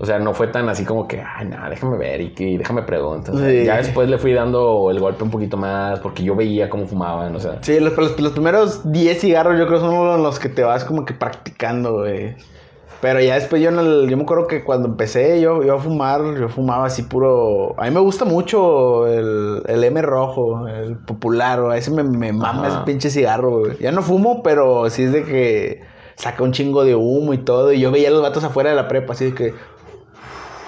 o 0.00 0.06
sea, 0.06 0.20
no 0.20 0.32
fue 0.32 0.46
tan 0.46 0.68
así 0.68 0.84
como 0.84 1.08
que, 1.08 1.20
ay, 1.20 1.48
no, 1.48 1.68
déjame 1.68 1.96
ver 1.98 2.20
y, 2.20 2.56
déjame 2.56 2.82
preguntar. 2.82 3.34
O 3.34 3.38
sea, 3.38 3.48
Sí. 3.50 3.64
Ya 3.64 3.78
después 3.78 4.08
le 4.08 4.16
fui 4.18 4.32
dando 4.32 4.90
el 4.92 5.00
golpe 5.00 5.24
un 5.24 5.30
poquito 5.30 5.56
más 5.56 5.98
porque 5.98 6.22
yo 6.22 6.36
veía 6.36 6.70
cómo 6.70 6.86
fumaban, 6.86 7.34
o 7.34 7.40
sea. 7.40 7.58
Sí, 7.62 7.80
los, 7.80 7.96
los- 7.96 8.20
los 8.20 8.32
primeros 8.32 8.92
10 8.92 9.20
cigarros 9.20 9.58
yo 9.58 9.66
creo 9.66 9.80
son 9.80 10.22
los 10.22 10.38
que 10.38 10.48
te 10.48 10.62
vas 10.62 10.84
como 10.84 11.04
que 11.04 11.14
practicando, 11.14 11.94
güey. 11.98 12.36
Pero 13.00 13.20
ya 13.20 13.34
después 13.34 13.60
yo, 13.60 13.70
en 13.70 13.78
el- 13.80 14.08
yo 14.08 14.16
me 14.16 14.22
acuerdo 14.22 14.46
que 14.46 14.62
cuando 14.62 14.86
empecé 14.86 15.40
yo, 15.40 15.64
yo 15.64 15.74
a 15.74 15.78
fumar, 15.80 16.20
yo 16.38 16.48
fumaba 16.48 16.86
así 16.86 17.02
puro... 17.02 17.74
A 17.78 17.84
mí 17.84 17.90
me 17.90 18.00
gusta 18.00 18.24
mucho 18.24 19.06
el, 19.08 19.62
el 19.66 19.82
M 19.84 20.00
rojo, 20.02 20.66
el 20.68 20.96
popular, 20.96 21.60
güey. 21.60 21.78
Ese 21.78 21.90
me, 21.90 22.04
me 22.04 22.32
mama 22.32 22.66
Ajá. 22.66 22.68
ese 22.68 22.78
pinche 22.86 23.10
cigarro, 23.10 23.60
güey. 23.60 23.78
Ya 23.80 23.90
no 23.90 24.02
fumo, 24.02 24.42
pero 24.44 24.88
sí 24.90 25.02
es 25.04 25.12
de 25.12 25.24
que 25.24 25.82
saca 26.18 26.42
un 26.42 26.52
chingo 26.52 26.84
de 26.84 26.94
humo 26.94 27.32
y 27.32 27.38
todo. 27.38 27.72
Y 27.72 27.80
yo 27.80 27.90
veía 27.90 28.08
a 28.08 28.10
los 28.10 28.20
vatos 28.22 28.44
afuera 28.44 28.70
de 28.70 28.76
la 28.76 28.88
prepa, 28.88 29.14
así 29.14 29.26
de 29.26 29.34
que... 29.34 29.54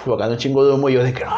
Bocando 0.07 0.33
un 0.35 0.39
chingo 0.39 0.65
de 0.67 0.73
humo 0.73 0.89
y 0.89 0.95
yo 0.95 1.05
de 1.05 1.13
que... 1.13 1.25
"No, 1.25 1.31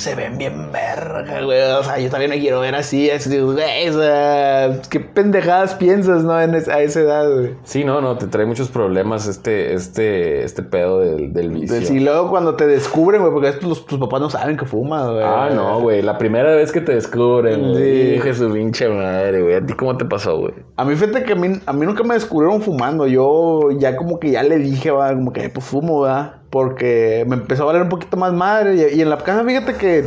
se 0.00 0.14
ven 0.14 0.38
bien 0.38 0.72
verga, 0.72 1.42
güey. 1.42 1.60
O 1.72 1.82
sea, 1.84 1.98
yo 1.98 2.10
también 2.10 2.30
me 2.30 2.40
quiero 2.40 2.60
ver 2.60 2.74
así. 2.74 3.10
así 3.10 3.38
güey, 3.38 3.88
o 3.88 3.92
sea, 3.92 4.80
qué 4.90 5.00
pendejadas 5.00 5.74
piensas, 5.74 6.24
¿no? 6.24 6.40
En 6.40 6.54
es- 6.54 6.68
a 6.68 6.80
esa 6.80 7.00
edad, 7.00 7.30
güey. 7.32 7.54
Sí, 7.64 7.84
no, 7.84 8.00
no, 8.00 8.16
te 8.18 8.26
trae 8.26 8.46
muchos 8.46 8.68
problemas 8.68 9.26
este, 9.26 9.74
este, 9.74 10.42
este 10.44 10.62
pedo 10.62 11.00
del, 11.00 11.32
del 11.32 11.50
vicio. 11.50 11.94
Y 11.94 12.00
luego 12.00 12.30
cuando 12.30 12.56
te 12.56 12.66
descubren, 12.66 13.20
güey, 13.20 13.32
porque 13.32 13.66
los, 13.66 13.86
tus 13.86 13.98
papás 13.98 14.20
no 14.20 14.30
saben 14.30 14.56
que 14.56 14.64
fumas, 14.64 15.08
güey. 15.08 15.22
Ah, 15.24 15.50
no, 15.54 15.80
güey. 15.80 16.02
La 16.02 16.18
primera 16.18 16.54
vez 16.54 16.72
que 16.72 16.80
te 16.80 16.94
descubren. 16.94 17.74
Sí. 17.76 18.14
Hijo 18.16 18.24
de 18.24 18.34
su 18.34 18.52
pinche 18.52 18.88
madre, 18.88 19.42
güey. 19.42 19.54
¿A 19.54 19.64
ti 19.66 19.72
cómo 19.74 19.96
te 19.96 20.04
pasó, 20.04 20.38
güey? 20.38 20.54
A 20.76 20.84
mí, 20.84 20.94
fíjate 20.96 21.22
que 21.24 21.32
a 21.32 21.36
mí, 21.36 21.60
a 21.66 21.72
mí 21.72 21.86
nunca 21.86 22.02
me 22.02 22.14
descubrieron 22.14 22.62
fumando. 22.62 23.06
Yo 23.06 23.70
ya 23.78 23.96
como 23.96 24.18
que 24.18 24.30
ya 24.30 24.42
le 24.42 24.58
dije, 24.58 24.90
va, 24.90 25.10
como 25.14 25.32
que 25.32 25.48
pues 25.50 25.64
fumo, 25.66 26.02
¿verdad? 26.02 26.39
Porque 26.50 27.24
me 27.28 27.36
empezó 27.36 27.62
a 27.62 27.66
valer 27.66 27.82
un 27.82 27.88
poquito 27.88 28.16
más 28.16 28.32
madre. 28.32 28.74
Y, 28.74 28.98
y 28.98 29.02
en 29.02 29.10
la 29.10 29.18
casa, 29.18 29.44
fíjate 29.44 29.74
que, 29.74 30.04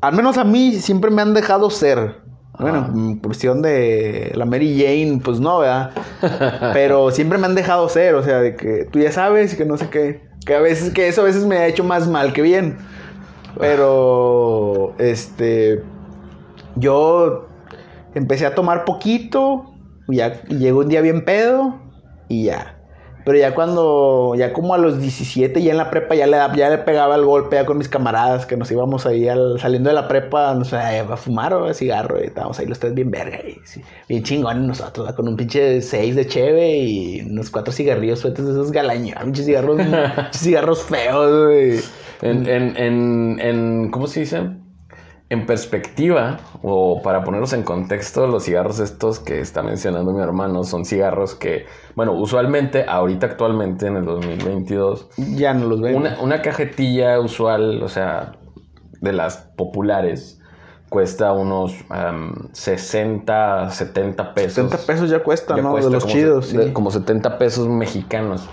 al 0.00 0.14
menos 0.14 0.38
a 0.38 0.44
mí, 0.44 0.72
siempre 0.72 1.10
me 1.10 1.22
han 1.22 1.34
dejado 1.34 1.70
ser. 1.70 2.26
Bueno, 2.58 2.90
en 2.94 3.18
cuestión 3.18 3.60
de 3.60 4.32
la 4.34 4.46
Mary 4.46 4.80
Jane, 4.80 5.20
pues 5.22 5.40
no, 5.40 5.58
¿verdad? 5.58 5.90
Pero 6.72 7.10
siempre 7.10 7.38
me 7.38 7.46
han 7.46 7.54
dejado 7.54 7.88
ser, 7.88 8.14
o 8.14 8.22
sea, 8.22 8.40
de 8.40 8.56
que 8.56 8.86
tú 8.90 8.98
ya 8.98 9.12
sabes 9.12 9.52
y 9.52 9.56
que 9.56 9.66
no 9.66 9.76
sé 9.76 9.90
qué. 9.90 10.22
Que 10.46 10.54
a 10.54 10.60
veces, 10.60 10.92
que 10.92 11.08
eso 11.08 11.20
a 11.20 11.24
veces 11.24 11.44
me 11.44 11.58
ha 11.58 11.66
hecho 11.66 11.84
más 11.84 12.08
mal 12.08 12.32
que 12.32 12.40
bien. 12.40 12.78
Pero, 13.58 14.94
este, 14.98 15.82
yo 16.76 17.48
empecé 18.14 18.46
a 18.46 18.54
tomar 18.54 18.84
poquito, 18.84 19.74
ya 20.08 20.40
y 20.48 20.56
llegó 20.56 20.80
un 20.80 20.88
día 20.88 21.02
bien 21.02 21.24
pedo 21.24 21.78
y 22.28 22.44
ya. 22.44 22.75
Pero 23.26 23.38
ya 23.38 23.54
cuando, 23.56 24.34
ya 24.38 24.52
como 24.52 24.72
a 24.74 24.78
los 24.78 25.00
17, 25.00 25.60
ya 25.60 25.72
en 25.72 25.78
la 25.78 25.90
prepa, 25.90 26.14
ya 26.14 26.28
le, 26.28 26.36
ya 26.56 26.70
le 26.70 26.78
pegaba 26.78 27.16
el 27.16 27.24
golpe 27.24 27.56
ya 27.56 27.66
con 27.66 27.76
mis 27.76 27.88
camaradas, 27.88 28.46
que 28.46 28.56
nos 28.56 28.70
íbamos 28.70 29.04
ahí 29.04 29.28
al- 29.28 29.58
saliendo 29.58 29.88
de 29.90 29.94
la 29.96 30.06
prepa, 30.06 30.54
no 30.54 30.64
sé, 30.64 30.76
a 30.76 31.16
fumar 31.16 31.52
o 31.52 31.64
a 31.66 31.74
cigarro, 31.74 32.22
y 32.22 32.26
estábamos 32.28 32.58
ahí 32.60 32.66
los 32.66 32.78
tres 32.78 32.94
bien 32.94 33.10
verga, 33.10 33.38
y, 33.46 33.58
sí, 33.64 33.82
bien 34.08 34.22
chingones 34.22 34.62
nosotros, 34.62 35.06
¿verdad? 35.06 35.16
con 35.16 35.26
un 35.28 35.36
pinche 35.36 35.82
6 35.82 36.14
de 36.14 36.26
cheve 36.28 36.76
y 36.78 37.20
unos 37.22 37.50
cuatro 37.50 37.72
cigarrillos 37.72 38.20
sueltos 38.20 38.46
de 38.46 38.52
esos 38.52 38.70
galaños, 38.70 39.16
pinches 39.24 39.44
cigarros, 39.46 39.80
cigarros 40.32 40.84
feos, 40.84 41.46
güey. 41.48 41.80
En, 42.22 42.46
en, 42.48 42.76
en, 42.76 43.40
en- 43.40 43.90
¿cómo 43.90 44.06
se 44.06 44.20
dice? 44.20 44.40
En 45.28 45.44
perspectiva, 45.44 46.36
o 46.62 47.02
para 47.02 47.24
ponerlos 47.24 47.52
en 47.52 47.64
contexto, 47.64 48.28
los 48.28 48.44
cigarros 48.44 48.78
estos 48.78 49.18
que 49.18 49.40
está 49.40 49.62
mencionando 49.64 50.12
mi 50.12 50.22
hermano 50.22 50.62
son 50.62 50.84
cigarros 50.84 51.34
que, 51.34 51.66
bueno, 51.96 52.12
usualmente, 52.12 52.84
ahorita 52.88 53.26
actualmente, 53.26 53.88
en 53.88 53.96
el 53.96 54.04
2022, 54.04 55.08
Ya 55.36 55.52
no 55.52 55.66
los 55.66 55.80
ven. 55.80 55.96
una, 55.96 56.20
una 56.20 56.42
cajetilla 56.42 57.18
usual, 57.18 57.82
o 57.82 57.88
sea, 57.88 58.34
de 59.00 59.12
las 59.12 59.38
populares, 59.56 60.40
cuesta 60.90 61.32
unos 61.32 61.74
am, 61.88 62.48
60, 62.52 63.70
70 63.70 64.32
pesos. 64.32 64.52
70 64.70 64.78
pesos 64.86 65.10
ya 65.10 65.24
cuesta, 65.24 65.56
Ya 65.56 65.62
¿no? 65.62 65.72
cuesta 65.72 65.88
de 65.88 65.94
los 65.94 66.04
como 66.04 66.14
chidos, 66.14 66.46
se- 66.46 66.58
de- 66.58 66.64
sí. 66.66 66.72
como 66.72 66.92
70 66.92 67.36
pesos 67.38 67.66
mexicanos. 67.66 68.46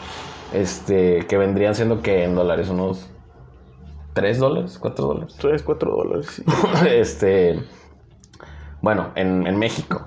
Este, 0.54 1.26
que 1.28 1.38
vendrían 1.38 1.76
siendo 1.76 2.02
que 2.02 2.24
en 2.24 2.34
dólares, 2.36 2.70
unos 2.70 3.10
3 4.14 4.40
dólares, 4.40 4.78
4 4.80 5.06
dólares. 5.06 5.36
3, 5.40 5.64
4 5.64 5.92
dólares. 5.92 6.28
sí. 6.36 6.44
este, 6.90 7.60
bueno, 8.82 9.10
en, 9.16 9.48
en 9.48 9.58
México. 9.58 10.06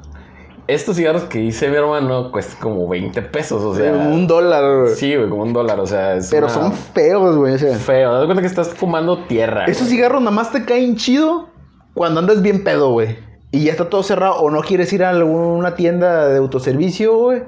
Estos 0.69 0.97
cigarros 0.97 1.23
que 1.25 1.41
hice 1.41 1.69
mi 1.69 1.77
hermano 1.77 2.33
cuestan 2.33 2.59
como 2.61 2.89
20 2.89 3.23
pesos, 3.23 3.63
o 3.63 3.75
sea. 3.75 3.93
un 3.93 4.27
dólar, 4.27 4.81
güey. 4.83 4.95
Sí, 4.97 5.15
güey, 5.15 5.29
como 5.29 5.43
un 5.45 5.53
dólar, 5.53 5.79
o 5.79 5.87
sea, 5.87 6.17
es 6.17 6.29
Pero 6.31 6.47
una- 6.47 6.55
son 6.55 6.73
feos, 6.73 7.37
güey. 7.37 7.55
O 7.55 7.59
sea, 7.59 7.77
feo. 7.77 8.13
Das 8.13 8.25
cuenta 8.25 8.41
que 8.43 8.49
estás 8.49 8.71
fumando 8.75 9.25
tierra. 9.27 9.65
esos 9.67 9.85
güey. 9.87 9.97
cigarros 9.97 10.21
nada 10.21 10.33
más 10.35 10.51
te 10.51 10.65
caen 10.65 10.97
chido 10.97 11.49
cuando 11.95 12.19
andas 12.21 12.43
bien 12.43 12.65
pedo, 12.65 12.91
güey. 12.91 13.17
Y 13.53 13.65
ya 13.65 13.71
está 13.73 13.89
todo 13.89 14.03
cerrado. 14.03 14.41
O 14.41 14.51
no 14.51 14.61
quieres 14.61 14.93
ir 14.93 15.05
a 15.05 15.11
alguna 15.11 15.77
tienda 15.77 16.29
de 16.29 16.39
autoservicio, 16.39 17.17
güey. 17.17 17.45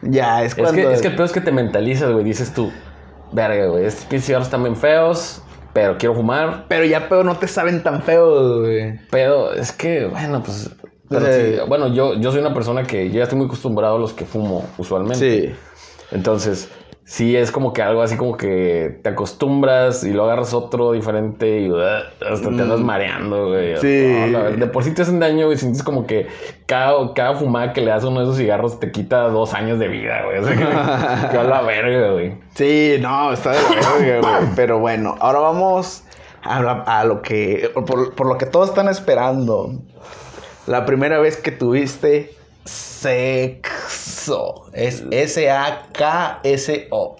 Ya, 0.00 0.42
es 0.42 0.52
Es 0.52 0.54
cuando... 0.54 0.80
que, 0.80 0.92
es 0.92 1.02
que 1.02 1.08
el 1.08 1.16
peor 1.16 1.26
es 1.26 1.32
que 1.32 1.40
te 1.42 1.52
mentalizas, 1.52 2.10
güey. 2.12 2.24
Dices 2.24 2.52
tú, 2.54 2.72
verga, 3.32 3.66
güey, 3.66 3.84
estos 3.84 4.22
cigarros 4.24 4.46
están 4.48 4.62
bien 4.62 4.74
feos, 4.76 5.42
pero 5.74 5.98
quiero 5.98 6.14
fumar. 6.14 6.64
Pero 6.68 6.84
ya 6.86 7.08
pedo 7.08 7.22
no 7.24 7.36
te 7.36 7.46
saben 7.46 7.82
tan 7.82 8.02
feos, 8.02 8.62
güey. 8.62 8.98
Pero 9.10 9.52
es 9.52 9.72
que, 9.72 10.06
bueno, 10.06 10.42
pues. 10.42 10.70
pero 11.10 11.26
Sí. 11.26 11.32
sí, 11.32 11.56
bueno, 11.68 11.88
yo, 11.92 12.14
yo 12.14 12.30
soy 12.30 12.40
una 12.40 12.54
persona 12.54 12.84
que 12.84 13.10
yo 13.10 13.18
ya 13.18 13.24
estoy 13.24 13.36
muy 13.36 13.46
acostumbrado 13.46 13.96
a 13.96 13.98
los 13.98 14.14
que 14.14 14.24
fumo 14.24 14.64
usualmente. 14.78 15.18
Sí. 15.50 15.54
Entonces, 16.12 16.70
sí 17.06 17.36
es 17.36 17.50
como 17.52 17.72
que 17.74 17.82
algo 17.82 18.00
así 18.02 18.16
como 18.16 18.36
que 18.36 18.98
te 19.02 19.10
acostumbras 19.10 20.04
y 20.04 20.12
lo 20.12 20.24
agarras 20.24 20.54
otro 20.54 20.92
diferente 20.92 21.60
y 21.60 21.70
uh, 21.70 21.76
hasta 22.30 22.48
te 22.48 22.62
andas 22.62 22.80
mareando, 22.80 23.48
güey. 23.48 23.74
Mm. 23.74 23.78
Sí. 23.78 24.56
De 24.58 24.66
por 24.72 24.84
sí 24.84 24.92
te 24.94 25.02
hacen 25.02 25.20
daño 25.20 25.52
y 25.52 25.58
sientes 25.58 25.82
como 25.82 26.06
que 26.06 26.26
cada, 26.66 27.12
cada 27.14 27.34
fumada 27.34 27.72
que 27.74 27.82
le 27.82 27.90
das 27.90 28.04
a 28.04 28.08
uno 28.08 28.20
de 28.20 28.24
esos 28.24 28.38
cigarros 28.38 28.80
te 28.80 28.90
quita 28.90 29.28
dos 29.28 29.52
años 29.52 29.78
de 29.78 29.88
vida, 29.88 30.22
güey. 30.24 30.38
O 30.38 30.44
sea, 30.44 30.54
que, 30.56 30.64
que 31.30 31.38
a 31.38 31.44
la 31.44 31.60
verga, 31.62 32.12
güey. 32.12 32.34
Sí, 32.54 32.96
no, 33.00 33.32
está 33.32 33.50
de 33.52 33.58
la 33.62 33.92
verga, 34.00 34.38
güey. 34.38 34.50
Pero 34.56 34.78
bueno, 34.78 35.16
ahora 35.20 35.40
vamos 35.40 36.04
a, 36.42 36.62
la- 36.62 36.84
a 36.86 37.04
lo 37.04 37.20
que... 37.20 37.70
Por, 37.86 38.14
por 38.14 38.26
lo 38.26 38.38
que 38.38 38.46
todos 38.46 38.70
están 38.70 38.88
esperando. 38.88 39.74
La 40.66 40.86
primera 40.86 41.18
vez 41.18 41.36
que 41.36 41.50
tuviste 41.50 42.34
sexo. 42.64 43.83
Sexo. 43.94 44.64
Es 44.72 45.04
S-A-K-S-O. 45.10 45.56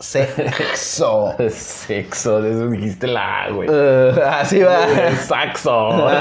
Sexo. 0.01 1.35
Sexo, 1.51 2.43
de 2.43 2.51
eso 2.51 2.69
dijiste 2.69 3.07
la 3.07 3.45
A, 3.45 3.51
güey. 3.51 3.69
Eh, 3.71 4.13
así 4.27 4.61
va. 4.61 4.87
Saxo. 5.27 6.09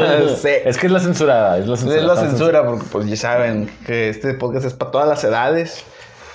Es 0.43 0.77
que 0.77 0.87
es 0.87 0.91
la 0.91 0.99
censurada, 0.99 1.57
es 1.57 1.67
la 1.67 1.77
censura. 1.77 1.99
Es 1.99 2.05
la 2.05 2.15
censura, 2.17 2.65
porque 2.65 2.85
pues 2.91 3.07
ya 3.07 3.15
saben 3.15 3.69
que 3.85 4.09
este 4.09 4.33
podcast 4.33 4.65
es 4.65 4.73
para 4.73 4.91
todas 4.91 5.07
las 5.07 5.23
edades. 5.23 5.85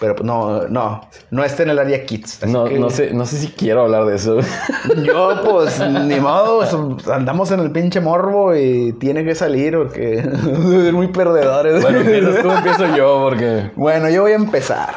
Pero 0.01 0.15
no, 0.23 0.69
no, 0.69 1.01
no 1.31 1.45
está 1.45 1.65
en 1.65 1.71
el 1.71 1.79
área 1.79 2.05
kids. 2.05 2.47
No, 2.47 2.67
que 2.67 2.79
no 2.79 2.89
sé, 2.91 3.13
no 3.13 3.27
sé 3.27 3.39
si 3.39 3.49
quiero 3.49 3.83
hablar 3.83 4.07
de 4.07 4.17
eso. 4.17 4.39
Yo, 5.03 5.41
pues, 5.45 5.81
ni 5.81 6.21
modo, 6.21 6.59
pues, 6.59 7.09
andamos 7.09 7.51
en 7.51 7.61
el 7.61 7.73
pinche 7.73 8.01
morbo 8.01 8.55
y 8.55 8.93
tiene 9.01 9.25
que 9.25 9.35
salir 9.35 9.77
porque 9.77 10.23
son 10.23 10.95
muy 10.95 11.09
perdedores. 11.09 11.83
Bueno, 11.83 12.01
empiezas 12.01 12.43
tú, 12.43 12.51
empiezo 12.51 12.97
yo, 12.97 13.21
porque. 13.29 13.71
Bueno, 13.77 14.09
yo 14.09 14.23
voy 14.23 14.33
a 14.33 14.37
empezar. 14.37 14.97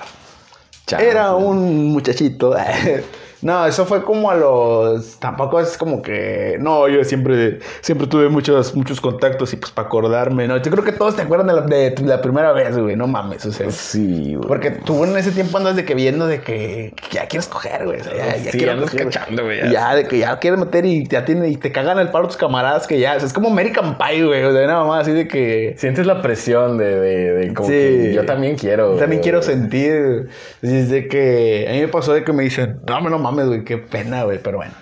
Era 0.99 1.35
un 1.35 1.91
muchachito. 1.91 2.55
No, 3.41 3.65
eso 3.65 3.85
fue 3.85 4.03
como 4.03 4.29
a 4.29 4.35
los. 4.35 5.19
Tampoco 5.19 5.59
es 5.59 5.77
como 5.77 6.01
que. 6.01 6.57
No, 6.59 6.87
yo 6.87 7.03
siempre, 7.03 7.59
siempre 7.81 8.07
tuve 8.07 8.29
muchos, 8.29 8.75
muchos 8.75 9.01
contactos 9.01 9.51
y 9.53 9.55
pues 9.57 9.71
para 9.71 9.87
acordarme, 9.87 10.47
¿no? 10.47 10.57
Yo 10.57 10.69
creo 10.71 10.83
que 10.83 10.91
todos 10.91 11.15
te 11.15 11.23
acuerdan 11.23 11.47
de 11.47 11.53
la, 11.53 11.61
de 11.61 11.95
la 12.05 12.21
primera 12.21 12.51
vez, 12.53 12.77
güey. 12.77 12.95
No 12.95 13.07
mames, 13.07 13.45
o 13.45 13.51
sea. 13.51 13.71
Sí, 13.71 14.35
güey. 14.35 14.47
Porque 14.47 14.71
tú 14.71 15.03
en 15.03 15.17
ese 15.17 15.31
tiempo 15.31 15.57
andas 15.57 15.75
de 15.75 15.85
que 15.85 15.95
viendo 15.95 16.27
de 16.27 16.41
que 16.41 16.93
ya 17.11 17.27
quieres 17.27 17.47
coger, 17.47 17.85
güey. 17.85 17.99
O 17.99 18.03
sea, 18.03 18.13
ya, 18.15 18.37
ya 18.37 18.51
Sí, 18.51 18.57
quiero 18.57 18.73
andas 18.73 18.91
coger, 18.91 19.05
cachando, 19.09 19.43
güey, 19.43 19.59
Ya. 19.59 19.71
ya. 19.71 19.95
de 19.95 20.07
que 20.07 20.19
ya 20.19 20.37
quieres 20.39 20.59
meter 20.59 20.85
y 20.85 21.07
ya 21.07 21.25
tiene, 21.25 21.49
y 21.49 21.57
te 21.57 21.71
cagan 21.71 21.97
el 21.99 22.09
paro 22.09 22.27
tus 22.27 22.37
camaradas 22.37 22.85
que 22.85 22.99
ya. 22.99 23.15
o 23.15 23.19
sea, 23.19 23.27
es 23.27 23.33
como 23.33 23.49
American 23.49 23.97
Pie, 23.97 24.23
güey. 24.25 24.43
O 24.43 24.51
sea, 24.53 24.67
nada 24.67 24.83
más 24.85 25.01
así 25.01 25.11
de 25.13 25.27
que. 25.27 25.73
Sientes 25.77 26.05
la 26.05 26.21
presión 26.21 26.77
de, 26.77 26.99
de, 26.99 27.33
de 27.33 27.53
como 27.53 27.67
Sí. 27.67 27.73
que 27.73 28.13
yo 28.13 28.25
también 28.25 28.55
quiero. 28.55 28.93
Yo 28.93 28.99
también 28.99 29.19
güey. 29.21 29.23
quiero 29.23 29.41
sentir. 29.41 30.29
Desde 30.61 31.07
que. 31.07 31.65
A 31.69 31.73
mí 31.73 31.79
me 31.81 31.87
pasó 31.87 32.13
de 32.13 32.23
que 32.23 32.33
me 32.33 32.43
dicen, 32.43 32.79
no, 32.87 33.01
no 33.09 33.17
mames, 33.17 33.30
güey, 33.31 33.63
qué 33.63 33.77
pena, 33.77 34.23
güey. 34.23 34.39
Pero 34.41 34.57
bueno. 34.57 34.73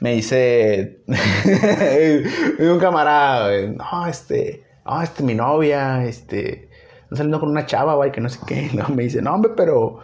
Me 0.00 0.14
dice. 0.14 1.00
un 2.58 2.78
camarada, 2.78 3.48
güey. 3.48 3.70
No, 3.70 4.06
este. 4.06 4.64
No, 4.84 5.02
este, 5.02 5.22
mi 5.22 5.34
novia, 5.34 6.04
este. 6.04 6.68
Está 7.04 7.16
saliendo 7.16 7.40
con 7.40 7.50
una 7.50 7.66
chava, 7.66 7.94
güey, 7.94 8.12
que 8.12 8.20
no 8.20 8.28
sé 8.28 8.38
qué. 8.46 8.70
No, 8.74 8.88
me 8.88 9.04
dice, 9.04 9.22
no, 9.22 9.34
hombre, 9.34 9.52
pero. 9.56 10.00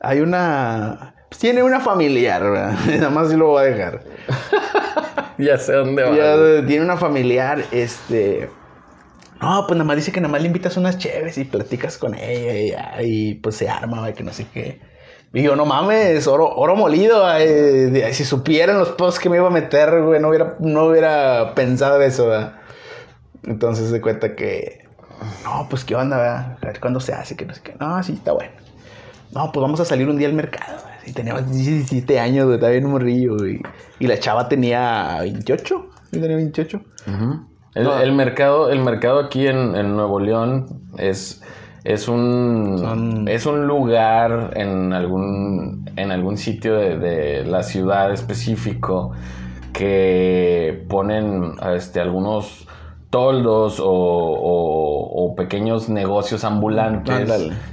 Hay 0.00 0.20
una. 0.20 1.14
Pues 1.28 1.40
tiene 1.40 1.62
una 1.62 1.80
familiar, 1.80 2.42
¿verdad? 2.42 2.78
Nada 2.86 3.10
más 3.10 3.30
sí 3.30 3.36
lo 3.36 3.48
voy 3.48 3.62
a 3.62 3.66
dejar. 3.66 4.04
Ya 5.38 5.58
sé 5.58 5.72
dónde 5.72 6.02
va. 6.02 6.14
Ya, 6.14 6.36
güey. 6.36 6.66
tiene 6.66 6.84
una 6.84 6.96
familiar, 6.96 7.64
este. 7.70 8.48
No, 9.42 9.64
pues 9.66 9.76
nada 9.76 9.84
más 9.84 9.96
dice 9.96 10.12
que 10.12 10.20
nada 10.20 10.30
más 10.30 10.40
le 10.40 10.46
invitas 10.46 10.76
unas 10.76 10.98
chéves 10.98 11.36
y 11.36 11.44
platicas 11.44 11.98
con 11.98 12.14
ella 12.14 13.02
y, 13.02 13.34
pues 13.34 13.56
se 13.56 13.68
arma, 13.68 13.98
güey, 13.98 14.14
que 14.14 14.22
no 14.22 14.32
sé 14.32 14.46
qué. 14.54 14.80
Y 15.34 15.42
yo, 15.42 15.56
no 15.56 15.64
mames, 15.64 16.26
oro, 16.26 16.48
oro 16.56 16.76
molido, 16.76 17.24
ay, 17.26 17.90
si 18.12 18.24
supieran 18.24 18.78
los 18.78 18.90
posts 18.90 19.18
que 19.18 19.30
me 19.30 19.36
iba 19.38 19.46
a 19.46 19.50
meter, 19.50 20.02
güey, 20.02 20.20
no 20.20 20.28
hubiera, 20.28 20.56
no 20.60 20.84
hubiera 20.84 21.54
pensado 21.54 22.00
eso, 22.02 22.26
¿verdad? 22.28 22.54
Entonces 23.44 23.88
se 23.90 24.00
cuenta 24.00 24.36
que, 24.36 24.86
no, 25.44 25.66
pues 25.70 25.84
qué 25.84 25.94
onda, 25.96 26.16
¿verdad? 26.18 26.58
A 26.60 26.66
ver 26.66 26.80
cuándo 26.80 27.00
se 27.00 27.12
hace, 27.14 27.34
que 27.36 27.46
no 27.46 27.54
sé 27.54 27.62
qué. 27.62 27.74
No, 27.80 28.02
sí, 28.02 28.12
está 28.12 28.32
bueno. 28.32 28.52
No, 29.34 29.50
pues 29.50 29.62
vamos 29.62 29.80
a 29.80 29.84
salir 29.86 30.08
un 30.08 30.18
día 30.18 30.28
al 30.28 30.34
mercado. 30.34 30.76
Y 31.06 31.12
teníamos 31.12 31.50
17 31.50 32.20
años, 32.20 32.44
güey, 32.44 32.56
estaba 32.56 32.72
bien 32.72 32.86
morrillo, 32.90 33.36
güey. 33.38 33.60
Y 33.98 34.06
la 34.06 34.18
chava 34.18 34.48
tenía 34.48 35.16
28. 35.20 35.86
Yo 36.12 36.20
tenía 36.20 36.36
28. 36.36 36.80
Ujú. 37.08 37.46
El, 37.74 37.84
No. 37.84 37.98
el 37.98 38.12
mercado, 38.12 38.70
el 38.70 38.80
mercado 38.80 39.18
aquí 39.18 39.46
en, 39.46 39.74
en 39.74 39.96
Nuevo 39.96 40.20
León 40.20 40.82
es, 40.98 41.42
es 41.84 42.08
un 42.08 42.78
Son- 42.78 43.28
es 43.28 43.44
un 43.46 43.66
lugar 43.66 44.52
en 44.54 44.92
algún 44.92 45.84
en 45.96 46.10
algún 46.12 46.36
sitio 46.38 46.74
de, 46.76 46.96
de 46.98 47.44
la 47.44 47.62
ciudad 47.62 48.12
específico 48.12 49.12
que 49.72 50.84
ponen 50.88 51.54
este 51.74 52.00
algunos 52.00 52.66
toldos 53.10 53.78
o, 53.78 53.86
o- 53.90 55.24
o 55.24 55.34
pequeños 55.34 55.88
negocios 55.90 56.44
ambulantes 56.44 57.28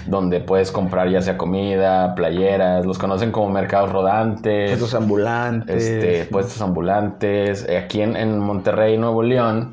donde 0.05 0.41
puedes 0.41 0.71
comprar 0.71 1.09
ya 1.09 1.21
sea 1.21 1.37
comida, 1.37 2.13
playeras, 2.15 2.85
los 2.85 2.97
conocen 2.97 3.31
como 3.31 3.49
mercados 3.49 3.91
rodantes 3.91 4.71
Estos 4.73 4.93
ambulantes. 4.95 5.75
este, 5.83 6.25
puestos 6.25 6.61
ambulantes. 6.61 7.65
Aquí 7.69 8.01
en, 8.01 8.17
en 8.17 8.39
Monterrey, 8.39 8.97
Nuevo 8.97 9.23
León, 9.23 9.69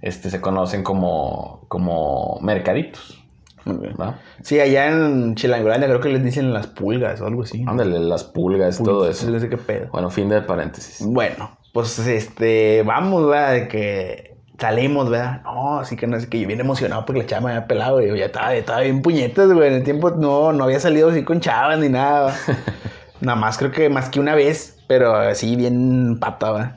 este, 0.00 0.30
se 0.30 0.40
conocen 0.40 0.82
como, 0.82 1.66
como 1.68 2.38
mercaditos. 2.42 3.21
¿Va? 3.66 4.18
Sí, 4.42 4.60
allá 4.60 4.88
en 4.90 5.34
Chilangolandia 5.34 5.88
creo 5.88 6.00
que 6.00 6.08
les 6.08 6.24
dicen 6.24 6.52
las 6.52 6.66
pulgas 6.66 7.20
o 7.20 7.26
algo 7.26 7.42
así. 7.42 7.64
Ándale, 7.66 7.98
las 8.00 8.24
pulgas, 8.24 8.78
todo 8.78 9.08
eso. 9.08 9.30
No 9.30 9.38
sé 9.38 9.48
qué 9.48 9.56
pedo. 9.56 9.88
Bueno, 9.92 10.10
fin 10.10 10.28
de 10.28 10.42
paréntesis. 10.42 11.06
Bueno, 11.06 11.50
pues 11.72 11.98
este, 11.98 12.82
vamos, 12.82 13.28
¿verdad? 13.28 13.52
De 13.52 13.68
que 13.68 14.36
salimos, 14.58 15.10
¿verdad? 15.10 15.42
No, 15.42 15.80
así 15.80 15.96
que 15.96 16.06
no 16.06 16.20
sé 16.20 16.28
que 16.28 16.40
yo 16.40 16.46
bien 16.46 16.60
emocionado 16.60 17.04
porque 17.04 17.22
la 17.22 17.26
chava 17.26 17.46
me 17.46 17.50
había 17.50 17.66
pelado, 17.66 17.94
güey. 17.94 18.08
Yo 18.08 18.16
ya 18.16 18.26
estaba, 18.26 18.54
estaba 18.54 18.80
bien 18.80 19.02
puñetas, 19.02 19.52
güey. 19.52 19.68
En 19.68 19.74
el 19.74 19.82
tiempo 19.82 20.10
no, 20.10 20.52
no 20.52 20.64
había 20.64 20.80
salido 20.80 21.10
así 21.10 21.24
con 21.24 21.40
chavas 21.40 21.78
ni 21.78 21.88
nada. 21.88 22.34
Nada 23.20 23.36
más 23.38 23.58
creo 23.58 23.70
que 23.70 23.88
más 23.88 24.08
que 24.08 24.20
una 24.20 24.34
vez, 24.34 24.78
pero 24.88 25.14
así 25.14 25.56
bien 25.56 26.18
pata, 26.20 26.52
¿verdad? 26.52 26.76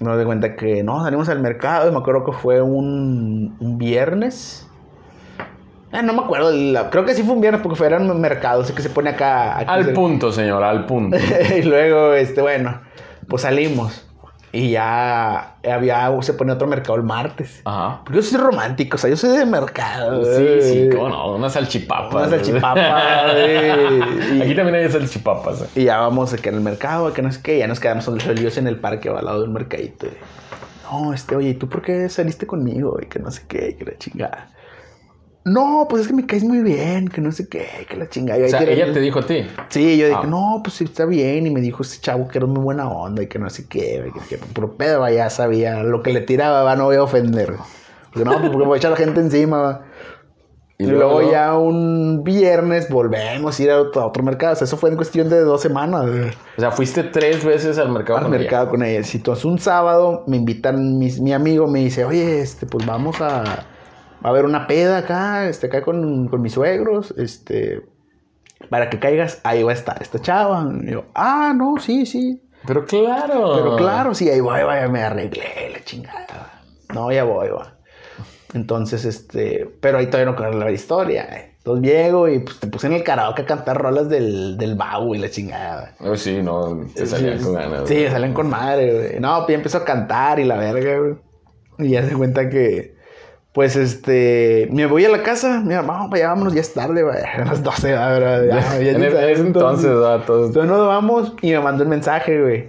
Me 0.00 0.10
doy 0.12 0.24
cuenta 0.24 0.56
que 0.56 0.82
no, 0.82 1.02
salimos 1.02 1.28
al 1.28 1.40
mercado 1.40 1.88
y 1.88 1.92
me 1.92 1.98
acuerdo 1.98 2.24
que 2.24 2.32
fue 2.32 2.62
un, 2.62 3.56
un 3.60 3.78
viernes. 3.78 4.66
Ah, 5.92 6.02
no 6.02 6.12
me 6.12 6.20
acuerdo, 6.20 6.52
la- 6.52 6.88
creo 6.90 7.04
que 7.04 7.14
sí 7.14 7.22
fue 7.22 7.34
un 7.34 7.40
viernes 7.40 7.62
porque 7.62 7.76
fue 7.76 7.86
era 7.88 7.98
un 7.98 8.20
mercado, 8.20 8.62
así 8.62 8.72
que 8.72 8.82
se 8.82 8.90
pone 8.90 9.10
acá. 9.10 9.56
Al 9.58 9.92
punto, 9.92 10.30
señor, 10.32 10.62
al 10.62 10.86
punto. 10.86 11.16
y 11.58 11.62
luego, 11.62 12.14
este, 12.14 12.40
bueno, 12.42 12.80
pues 13.28 13.42
salimos. 13.42 14.06
Y 14.52 14.70
ya 14.72 15.54
había, 15.64 16.10
se 16.22 16.34
pone 16.34 16.50
otro 16.52 16.66
mercado 16.66 16.96
el 16.96 17.04
martes. 17.04 17.60
Ajá. 17.64 18.00
Porque 18.04 18.16
yo 18.16 18.22
soy 18.24 18.38
romántico, 18.40 18.96
o 18.96 18.98
sea, 18.98 19.08
yo 19.08 19.16
soy 19.16 19.36
de 19.38 19.46
mercado. 19.46 20.24
Sí, 20.24 20.46
sí, 20.60 20.88
cómo 20.90 21.08
no, 21.08 21.36
una 21.36 21.48
salchipapa. 21.48 22.16
Una 22.18 22.28
salchipapa, 22.30 23.26
eh, 23.36 24.00
y- 24.34 24.42
Aquí 24.42 24.54
también 24.56 24.74
hay 24.74 24.88
salchipapas. 24.90 25.62
eh. 25.62 25.66
Y 25.76 25.84
ya 25.84 25.98
vamos 25.98 26.32
aquí 26.32 26.48
en 26.48 26.56
el 26.56 26.60
mercado, 26.62 27.12
que 27.12 27.22
no 27.22 27.30
sé 27.30 27.40
qué, 27.42 27.58
ya 27.58 27.68
nos 27.68 27.78
quedamos 27.78 28.04
solios 28.04 28.56
en 28.58 28.66
el 28.66 28.80
parque 28.80 29.08
al 29.08 29.24
lado 29.24 29.40
del 29.42 29.50
mercadito. 29.50 30.08
No, 30.90 31.12
este, 31.14 31.36
oye, 31.36 31.50
¿y 31.50 31.54
tú 31.54 31.68
por 31.68 31.82
qué 31.82 32.08
saliste 32.08 32.46
conmigo? 32.48 32.98
Y 33.00 33.06
que 33.06 33.20
no 33.20 33.30
sé 33.30 33.42
qué, 33.46 33.76
que 33.76 33.84
la 33.84 33.96
chingada. 33.98 34.48
No, 35.44 35.86
pues 35.88 36.02
es 36.02 36.08
que 36.08 36.14
me 36.14 36.26
caes 36.26 36.44
muy 36.44 36.60
bien, 36.62 37.08
que 37.08 37.20
no 37.22 37.32
sé 37.32 37.48
qué, 37.48 37.66
que 37.88 37.96
la 37.96 38.08
chingada. 38.08 38.38
Y 38.40 38.42
O 38.44 38.48
sea, 38.48 38.62
ella 38.62 38.92
te 38.92 39.00
dijo 39.00 39.20
a 39.20 39.26
ti. 39.26 39.46
Sí, 39.70 39.96
yo 39.96 40.06
dije, 40.06 40.18
Ah. 40.22 40.26
no, 40.26 40.60
pues 40.62 40.76
sí, 40.76 40.84
está 40.84 41.06
bien. 41.06 41.46
Y 41.46 41.50
me 41.50 41.60
dijo 41.62 41.82
ese 41.82 41.98
chavo 42.00 42.28
que 42.28 42.36
era 42.38 42.46
muy 42.46 42.60
buena 42.62 42.88
onda 42.90 43.22
y 43.22 43.26
que 43.26 43.38
no 43.38 43.48
sé 43.48 43.66
qué, 43.66 44.10
que, 44.28 44.36
que 44.36 44.44
por 44.44 44.76
pedo 44.76 45.08
ya 45.08 45.30
sabía 45.30 45.82
lo 45.82 46.02
que 46.02 46.12
le 46.12 46.20
tiraba, 46.20 46.62
va, 46.62 46.76
no 46.76 46.84
voy 46.84 46.96
a 46.96 47.02
ofender. 47.02 47.54
Porque 48.12 48.28
no, 48.28 48.38
pues 48.38 48.50
porque 48.50 48.66
voy 48.66 48.76
a 48.76 48.78
echar 48.78 48.90
la 48.90 48.96
gente 48.98 49.20
encima, 49.20 49.58
va. 49.62 49.82
Y, 50.76 50.86
luego, 50.86 51.30
ya 51.30 51.56
un 51.58 52.22
viernes 52.24 52.88
volvemos 52.88 53.58
a 53.58 53.62
ir 53.62 53.70
a 53.70 53.80
otro, 53.80 54.00
a 54.00 54.06
otro 54.06 54.22
mercado. 54.22 54.54
O 54.54 54.56
sea, 54.56 54.64
eso 54.64 54.76
fue 54.78 54.88
en 54.90 54.96
cuestión 54.96 55.28
de 55.28 55.40
dos 55.40 55.60
semanas. 55.60 56.06
O 56.56 56.60
sea, 56.60 56.70
fuiste 56.70 57.02
tres 57.02 57.44
veces 57.44 57.76
al 57.78 57.90
mercado 57.92 58.18
Al 58.18 58.24
con 58.24 58.32
ella. 58.34 58.42
mercado 58.42 58.68
con 58.70 58.82
ellos. 58.82 59.14
Entonces 59.14 59.44
un 59.44 59.58
sábado 59.58 60.24
me 60.26 60.38
invitan, 60.38 60.98
mis- 60.98 61.20
mi 61.20 61.32
amigo 61.34 61.66
me 61.66 61.80
dice, 61.80 62.04
oye, 62.06 62.40
este, 62.40 62.64
pues 62.66 62.86
vamos 62.86 63.20
a, 63.20 63.66
a 64.22 64.32
ver 64.32 64.44
una 64.44 64.66
peda 64.66 64.98
acá, 64.98 65.48
este, 65.48 65.66
acá 65.68 65.82
con, 65.82 66.28
con 66.28 66.42
mis 66.42 66.52
suegros, 66.54 67.14
este, 67.16 67.82
para 68.68 68.90
que 68.90 68.98
caigas, 68.98 69.40
ahí 69.44 69.62
va 69.62 69.70
a 69.72 69.74
estar 69.74 70.00
esta 70.02 70.18
chava. 70.20 70.68
Y 70.82 70.90
yo, 70.90 71.04
ah, 71.14 71.52
no, 71.56 71.76
sí, 71.80 72.06
sí. 72.06 72.42
Pero 72.66 72.84
claro. 72.84 73.52
Pero 73.56 73.76
claro, 73.76 74.14
sí, 74.14 74.28
ahí 74.28 74.40
voy, 74.40 74.62
vaya, 74.62 74.86
me 74.88 75.02
arreglé 75.02 75.70
la 75.72 75.82
chingada. 75.84 76.62
No, 76.92 77.10
ya 77.10 77.24
voy, 77.24 77.48
va. 77.48 77.76
Entonces, 78.52 79.04
este, 79.04 79.68
pero 79.80 79.98
ahí 79.98 80.06
todavía 80.06 80.30
no 80.30 80.36
conozco 80.36 80.58
la 80.58 80.70
historia. 80.72 81.24
eh. 81.36 81.46
Entonces 81.58 81.92
llego 81.92 82.26
y 82.28 82.38
pues 82.40 82.58
te 82.58 82.66
puse 82.66 82.86
en 82.86 82.94
el 82.94 83.04
karaoke 83.04 83.42
a 83.42 83.46
cantar 83.46 83.76
rolas 83.80 84.08
del, 84.08 84.56
del 84.56 84.74
Bau 84.76 85.14
y 85.14 85.18
la 85.18 85.30
chingada. 85.30 85.94
Oh, 86.00 86.16
sí, 86.16 86.42
no, 86.42 86.84
te 86.94 87.06
salían 87.06 87.38
Sí, 87.38 87.44
con 87.44 87.54
ganas. 87.54 87.86
Sí, 87.88 88.06
salen 88.08 88.32
con 88.34 88.48
madre, 88.48 88.92
güey. 88.94 89.20
No, 89.20 89.36
pues 89.44 89.48
ya 89.50 89.54
empezó 89.56 89.78
a 89.78 89.84
cantar 89.84 90.40
y 90.40 90.44
la 90.44 90.56
verga, 90.56 90.98
güey. 90.98 91.14
Y 91.78 91.90
ya 91.92 92.02
se 92.08 92.14
cuenta 92.14 92.48
que, 92.50 92.96
pues, 93.52 93.74
este, 93.76 94.68
me 94.70 94.86
voy 94.86 95.04
a 95.04 95.08
la 95.08 95.22
casa. 95.22 95.60
Mira, 95.64 95.82
vamos, 95.82 96.18
ya 96.18 96.28
vámonos, 96.28 96.54
ya 96.54 96.60
es 96.60 96.72
tarde, 96.72 97.02
güey. 97.02 97.16
A 97.36 97.44
las 97.44 97.62
12, 97.62 97.92
la 97.92 98.08
verdad. 98.12 98.44
Ya, 98.46 98.78
ya 98.82 98.90
el- 98.90 99.02
en 99.02 99.30
ese 99.30 99.40
entonces, 99.42 99.86
¿verdad? 99.90 100.20
Todos- 100.26 100.48
entonces 100.48 100.70
nos 100.70 100.86
vamos 100.86 101.34
y 101.42 101.50
me 101.52 101.60
mandó 101.60 101.84
un 101.84 101.90
mensaje, 101.90 102.40
güey. 102.40 102.66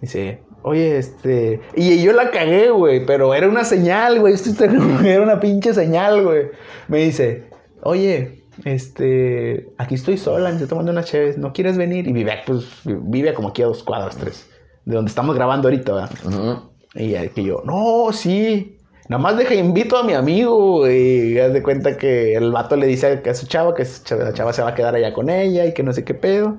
Dice, 0.00 0.42
oye, 0.62 0.98
este... 0.98 1.60
Y 1.74 2.02
yo 2.02 2.12
la 2.12 2.30
cagué, 2.30 2.70
güey, 2.70 3.06
pero 3.06 3.34
era 3.34 3.48
una 3.48 3.64
señal, 3.64 4.20
güey. 4.20 4.34
Esto 4.34 4.64
era 5.04 5.22
una 5.22 5.38
pinche 5.40 5.72
señal, 5.72 6.22
güey. 6.24 6.48
Me 6.88 6.98
dice, 6.98 7.48
oye, 7.82 8.42
este... 8.64 9.68
Aquí 9.78 9.94
estoy 9.94 10.16
sola, 10.18 10.48
me 10.48 10.54
estoy 10.56 10.68
tomando 10.68 10.90
una 10.92 11.04
chévere. 11.04 11.38
¿No 11.38 11.52
quieres 11.52 11.78
venir? 11.78 12.06
Y 12.08 12.12
vive, 12.12 12.32
pues, 12.46 12.64
vive 12.84 13.32
como 13.32 13.48
aquí 13.48 13.62
a 13.62 13.66
dos 13.66 13.82
cuadras, 13.82 14.16
tres. 14.16 14.48
De 14.84 14.94
donde 14.96 15.08
estamos 15.08 15.34
grabando 15.34 15.68
ahorita, 15.68 15.92
¿verdad? 15.92 16.10
Y 16.94 17.10
ya 17.10 17.26
que 17.28 17.42
yo, 17.44 17.62
no, 17.64 18.12
sí. 18.12 18.75
Nada 19.08 19.22
más 19.22 19.36
deja 19.36 19.54
invito 19.54 19.96
a 19.96 20.02
mi 20.02 20.14
amigo. 20.14 20.88
Y 20.88 21.38
haz 21.38 21.52
de 21.52 21.62
cuenta 21.62 21.96
que 21.96 22.34
el 22.34 22.50
vato 22.52 22.76
le 22.76 22.86
dice 22.86 23.22
a 23.24 23.34
su 23.34 23.46
chava 23.46 23.74
que 23.74 23.86
la 24.16 24.32
chava 24.32 24.52
se 24.52 24.62
va 24.62 24.70
a 24.70 24.74
quedar 24.74 24.94
allá 24.94 25.12
con 25.12 25.30
ella 25.30 25.64
y 25.66 25.74
que 25.74 25.82
no 25.82 25.92
sé 25.92 26.04
qué 26.04 26.14
pedo. 26.14 26.56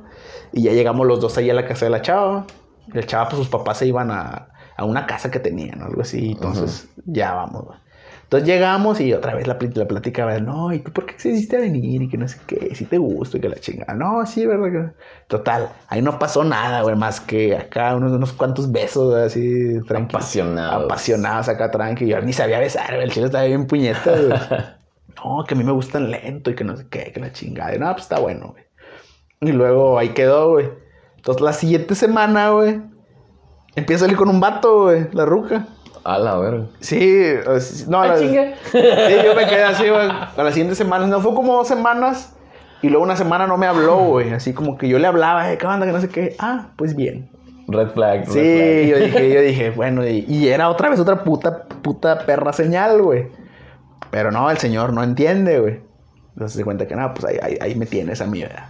Y 0.54 0.64
ya 0.64 0.72
llegamos 0.72 1.06
los 1.06 1.20
dos 1.20 1.38
ahí 1.38 1.50
a 1.50 1.54
la 1.54 1.66
casa 1.66 1.86
de 1.86 1.92
la 1.92 2.02
chava. 2.02 2.46
Y 2.94 2.98
el 2.98 3.06
chava, 3.06 3.30
pues 3.30 3.40
sus 3.40 3.50
papás 3.50 3.80
se 3.80 3.88
iban 3.88 4.12
a, 4.12 4.50
a 4.78 4.86
una 4.86 5.06
casa 5.06 5.30
que 5.30 5.40
tenían, 5.40 5.82
algo 5.82 6.02
así. 6.02 6.32
Entonces, 6.32 6.88
ya 7.06 7.34
vamos, 7.34 7.66
güey. 7.66 7.80
Entonces 8.28 8.46
llegamos 8.46 9.00
y 9.00 9.14
otra 9.14 9.36
vez 9.36 9.48
la, 9.48 9.58
pl- 9.58 9.72
la 9.74 10.40
no, 10.42 10.74
¿y 10.74 10.80
tú 10.80 10.92
por 10.92 11.06
qué 11.06 11.14
decidiste 11.14 11.58
venir? 11.62 12.02
Y 12.02 12.10
que 12.10 12.18
no 12.18 12.28
sé 12.28 12.38
qué, 12.46 12.76
si 12.76 12.84
te 12.84 12.98
gusta 12.98 13.38
y 13.38 13.40
que 13.40 13.48
la 13.48 13.56
chingada. 13.56 13.94
No, 13.94 14.26
sí, 14.26 14.46
¿verdad? 14.46 14.70
que- 14.70 15.04
Total, 15.28 15.70
ahí 15.88 16.02
no 16.02 16.20
pasó 16.20 16.44
nada, 16.44 16.82
güey, 16.82 16.98
más 16.98 17.22
que 17.22 17.56
acá 17.56 17.96
unos, 17.96 18.12
unos 18.12 18.34
cuantos 18.34 18.70
besos, 18.70 19.16
así, 19.16 19.80
tranquilos. 19.88 20.24
Apasionados. 20.24 20.84
Apasionados 20.84 21.48
acá, 21.48 21.72
tranqui. 21.72 22.06
Yo 22.08 22.20
ni 22.22 22.34
sabía 22.34 22.60
besar, 22.60 22.96
güey, 22.96 23.04
el 23.06 23.12
chile 23.12 23.28
estaba 23.28 23.46
bien 23.46 23.66
puñeta, 23.66 24.12
güey. 24.12 24.40
No, 25.24 25.44
que 25.46 25.56
a 25.56 25.58
mí 25.58 25.64
me 25.64 25.72
gustan 25.72 26.12
lento 26.12 26.52
y 26.52 26.56
que 26.56 26.64
no 26.64 26.78
sé 26.78 26.86
qué, 26.92 27.12
que 27.12 27.20
la 27.20 27.32
chingada. 27.32 27.74
Y 27.76 27.80
no, 27.80 27.90
pues 27.94 28.04
está 28.04 28.20
bueno, 28.20 28.50
güey. 28.50 28.64
Y 29.42 29.52
luego 29.52 29.98
ahí 29.98 30.10
quedó, 30.10 30.52
güey. 30.52 30.70
Entonces 31.16 31.42
la 31.42 31.54
siguiente 31.54 31.96
semana, 31.96 32.50
güey, 32.52 32.82
empieza 33.76 34.04
a 34.04 34.08
salir 34.08 34.18
con 34.18 34.30
un 34.30 34.40
vato, 34.40 34.84
güey, 34.84 35.08
la 35.14 35.26
ruca. 35.26 35.66
A 36.10 36.18
la 36.20 36.38
verga. 36.38 36.66
Sí, 36.80 37.22
no, 37.90 38.02
Ah, 38.02 38.08
la- 38.08 38.18
chinga. 38.20 38.54
sí, 38.72 38.80
yo 39.26 39.36
me 39.36 39.46
quedé 39.46 39.64
así, 39.64 39.90
güey, 39.90 40.08
a 40.10 40.32
las 40.44 40.54
siguientes 40.54 40.78
semanas, 40.78 41.10
no 41.10 41.20
fue 41.20 41.34
como 41.36 41.54
dos 41.58 41.68
semanas 41.68 42.34
y 42.82 42.88
luego 42.90 43.04
una 43.04 43.18
semana 43.18 43.46
no 43.46 43.58
me 43.58 43.66
habló, 43.68 43.98
güey, 43.98 44.32
así 44.32 44.54
como 44.54 44.78
que 44.78 44.88
yo 44.88 45.00
le 45.00 45.08
hablaba, 45.08 45.52
eh, 45.52 45.58
¿qué 45.58 45.66
onda? 45.68 45.86
Que 45.86 45.92
no 45.92 46.00
sé 46.00 46.08
qué, 46.10 46.36
ah, 46.40 46.70
pues 46.78 46.96
bien. 46.96 47.30
Red 47.68 47.90
flag. 47.90 48.20
red 48.20 48.26
Sí, 48.28 48.32
flag. 48.40 48.88
yo 48.88 49.06
dije, 49.06 49.34
yo 49.34 49.42
dije, 49.50 49.70
bueno, 49.72 50.08
y, 50.08 50.24
y 50.30 50.48
era 50.48 50.70
otra 50.70 50.90
vez 50.90 51.00
otra 51.02 51.24
puta, 51.26 51.64
puta 51.82 52.20
perra 52.26 52.54
señal, 52.54 53.02
güey. 53.02 53.28
Pero 54.10 54.32
no, 54.32 54.50
el 54.50 54.58
señor 54.60 54.94
no 54.94 55.04
entiende, 55.04 55.60
güey. 55.60 55.82
Entonces 56.36 56.58
se 56.58 56.64
cuenta 56.64 56.88
que 56.88 56.96
nada, 56.96 57.14
pues 57.14 57.26
ahí, 57.26 57.38
ahí, 57.42 57.58
ahí 57.60 57.76
me 57.76 57.86
tienes 57.86 58.22
a 58.22 58.26
mí, 58.28 58.42
¿verdad? 58.44 58.70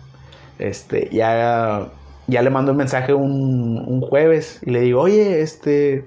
Este, 0.57 1.09
ya, 1.11 1.85
ya 2.25 2.41
le 2.41 2.49
mando 2.49 2.71
un 2.71 2.77
mensaje 2.79 3.13
un, 3.13 3.83
un 3.85 4.01
jueves 4.01 4.59
y 4.65 4.71
le 4.71 4.79
digo, 4.81 5.01
oye, 5.01 5.41
este, 5.41 6.05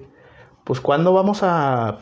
pues 0.71 0.79
¿cuándo 0.79 1.11
vamos 1.11 1.43
a, 1.43 1.97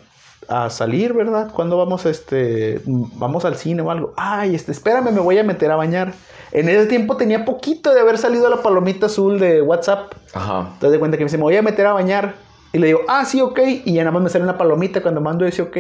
a 0.47 0.70
salir, 0.70 1.13
verdad? 1.13 1.49
¿Cuándo 1.51 1.76
vamos, 1.76 2.05
este, 2.05 2.80
vamos 2.86 3.43
al 3.43 3.55
cine 3.55 3.82
o 3.82 3.89
algo? 3.89 4.13
Ay, 4.15 4.53
este, 4.53 4.72
espérame, 4.72 5.11
me 5.11 5.22
voy 5.22 5.39
a 5.39 5.43
meter 5.43 5.72
a 5.72 5.76
bañar. 5.76 6.13
En 6.51 6.70
ese 6.70 6.86
tiempo 6.86 7.17
tenía 7.17 7.45
poquito 7.45 7.95
de 7.95 7.99
haber 7.99 8.20
salido 8.20 8.47
la 8.47 8.61
palomita 8.61 9.07
azul 9.07 9.39
de 9.39 9.63
WhatsApp. 9.63 10.13
Ajá. 10.36 10.70
Entonces 10.74 10.91
de 10.91 10.99
cuenta 10.99 11.17
que 11.17 11.24
me 11.24 11.30
dice, 11.30 11.39
me 11.39 11.45
voy 11.45 11.57
a 11.57 11.63
meter 11.63 11.88
a 11.88 11.93
bañar. 11.93 12.36
Y 12.72 12.78
le 12.78 12.86
digo, 12.86 12.99
ah, 13.07 13.26
sí, 13.26 13.41
ok. 13.41 13.59
Y 13.86 13.93
ya 13.93 14.03
nada 14.03 14.11
más 14.11 14.22
me 14.22 14.30
sale 14.30 14.43
una 14.43 14.59
palomita 14.59 15.01
cuando 15.01 15.20
mando 15.20 15.47
ese 15.47 15.63
ok. 15.63 15.78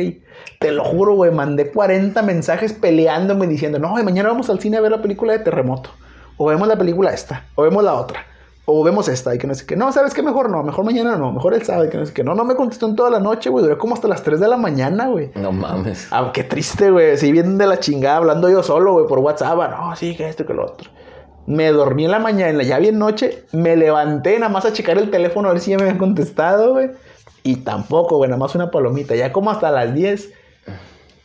Te 0.57 0.71
lo 0.71 0.83
juro, 0.83 1.13
güey, 1.13 1.29
mandé 1.29 1.69
40 1.69 2.19
mensajes 2.23 2.73
peleándome 2.73 3.45
diciendo, 3.45 3.77
no, 3.77 3.93
mañana 4.03 4.29
vamos 4.29 4.49
al 4.49 4.59
cine 4.59 4.77
a 4.77 4.81
ver 4.81 4.89
la 4.89 5.03
película 5.03 5.33
de 5.33 5.43
Terremoto. 5.43 5.91
O 6.37 6.47
vemos 6.47 6.67
la 6.67 6.75
película 6.75 7.13
esta, 7.13 7.45
o 7.53 7.61
vemos 7.61 7.83
la 7.83 7.93
otra. 7.93 8.25
O 8.71 8.83
vemos 8.83 9.07
esta, 9.07 9.33
y 9.33 9.39
que 9.39 9.47
no 9.47 9.55
sé 9.55 9.65
qué. 9.65 9.75
No, 9.75 9.91
¿sabes 9.91 10.13
qué? 10.13 10.21
Mejor 10.21 10.49
no, 10.51 10.61
mejor 10.61 10.85
mañana 10.85 11.17
no, 11.17 11.31
mejor 11.31 11.55
el 11.55 11.63
sábado, 11.63 11.85
y 11.85 11.89
que 11.89 11.97
no 11.97 12.05
sé 12.05 12.13
qué. 12.13 12.23
No, 12.23 12.35
no 12.35 12.45
me 12.45 12.53
contestó 12.55 12.85
en 12.87 12.95
toda 12.95 13.09
la 13.09 13.19
noche, 13.19 13.49
güey. 13.49 13.63
Duré 13.63 13.77
como 13.79 13.95
hasta 13.95 14.07
las 14.07 14.21
3 14.21 14.39
de 14.39 14.47
la 14.47 14.57
mañana, 14.57 15.07
güey. 15.07 15.31
No 15.35 15.51
mames. 15.51 16.07
Ah, 16.11 16.29
qué 16.33 16.43
triste, 16.43 16.91
güey. 16.91 17.11
Así 17.11 17.31
bien 17.31 17.57
de 17.57 17.65
la 17.65 17.79
chingada, 17.79 18.17
hablando 18.17 18.47
yo 18.49 18.61
solo, 18.61 18.93
güey, 18.93 19.07
por 19.07 19.19
WhatsApp. 19.19 19.57
Ah, 19.59 19.67
No, 19.89 19.95
sí, 19.95 20.15
que 20.15 20.29
esto, 20.29 20.45
que 20.45 20.53
lo 20.53 20.65
otro. 20.65 20.91
Me 21.47 21.71
dormí 21.71 22.05
en 22.05 22.11
la 22.11 22.19
mañana, 22.19 22.61
ya 22.61 22.77
bien 22.77 22.99
noche. 22.99 23.43
Me 23.53 23.75
levanté 23.75 24.37
nada 24.37 24.51
más 24.51 24.65
a 24.65 24.73
checar 24.73 24.99
el 24.99 25.09
teléfono 25.09 25.49
a 25.49 25.53
ver 25.53 25.61
si 25.61 25.71
ya 25.71 25.77
me 25.77 25.83
habían 25.83 25.97
contestado, 25.97 26.73
güey. 26.73 26.91
Y 27.41 27.55
tampoco, 27.57 28.17
güey, 28.17 28.29
nada 28.29 28.39
más 28.39 28.53
una 28.53 28.69
palomita. 28.69 29.15
Ya 29.15 29.31
como 29.31 29.49
hasta 29.49 29.71
las 29.71 29.95
10. 29.95 30.31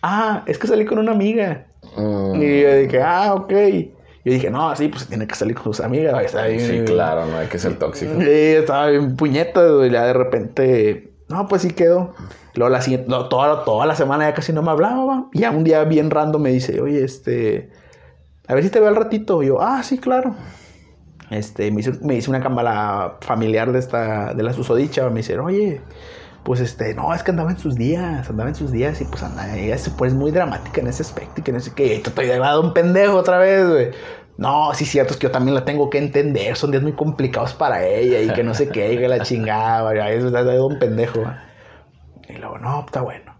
Ah, 0.03 0.43
es 0.47 0.57
que 0.59 0.67
salí 0.67 0.87
con 0.87 0.99
una 0.99 1.13
amiga. 1.13 1.67
Mm, 1.97 2.43
Y 2.43 2.63
yo 2.63 2.75
dije, 2.77 3.03
ah, 3.03 3.35
ok. 3.35 3.53
Yo 4.25 4.33
dije, 4.33 4.51
no, 4.51 4.75
sí, 4.75 4.89
pues 4.89 5.07
tiene 5.07 5.27
que 5.27 5.35
salir 5.35 5.55
con 5.55 5.65
sus 5.65 5.81
amigas. 5.81 6.15
güey, 6.15 6.25
está 6.27 6.47
bien- 6.47 6.61
sí, 6.61 6.93
claro, 6.93 7.27
no 7.27 7.37
hay 7.39 7.47
que 7.49 7.59
ser 7.59 7.79
tóxico. 7.79 8.13
Sí, 8.21 8.27
estaba 8.27 8.89
bien 8.89 9.17
puñeta, 9.17 9.63
güey. 9.67 9.91
Ya 9.91 10.05
de 10.07 10.13
repente, 10.15 11.13
no, 11.29 11.47
pues 11.47 11.63
sí 11.63 11.71
quedó. 11.73 12.15
Luego 12.55 12.71
la 12.71 12.81
siguiente, 12.81 13.09
no, 13.11 13.29
toda, 13.29 13.65
toda 13.65 13.85
la 13.85 13.95
semana 13.97 14.29
ya 14.29 14.35
casi 14.35 14.53
no 14.53 14.63
me 14.63 14.71
hablaba. 14.71 15.05
va. 15.05 15.27
Y 15.33 15.41
ya 15.41 15.51
un 15.51 15.63
día 15.65 15.85
bien 15.85 16.11
random 16.11 16.41
me 16.41 16.51
dice, 16.53 16.81
oye, 16.81 17.05
este, 17.05 17.71
a 18.47 18.55
ver 18.55 18.65
si 18.65 18.71
te 18.71 18.81
veo 18.81 18.89
al 18.89 18.97
ratito. 18.97 19.43
Y 19.43 19.49
yo, 19.49 19.61
ah, 19.61 19.83
sí, 19.83 19.99
claro. 19.99 20.35
Este, 21.31 21.71
me 21.71 21.81
hizo, 21.81 21.93
me 22.03 22.15
hizo 22.15 22.31
una 22.31 22.41
cámara 22.43 23.17
familiar 23.21 23.73
de 23.73 23.79
esta, 23.79 24.33
de 24.35 24.43
la 24.43 24.53
susodicha. 24.55 25.09
Me 25.11 25.17
dice, 25.17 25.39
oye, 25.39 25.81
pues 26.45 26.61
este, 26.61 26.95
no, 26.95 27.15
es 27.15 27.23
que 27.23 27.31
andaba 27.31 27.51
en 27.51 27.59
sus 27.59 27.75
días, 27.75 28.29
andaba 28.29 28.51
en 28.51 28.55
sus 28.55 28.71
días 28.71 29.01
y 29.01 29.05
pues 29.05 29.23
anda, 29.23 29.57
ella 29.57 29.79
se 29.79 29.91
pues 29.91 30.15
muy 30.15 30.31
dramática 30.31 30.81
en 30.81 30.89
ese 30.89 31.03
aspecto 31.03 31.41
y 31.41 31.43
que 31.43 31.53
no 31.53 31.61
sé 31.61 31.73
qué. 31.75 31.97
Y 31.97 32.03
te 32.03 32.11
estoy 32.11 32.27
llevado 32.27 32.61
un 32.61 32.75
pendejo 32.75 33.17
otra 33.17 33.39
vez. 33.39 33.95
No, 34.37 34.75
sí, 34.75 34.85
cierto, 34.85 35.15
es 35.15 35.19
que 35.19 35.29
yo 35.29 35.31
también 35.31 35.55
la 35.55 35.65
tengo 35.65 35.89
que 35.91 35.99
entender. 35.99 36.57
Son 36.57 36.71
días 36.71 36.83
muy 36.83 36.93
complicados 36.93 37.55
para 37.55 37.87
ella 37.87 38.21
y 38.21 38.29
que 38.35 38.43
no 38.43 38.53
sé 38.53 38.69
qué, 38.69 38.93
y 38.93 38.99
que 38.99 39.09
la 39.09 39.21
chingaba. 39.21 39.93
güey. 39.93 40.01
Ahí 40.01 40.17
es 40.17 40.31
de 40.31 40.61
un 40.61 40.79
pendejo. 40.79 41.21
Y 42.29 42.35
luego, 42.35 42.59
no, 42.59 42.85
está 42.85 43.01
bueno. 43.01 43.33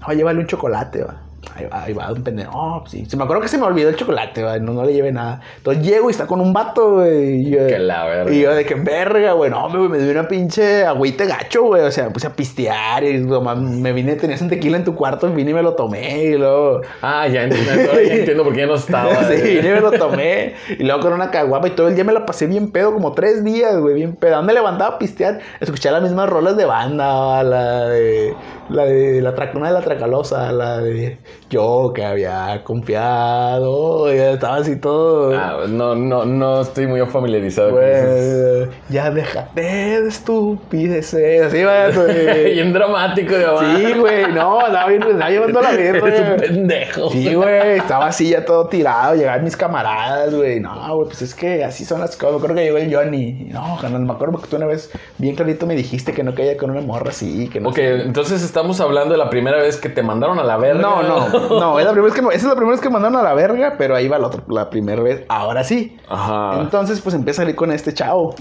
No, 0.00 0.14
llévale 0.14 0.40
un 0.40 0.46
chocolate, 0.46 1.04
va. 1.04 1.27
Ahí 1.54 1.66
va, 1.66 1.82
ahí 1.84 1.92
va, 1.92 2.12
un 2.12 2.22
pendejo. 2.22 2.80
Pues 2.80 2.90
sí. 2.92 3.06
Se 3.06 3.16
me 3.16 3.22
acuerdo 3.24 3.42
que 3.42 3.48
se 3.48 3.58
me 3.58 3.64
olvidó 3.64 3.88
el 3.88 3.96
chocolate, 3.96 4.42
va. 4.42 4.58
No, 4.58 4.72
no 4.72 4.84
le 4.84 4.92
llevé 4.92 5.12
nada. 5.12 5.40
Entonces 5.58 5.84
llego 5.84 6.08
y 6.08 6.12
está 6.12 6.26
con 6.26 6.40
un 6.40 6.52
vato, 6.52 6.94
güey. 6.94 7.46
Y 7.46 7.50
yo, 7.50 7.66
Que 7.66 7.78
la 7.78 8.04
verga. 8.06 8.32
y 8.32 8.40
yo 8.40 8.54
de 8.54 8.64
que 8.64 8.74
verga, 8.74 9.32
güey. 9.32 9.50
No, 9.50 9.68
güey, 9.68 9.88
me 9.88 9.98
dio 9.98 10.10
una 10.10 10.26
pinche 10.26 10.84
agüite 10.84 11.26
gacho, 11.26 11.62
güey. 11.64 11.82
O 11.82 11.90
sea, 11.90 12.06
me 12.06 12.10
puse 12.10 12.26
a 12.26 12.34
pistear 12.34 13.04
y 13.04 13.18
me 13.18 13.92
vine, 13.92 14.16
tenías 14.16 14.40
un 14.42 14.48
tequila 14.48 14.76
en 14.76 14.84
tu 14.84 14.94
cuarto, 14.94 15.30
vine 15.32 15.52
y 15.52 15.54
me 15.54 15.62
lo 15.62 15.74
tomé. 15.74 16.24
Y 16.24 16.36
luego. 16.36 16.80
Ah, 17.02 17.26
ya 17.28 17.44
entiendo, 17.44 17.72
ya 18.02 18.14
entiendo 18.14 18.44
por 18.44 18.52
qué 18.52 18.60
ya 18.60 18.66
no 18.66 18.74
estaba. 18.74 19.24
sí, 19.28 19.40
vine 19.40 19.68
y 19.68 19.72
me 19.72 19.80
lo 19.80 19.92
tomé. 19.92 20.54
Y 20.78 20.82
luego 20.82 21.00
con 21.00 21.12
una 21.12 21.30
caguapa 21.30 21.68
y 21.68 21.70
todo 21.70 21.88
el 21.88 21.94
día 21.94 22.04
me 22.04 22.12
la 22.12 22.26
pasé 22.26 22.46
bien 22.46 22.70
pedo, 22.72 22.92
como 22.92 23.12
tres 23.12 23.44
días, 23.44 23.78
güey, 23.78 23.94
bien 23.94 24.16
pedo. 24.16 24.42
Me 24.42 24.52
levantaba 24.52 24.96
a 24.96 24.98
pistear, 24.98 25.38
escuché 25.60 25.90
las 25.90 26.02
mismas 26.02 26.28
rolas 26.28 26.56
de 26.56 26.64
banda, 26.64 27.42
la 27.44 27.88
de. 27.88 28.34
La 28.70 28.84
de 28.84 29.22
la 29.22 29.34
tra- 29.34 29.54
una 29.56 29.68
de 29.68 29.72
la 29.74 29.80
tracalosa, 29.80 30.52
la 30.52 30.78
de 30.78 31.16
yo 31.48 31.92
que 31.94 32.04
había 32.04 32.62
confiado, 32.64 34.12
y 34.14 34.18
estaba 34.18 34.56
así 34.56 34.76
todo. 34.76 35.34
Ah, 35.34 35.64
no, 35.68 35.94
no, 35.94 36.24
no 36.26 36.60
estoy 36.60 36.86
muy 36.86 37.00
familiarizado 37.06 37.70
con 37.70 37.82
eso. 37.82 38.66
Güey, 38.66 38.68
ya 38.90 39.10
déjate 39.10 39.60
de 39.62 40.08
estupideces. 40.08 41.42
Así 41.46 41.62
va, 41.62 41.88
güey. 41.90 42.52
Bien 42.54 42.72
dramático, 42.72 43.34
de 43.34 43.46
Sí, 43.58 43.98
güey, 43.98 44.32
no, 44.32 44.60
andaba 44.60 44.88
bien, 44.88 45.02
andaba 45.02 45.30
llevando 45.30 45.60
la 45.62 45.70
un 45.70 45.76
verga. 45.76 46.36
pendejo. 46.36 47.10
Sí, 47.10 47.34
güey, 47.34 47.78
estaba 47.78 48.06
así 48.08 48.28
ya 48.30 48.44
todo 48.44 48.66
tirado, 48.68 49.14
llegaban 49.14 49.44
mis 49.44 49.56
camaradas, 49.56 50.34
güey. 50.34 50.60
No, 50.60 50.94
güey, 50.96 51.08
pues 51.08 51.22
es 51.22 51.34
que 51.34 51.64
así 51.64 51.84
son 51.84 52.00
las 52.00 52.16
cosas. 52.16 52.32
Me 52.32 52.36
acuerdo 52.38 52.56
que 52.56 52.64
llegó 52.64 52.78
el 52.78 52.94
Johnny. 52.94 53.48
No, 53.50 53.78
me 53.98 54.12
acuerdo 54.12 54.38
que 54.40 54.48
tú 54.48 54.56
una 54.56 54.66
vez 54.66 54.90
bien 55.18 55.34
clarito 55.36 55.66
me 55.66 55.74
dijiste 55.74 56.12
que 56.12 56.22
no 56.22 56.34
caía 56.34 56.56
con 56.56 56.70
una 56.70 56.80
morra 56.82 57.10
así, 57.10 57.48
que 57.48 57.60
no 57.60 57.70
Ok, 57.70 57.76
sé. 57.76 58.02
entonces 58.02 58.42
estamos 58.58 58.80
hablando 58.80 59.12
de 59.12 59.18
la 59.18 59.30
primera 59.30 59.58
vez 59.58 59.76
que 59.76 59.88
te 59.88 60.02
mandaron 60.02 60.38
a 60.38 60.44
la 60.44 60.56
verga. 60.56 60.82
No, 60.82 61.02
no, 61.02 61.28
no, 61.60 61.78
es 61.78 61.84
la 61.84 61.92
primera 61.92 62.12
vez 62.12 62.20
que 62.20 62.20
esa 62.20 62.36
es 62.36 62.44
la 62.44 62.56
primera 62.56 62.72
vez 62.72 62.80
que 62.80 62.90
mandaron 62.90 63.16
a 63.16 63.22
la 63.22 63.34
verga, 63.34 63.76
pero 63.78 63.94
ahí 63.94 64.08
va 64.08 64.18
la 64.18 64.26
otra, 64.26 64.42
la 64.48 64.68
primera 64.68 65.00
vez, 65.00 65.24
ahora 65.28 65.62
sí. 65.62 65.96
Ajá. 66.08 66.60
Entonces, 66.60 67.00
pues 67.00 67.14
empieza 67.14 67.42
a 67.42 67.44
salir 67.44 67.54
con 67.54 67.70
este 67.70 67.94
chavo. 67.94 68.34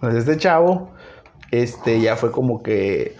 Pues 0.00 0.14
este 0.14 0.36
chavo, 0.36 0.90
este, 1.50 2.00
ya 2.00 2.16
fue 2.16 2.30
como 2.30 2.62
que. 2.62 3.16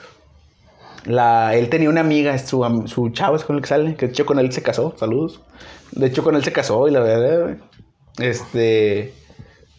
La, 1.05 1.55
él 1.55 1.69
tenía 1.69 1.89
una 1.89 2.01
amiga, 2.01 2.37
su, 2.39 2.65
su 2.87 3.11
chavo 3.11 3.37
es 3.37 3.45
con 3.45 3.57
el 3.57 3.63
que 3.63 3.69
sale, 3.69 3.95
que 3.95 4.07
de 4.07 4.13
hecho 4.13 4.27
con 4.27 4.39
él 4.39 4.53
se 4.53 4.63
casó, 4.63 4.95
saludos. 4.97 5.41
De 5.93 6.07
hecho 6.07 6.23
con 6.23 6.35
él 6.35 6.45
se 6.45 6.53
casó 6.53 6.87
y 6.89 6.93
la 6.93 7.01
verdad, 7.01 7.57
este. 8.19 9.15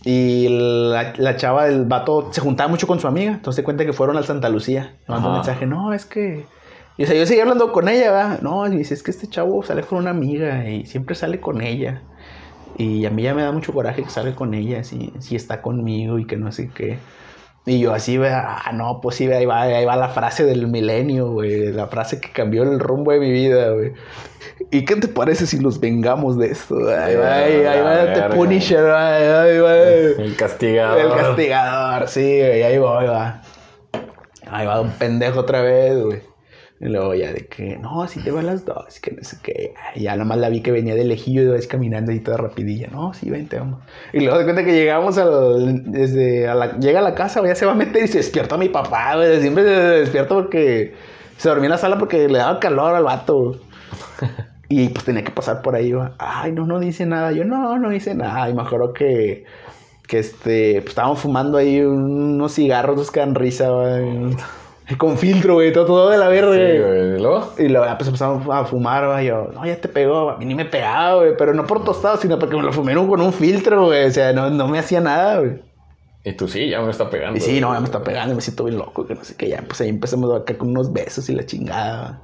Y 0.03 0.47
la, 0.49 1.13
la 1.17 1.35
chava 1.35 1.65
del 1.65 1.85
vato 1.85 2.29
se 2.31 2.39
juntaba 2.39 2.69
mucho 2.69 2.87
con 2.87 2.99
su 2.99 3.07
amiga, 3.07 3.31
entonces 3.31 3.57
se 3.57 3.63
cuenta 3.63 3.85
que 3.85 3.93
fueron 3.93 4.15
al 4.15 4.25
Santa 4.25 4.47
Lucía. 4.47 4.95
Mandó 5.07 5.29
un 5.29 5.35
mensaje, 5.35 5.65
no, 5.65 5.93
es 5.93 6.05
que. 6.05 6.45
Y, 6.97 7.03
o 7.03 7.07
sea, 7.07 7.15
yo 7.15 7.25
seguía 7.25 7.43
hablando 7.43 7.71
con 7.71 7.87
ella, 7.87 8.11
¿verdad? 8.11 8.41
No, 8.41 8.67
y 8.67 8.77
dice, 8.77 8.93
es 8.93 9.03
que 9.03 9.11
este 9.11 9.27
chavo 9.27 9.63
sale 9.63 9.83
con 9.83 9.99
una 9.99 10.09
amiga 10.09 10.67
y 10.69 10.85
siempre 10.85 11.15
sale 11.15 11.39
con 11.39 11.61
ella. 11.61 12.01
Y 12.77 13.05
a 13.05 13.09
mí 13.09 13.23
ya 13.23 13.33
me 13.33 13.43
da 13.43 13.51
mucho 13.51 13.73
coraje 13.73 14.03
que 14.03 14.09
salga 14.09 14.35
con 14.35 14.53
ella, 14.53 14.83
si, 14.83 15.13
si 15.19 15.35
está 15.35 15.61
conmigo 15.61 16.19
y 16.19 16.25
que 16.25 16.37
no 16.37 16.51
sé 16.51 16.69
qué. 16.73 16.99
Y 17.67 17.79
yo 17.79 17.93
así, 17.93 18.17
ve, 18.17 18.29
ah, 18.29 18.71
no, 18.73 19.01
pues 19.01 19.17
sí, 19.17 19.29
ahí 19.29 19.45
va, 19.45 19.63
ahí 19.63 19.83
va 19.83 19.97
la 19.97 20.07
frase 20.07 20.45
del 20.45 20.67
milenio, 20.67 21.31
güey. 21.31 21.73
La 21.73 21.87
frase 21.87 22.21
que 22.21 22.31
cambió 22.31 22.63
el 22.63 22.79
rumbo 22.79 23.11
de 23.11 23.19
mi 23.19 23.29
vida, 23.29 23.71
güey. 23.71 23.91
¿Y 24.71 24.85
qué 24.85 24.95
te 24.95 25.09
parece 25.09 25.45
si 25.45 25.59
los 25.59 25.79
vengamos 25.81 26.37
de 26.37 26.47
esto? 26.47 26.75
Ahí 26.87 27.15
va, 27.15 27.35
ahí, 27.35 27.65
ahí 27.65 27.81
va, 27.81 27.97
The 28.13 28.21
verga. 28.21 28.35
Punisher, 28.35 28.85
ahí, 28.89 29.23
ahí 29.23 29.59
va. 29.59 29.75
El 29.75 30.35
castigador. 30.37 31.01
El 31.01 31.09
castigador, 31.09 32.07
sí, 32.07 32.21
güey, 32.21 32.63
ahí 32.63 32.77
va, 32.77 33.01
ahí 33.01 33.07
va. 33.07 33.41
Ahí 34.49 34.65
va 34.65 34.79
un 34.79 34.91
pendejo 34.91 35.41
otra 35.41 35.61
vez, 35.61 36.01
güey. 36.01 36.21
Y 36.79 36.85
luego 36.89 37.15
ya 37.15 37.33
de 37.33 37.47
que, 37.47 37.77
no, 37.77 38.07
si 38.07 38.19
te 38.21 38.29
veo 38.29 38.39
a 38.39 38.43
las 38.43 38.63
dos, 38.63 38.99
que 38.99 39.11
no 39.11 39.23
sé 39.23 39.37
qué. 39.41 39.73
Y 39.95 40.03
ya 40.03 40.11
nada 40.11 40.25
más 40.25 40.37
la 40.37 40.49
vi 40.49 40.61
que 40.61 40.71
venía 40.71 40.93
de 40.93 41.05
lejillo 41.05 41.41
y 41.41 41.45
de 41.45 41.51
vez 41.53 41.67
caminando 41.67 42.11
y 42.11 42.19
toda 42.19 42.37
rapidilla. 42.37 42.87
No, 42.91 43.13
sí, 43.15 43.31
vente, 43.31 43.57
vamos. 43.57 43.79
Y 44.13 44.19
luego 44.19 44.37
de 44.37 44.43
cuenta 44.43 44.63
que 44.63 44.73
llegamos 44.73 45.17
a, 45.17 45.27
desde 45.27 46.47
a 46.47 46.53
la, 46.53 46.77
llega 46.77 46.99
a 46.99 47.03
la 47.03 47.15
casa, 47.15 47.39
güey, 47.39 47.51
ya 47.51 47.55
se 47.55 47.65
va 47.65 47.71
a 47.71 47.75
meter 47.75 48.03
y 48.03 48.07
se 48.07 48.19
despierta 48.19 48.57
mi 48.57 48.69
papá, 48.69 49.15
güey. 49.15 49.41
Siempre 49.41 49.63
se 49.63 49.69
despierta 49.69 50.35
porque 50.35 50.93
Se 51.37 51.49
dormía 51.49 51.65
en 51.65 51.71
la 51.71 51.77
sala 51.79 51.97
porque 51.97 52.27
le 52.27 52.37
daba 52.37 52.59
calor 52.59 52.93
al 52.95 53.03
vato. 53.03 53.59
Y 54.69 54.89
pues 54.89 55.05
tenía 55.05 55.23
que 55.23 55.31
pasar 55.31 55.61
por 55.61 55.75
ahí. 55.75 55.89
Yo, 55.89 56.09
Ay, 56.19 56.51
no, 56.51 56.65
no 56.65 56.79
dice 56.79 57.05
nada. 57.05 57.31
Yo, 57.31 57.45
no, 57.45 57.77
no 57.79 57.89
dice 57.89 58.13
nada. 58.15 58.49
Y 58.49 58.53
me 58.53 58.63
acuerdo 58.63 58.91
que, 58.93 59.45
que 60.07 60.19
este, 60.19 60.81
pues 60.81 60.89
estábamos 60.89 61.19
fumando 61.21 61.57
ahí 61.57 61.79
unos 61.81 62.53
cigarros, 62.53 62.97
dos 62.97 63.11
que 63.11 63.21
dan 63.21 63.33
risa, 63.33 63.69
güey. 63.69 64.35
Con 64.95 65.17
filtro, 65.17 65.55
güey, 65.55 65.73
todo, 65.73 65.85
todo 65.85 66.09
de 66.09 66.17
la 66.17 66.29
verga. 66.29 66.53
Sí, 66.53 66.79
güey. 66.79 67.15
¿Y 67.15 67.21
luego? 67.21 67.53
Y 67.57 67.67
luego 67.67 67.85
pues 67.97 68.07
empezamos 68.07 68.47
a 68.49 68.63
fumar, 68.65 69.05
güey. 69.05 69.25
Yo, 69.25 69.49
no, 69.53 69.65
ya 69.65 69.81
te 69.81 69.89
pegó. 69.89 70.29
A 70.29 70.37
mí 70.37 70.45
ni 70.45 70.55
me 70.55 70.63
pegaba, 70.63 71.15
güey. 71.15 71.35
Pero 71.37 71.53
no 71.53 71.65
por 71.67 71.83
tostado, 71.83 72.17
sino 72.17 72.39
porque 72.39 72.55
me 72.55 72.63
lo 72.63 72.71
fumé 72.71 72.95
con 72.95 73.19
un 73.19 73.33
filtro, 73.33 73.87
güey. 73.87 74.05
O 74.05 74.11
sea, 74.11 74.31
no, 74.31 74.49
no 74.49 74.67
me 74.67 74.79
hacía 74.79 75.01
nada, 75.01 75.39
güey. 75.39 75.59
Y 76.23 76.33
tú 76.33 76.47
sí, 76.47 76.69
ya 76.69 76.81
me 76.81 76.91
está 76.91 77.09
pegando. 77.09 77.37
Y 77.37 77.41
sí, 77.41 77.59
no, 77.59 77.73
ya 77.73 77.79
me 77.79 77.85
está 77.85 78.03
pegando, 78.03 78.35
me 78.35 78.41
siento 78.41 78.63
bien 78.63 78.77
loco, 78.77 79.05
que 79.05 79.15
no 79.15 79.23
sé 79.23 79.35
qué. 79.35 79.49
Ya, 79.49 79.61
pues 79.61 79.81
ahí 79.81 79.89
empezamos 79.89 80.33
acá 80.33 80.57
con 80.57 80.69
unos 80.69 80.91
besos 80.91 81.29
y 81.29 81.35
la 81.35 81.45
chingada. 81.45 82.21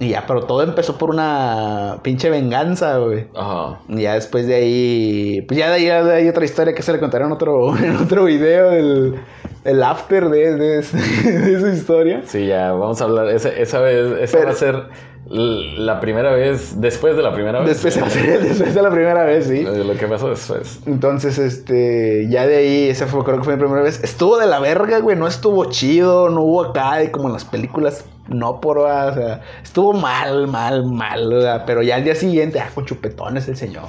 Y 0.00 0.10
ya, 0.10 0.24
pero 0.26 0.42
todo 0.42 0.62
empezó 0.62 0.96
por 0.96 1.10
una 1.10 1.98
pinche 2.02 2.30
venganza, 2.30 2.98
güey. 2.98 3.26
Ajá. 3.34 3.80
Y 3.88 4.02
ya 4.02 4.14
después 4.14 4.46
de 4.46 4.54
ahí, 4.54 5.42
pues 5.48 5.58
ya 5.58 5.68
de 5.70 5.74
ahí 5.74 5.88
hay 5.90 6.28
otra 6.28 6.44
historia 6.44 6.74
que 6.74 6.82
se 6.82 6.92
le 6.92 7.00
contaré 7.00 7.24
en 7.24 7.32
otro, 7.32 7.76
en 7.82 7.96
otro 7.96 8.24
video, 8.24 8.70
el, 8.70 9.16
el 9.64 9.82
after 9.82 10.28
de, 10.28 10.54
de, 10.56 10.76
de 11.24 11.54
esa 11.56 11.72
historia. 11.72 12.22
Sí, 12.26 12.46
ya, 12.46 12.72
vamos 12.72 13.00
a 13.00 13.04
hablar. 13.04 13.28
Esa, 13.28 13.48
esa 13.50 13.80
vez, 13.80 14.12
esa 14.20 14.38
Pero- 14.38 14.48
va 14.48 14.52
a 14.54 14.56
ser 14.56 14.82
la 15.30 16.00
primera 16.00 16.32
vez, 16.32 16.80
después 16.80 17.14
de 17.16 17.22
la 17.22 17.34
primera 17.34 17.60
vez. 17.60 17.82
Después, 17.82 18.14
después 18.42 18.74
de 18.74 18.82
la 18.82 18.90
primera 18.90 19.24
vez, 19.24 19.46
sí. 19.46 19.62
Lo 19.62 19.94
que 19.94 20.06
pasó 20.06 20.30
después. 20.30 20.80
Entonces, 20.86 21.38
este, 21.38 22.28
ya 22.30 22.46
de 22.46 22.56
ahí, 22.56 22.88
esa 22.88 23.06
fue, 23.06 23.24
creo 23.24 23.38
que 23.38 23.44
fue 23.44 23.56
mi 23.56 23.60
primera 23.60 23.82
vez. 23.82 24.02
Estuvo 24.02 24.38
de 24.38 24.46
la 24.46 24.58
verga, 24.60 25.00
güey, 25.00 25.16
no 25.16 25.26
estuvo 25.26 25.66
chido, 25.66 26.30
no 26.30 26.42
hubo 26.42 26.64
acá, 26.64 26.98
como 27.12 27.26
en 27.28 27.34
las 27.34 27.44
películas, 27.44 28.04
no 28.28 28.60
por, 28.60 28.78
o 28.78 29.14
sea, 29.14 29.40
estuvo 29.62 29.92
mal, 29.92 30.46
mal, 30.48 30.84
mal, 30.86 31.32
o 31.32 31.40
sea, 31.42 31.64
pero 31.66 31.82
ya 31.82 31.96
al 31.96 32.04
día 32.04 32.14
siguiente, 32.14 32.60
ah, 32.60 32.70
con 32.74 32.84
chupetones 32.86 33.48
el 33.48 33.56
señor. 33.56 33.84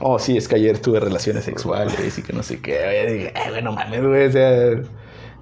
Oh, 0.00 0.18
sí, 0.18 0.36
es 0.36 0.48
que 0.48 0.54
ayer 0.56 0.78
tuve 0.78 0.98
relaciones 1.00 1.44
sexuales 1.44 2.18
y 2.18 2.22
que 2.22 2.32
no 2.32 2.42
sé 2.42 2.60
qué. 2.60 2.78
Oye, 2.88 3.12
dije, 3.12 3.28
eh, 3.36 3.50
güey, 3.50 3.62
no 3.62 3.72
mames, 3.72 4.02
güey, 4.02 4.26
o 4.28 4.32
sea, 4.32 4.70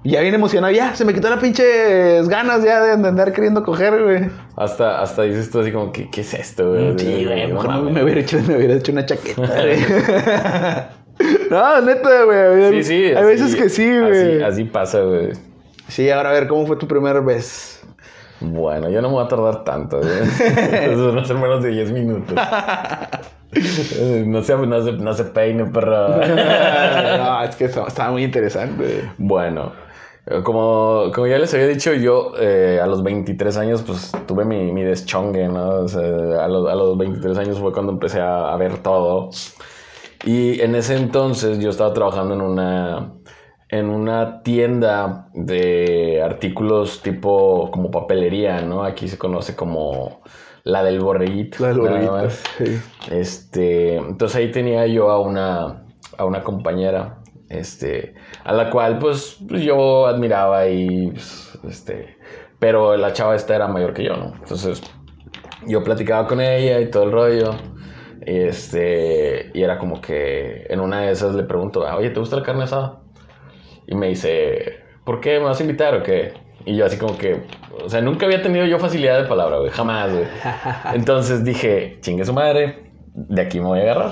ya 0.03 0.21
bien 0.21 0.33
emocionado, 0.33 0.73
ya, 0.73 0.95
se 0.95 1.05
me 1.05 1.13
quitó 1.13 1.29
las 1.29 1.39
pinches 1.39 2.27
ganas 2.27 2.63
ya 2.63 2.81
de 2.81 2.91
andar 3.07 3.31
queriendo 3.31 3.63
coger, 3.63 4.03
güey. 4.03 4.29
Hasta, 4.57 5.01
hasta 5.01 5.23
dices 5.23 5.49
tú 5.49 5.61
así 5.61 5.71
como, 5.71 5.91
¿qué, 5.93 6.09
qué 6.09 6.21
es 6.21 6.33
esto, 6.33 6.69
güey? 6.71 6.97
Sí, 6.99 7.25
güey, 7.25 7.47
No 7.47 7.55
mejor 7.55 7.69
me, 7.69 7.75
mames. 7.77 7.93
me 7.93 8.03
hubiera 8.03 8.19
hecho, 8.21 8.37
me 8.47 8.57
hubiera 8.57 8.73
hecho 8.75 8.91
una 8.91 9.05
chaqueta, 9.05 9.41
güey. 9.61 9.79
no, 11.49 11.81
neta, 11.81 12.23
güey. 12.23 12.83
Sí, 12.83 12.83
sí. 12.83 13.03
Hay 13.05 13.15
así- 13.15 13.25
veces 13.25 13.55
que 13.55 13.69
sí, 13.69 13.87
güey. 13.99 14.35
Así, 14.37 14.43
así 14.43 14.63
pasa, 14.65 15.01
güey. 15.01 15.29
Sí, 15.87 16.09
ahora 16.09 16.29
a 16.29 16.33
ver, 16.33 16.47
¿cómo 16.47 16.65
fue 16.67 16.75
tu 16.75 16.87
primera 16.87 17.19
vez? 17.19 17.78
Bueno, 18.41 18.89
yo 18.89 19.01
no 19.01 19.09
me 19.09 19.15
voy 19.15 19.25
a 19.25 19.27
tardar 19.27 19.63
tanto, 19.63 19.97
güey. 19.97 20.11
Eso 20.93 21.11
no 21.11 21.25
ser 21.25 21.37
menos 21.37 21.63
de 21.63 21.69
10 21.69 21.91
minutos. 21.91 22.35
No 23.51 24.43
se, 24.43 24.55
no 24.55 24.83
se, 24.83 24.91
no 24.91 25.13
se 25.13 25.23
peine, 25.23 25.65
perro. 25.65 26.09
no, 27.17 27.43
es 27.43 27.55
que 27.55 27.65
estaba 27.65 28.11
muy 28.11 28.23
interesante. 28.23 29.09
Bueno, 29.17 29.71
eh, 30.27 30.41
como, 30.43 31.11
como 31.13 31.25
ya 31.25 31.39
les 31.39 31.51
había 31.55 31.67
dicho, 31.67 31.93
yo 31.93 32.33
eh, 32.39 32.79
a 32.81 32.85
los 32.85 33.01
23 33.01 33.57
años 33.57 33.81
pues 33.81 34.11
tuve 34.27 34.45
mi, 34.45 34.71
mi 34.71 34.83
deschongue, 34.83 35.47
¿no? 35.47 35.67
O 35.67 35.87
sea, 35.87 36.01
a, 36.01 36.47
los, 36.47 36.69
a 36.69 36.75
los 36.75 36.95
23 36.97 37.37
años 37.39 37.57
fue 37.59 37.73
cuando 37.73 37.91
empecé 37.91 38.19
a, 38.21 38.53
a 38.53 38.57
ver 38.57 38.77
todo. 38.83 39.31
Y 40.23 40.61
en 40.61 40.75
ese 40.75 40.97
entonces 40.97 41.59
yo 41.59 41.69
estaba 41.69 41.93
trabajando 41.93 42.35
en 42.35 42.41
una, 42.41 43.13
en 43.69 43.89
una 43.89 44.41
tienda 44.41 45.29
de 45.33 46.21
artículos 46.23 47.01
tipo 47.01 47.69
como 47.71 47.91
papelería, 47.91 48.61
¿no? 48.61 48.83
Aquí 48.83 49.07
se 49.07 49.17
conoce 49.17 49.55
como 49.55 50.21
la 50.63 50.83
del 50.83 50.99
borreguito. 50.99 51.57
La 51.61 51.69
del 51.69 51.79
borreguito, 51.79 52.29
sí. 52.29 52.79
Este, 53.11 53.95
entonces 53.95 54.35
ahí 54.35 54.51
tenía 54.51 54.85
yo 54.87 55.09
a 55.11 55.19
una, 55.19 55.85
a 56.17 56.25
una 56.25 56.43
compañera, 56.43 57.19
este, 57.49 58.15
a 58.43 58.53
la 58.53 58.69
cual 58.71 58.97
pues, 58.99 59.37
pues, 59.47 59.61
yo 59.61 60.07
admiraba 60.07 60.67
y, 60.67 61.11
pues, 61.11 61.59
este, 61.67 62.17
pero 62.57 62.97
la 62.97 63.13
chava 63.13 63.35
esta 63.35 63.55
era 63.55 63.67
mayor 63.67 63.93
que 63.93 64.03
yo, 64.03 64.15
¿no? 64.15 64.33
Entonces 64.35 64.81
yo 65.67 65.83
platicaba 65.83 66.27
con 66.27 66.41
ella 66.41 66.79
y 66.79 66.89
todo 66.89 67.03
el 67.03 67.11
rollo, 67.11 67.51
y 68.25 68.35
este, 68.35 69.51
y 69.53 69.61
era 69.61 69.77
como 69.77 70.01
que 70.01 70.65
en 70.69 70.79
una 70.79 71.01
de 71.01 71.11
esas 71.11 71.35
le 71.35 71.43
pregunto, 71.43 71.85
"Ah, 71.85 71.95
oye, 71.97 72.09
¿te 72.09 72.19
gusta 72.19 72.35
la 72.35 72.43
carne 72.43 72.63
asada? 72.63 73.01
Y 73.89 73.95
me 73.95 74.07
dice, 74.09 74.83
¿por 75.03 75.19
qué 75.19 75.39
me 75.39 75.45
vas 75.45 75.59
a 75.59 75.63
invitar 75.63 75.95
o 75.95 76.03
qué? 76.03 76.33
Y 76.63 76.75
yo 76.75 76.85
así 76.85 76.97
como 76.97 77.17
que, 77.17 77.41
o 77.83 77.89
sea, 77.89 78.01
nunca 78.01 78.27
había 78.27 78.43
tenido 78.43 78.67
yo 78.67 78.77
facilidad 78.77 79.19
de 79.19 79.27
palabra, 79.27 79.57
güey, 79.57 79.71
jamás, 79.71 80.11
güey. 80.11 80.25
Entonces 80.93 81.43
dije, 81.43 81.97
chingue 82.01 82.23
su 82.23 82.33
madre, 82.33 82.91
de 83.15 83.41
aquí 83.41 83.59
me 83.59 83.65
voy 83.65 83.79
a 83.79 83.81
agarrar. 83.83 84.11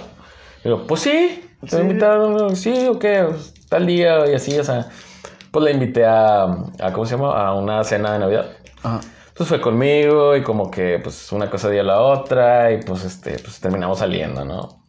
Y 0.62 0.70
digo, 0.70 0.88
pues 0.88 1.02
sí, 1.02 1.48
te 1.62 1.76
voy 1.76 1.86
a 1.86 1.88
invitar, 1.90 2.18
¿no? 2.18 2.56
sí, 2.56 2.88
o 2.88 2.98
qué, 2.98 3.28
tal 3.70 3.86
día 3.86 4.28
y 4.28 4.34
así, 4.34 4.58
o 4.58 4.64
sea. 4.64 4.88
Pues 5.52 5.64
la 5.64 5.72
invité 5.72 6.06
a, 6.06 6.44
a, 6.44 6.92
¿cómo 6.92 7.06
se 7.06 7.16
llama? 7.16 7.32
A 7.40 7.54
una 7.54 7.84
cena 7.84 8.14
de 8.14 8.20
Navidad. 8.20 8.58
Ajá. 8.84 9.00
Pues 9.38 9.50
fue 9.50 9.62
conmigo 9.62 10.36
y 10.36 10.42
como 10.42 10.72
que 10.72 11.00
pues 11.02 11.32
una 11.32 11.48
cosa 11.48 11.70
dio 11.70 11.84
la 11.84 12.02
otra 12.02 12.72
y 12.72 12.82
pues 12.82 13.04
este, 13.06 13.38
pues 13.38 13.60
terminamos 13.60 14.00
saliendo, 14.00 14.44
¿no? 14.44 14.84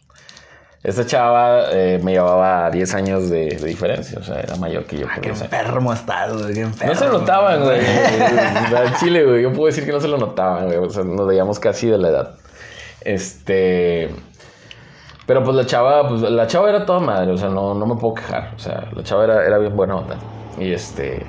Esta 0.82 1.04
chava 1.04 1.72
eh, 1.72 2.00
me 2.02 2.12
llevaba 2.12 2.70
10 2.70 2.94
años 2.94 3.28
de, 3.28 3.46
de 3.56 3.66
diferencia, 3.66 4.18
o 4.20 4.22
sea, 4.22 4.38
era 4.38 4.54
mayor 4.56 4.84
que 4.84 4.98
yo. 4.98 5.06
Ah, 5.10 5.16
qué 5.16 5.30
10 5.30 5.42
años. 5.42 5.52
enfermo 5.52 5.92
estás, 5.92 6.40
güey, 6.40 6.54
qué 6.54 6.60
enfermo. 6.60 6.92
No 6.92 6.98
se 6.98 7.06
lo 7.06 7.18
notaban, 7.18 7.64
güey. 7.64 7.80
Al 8.76 8.94
Chile, 8.96 9.24
güey. 9.24 9.42
Yo 9.42 9.52
puedo 9.52 9.66
decir 9.66 9.84
que 9.84 9.92
no 9.92 10.00
se 10.00 10.06
lo 10.06 10.18
notaban, 10.18 10.66
güey. 10.66 10.78
O 10.78 10.90
sea, 10.90 11.02
nos 11.02 11.26
veíamos 11.26 11.58
casi 11.58 11.88
de 11.88 11.98
la 11.98 12.08
edad. 12.08 12.34
Este. 13.00 14.08
Pero 15.26 15.42
pues 15.44 15.56
la 15.56 15.66
chava, 15.66 16.08
pues 16.08 16.22
la 16.22 16.46
chava 16.46 16.70
era 16.70 16.86
toda 16.86 17.00
madre, 17.00 17.32
o 17.32 17.36
sea, 17.36 17.50
no, 17.50 17.74
no 17.74 17.84
me 17.84 17.96
puedo 17.96 18.14
quejar. 18.14 18.54
O 18.56 18.58
sea, 18.58 18.88
la 18.94 19.02
chava 19.02 19.24
era, 19.24 19.44
era 19.44 19.58
bien 19.58 19.76
buena 19.76 19.96
onda. 19.96 20.16
Y 20.58 20.72
este. 20.72 21.26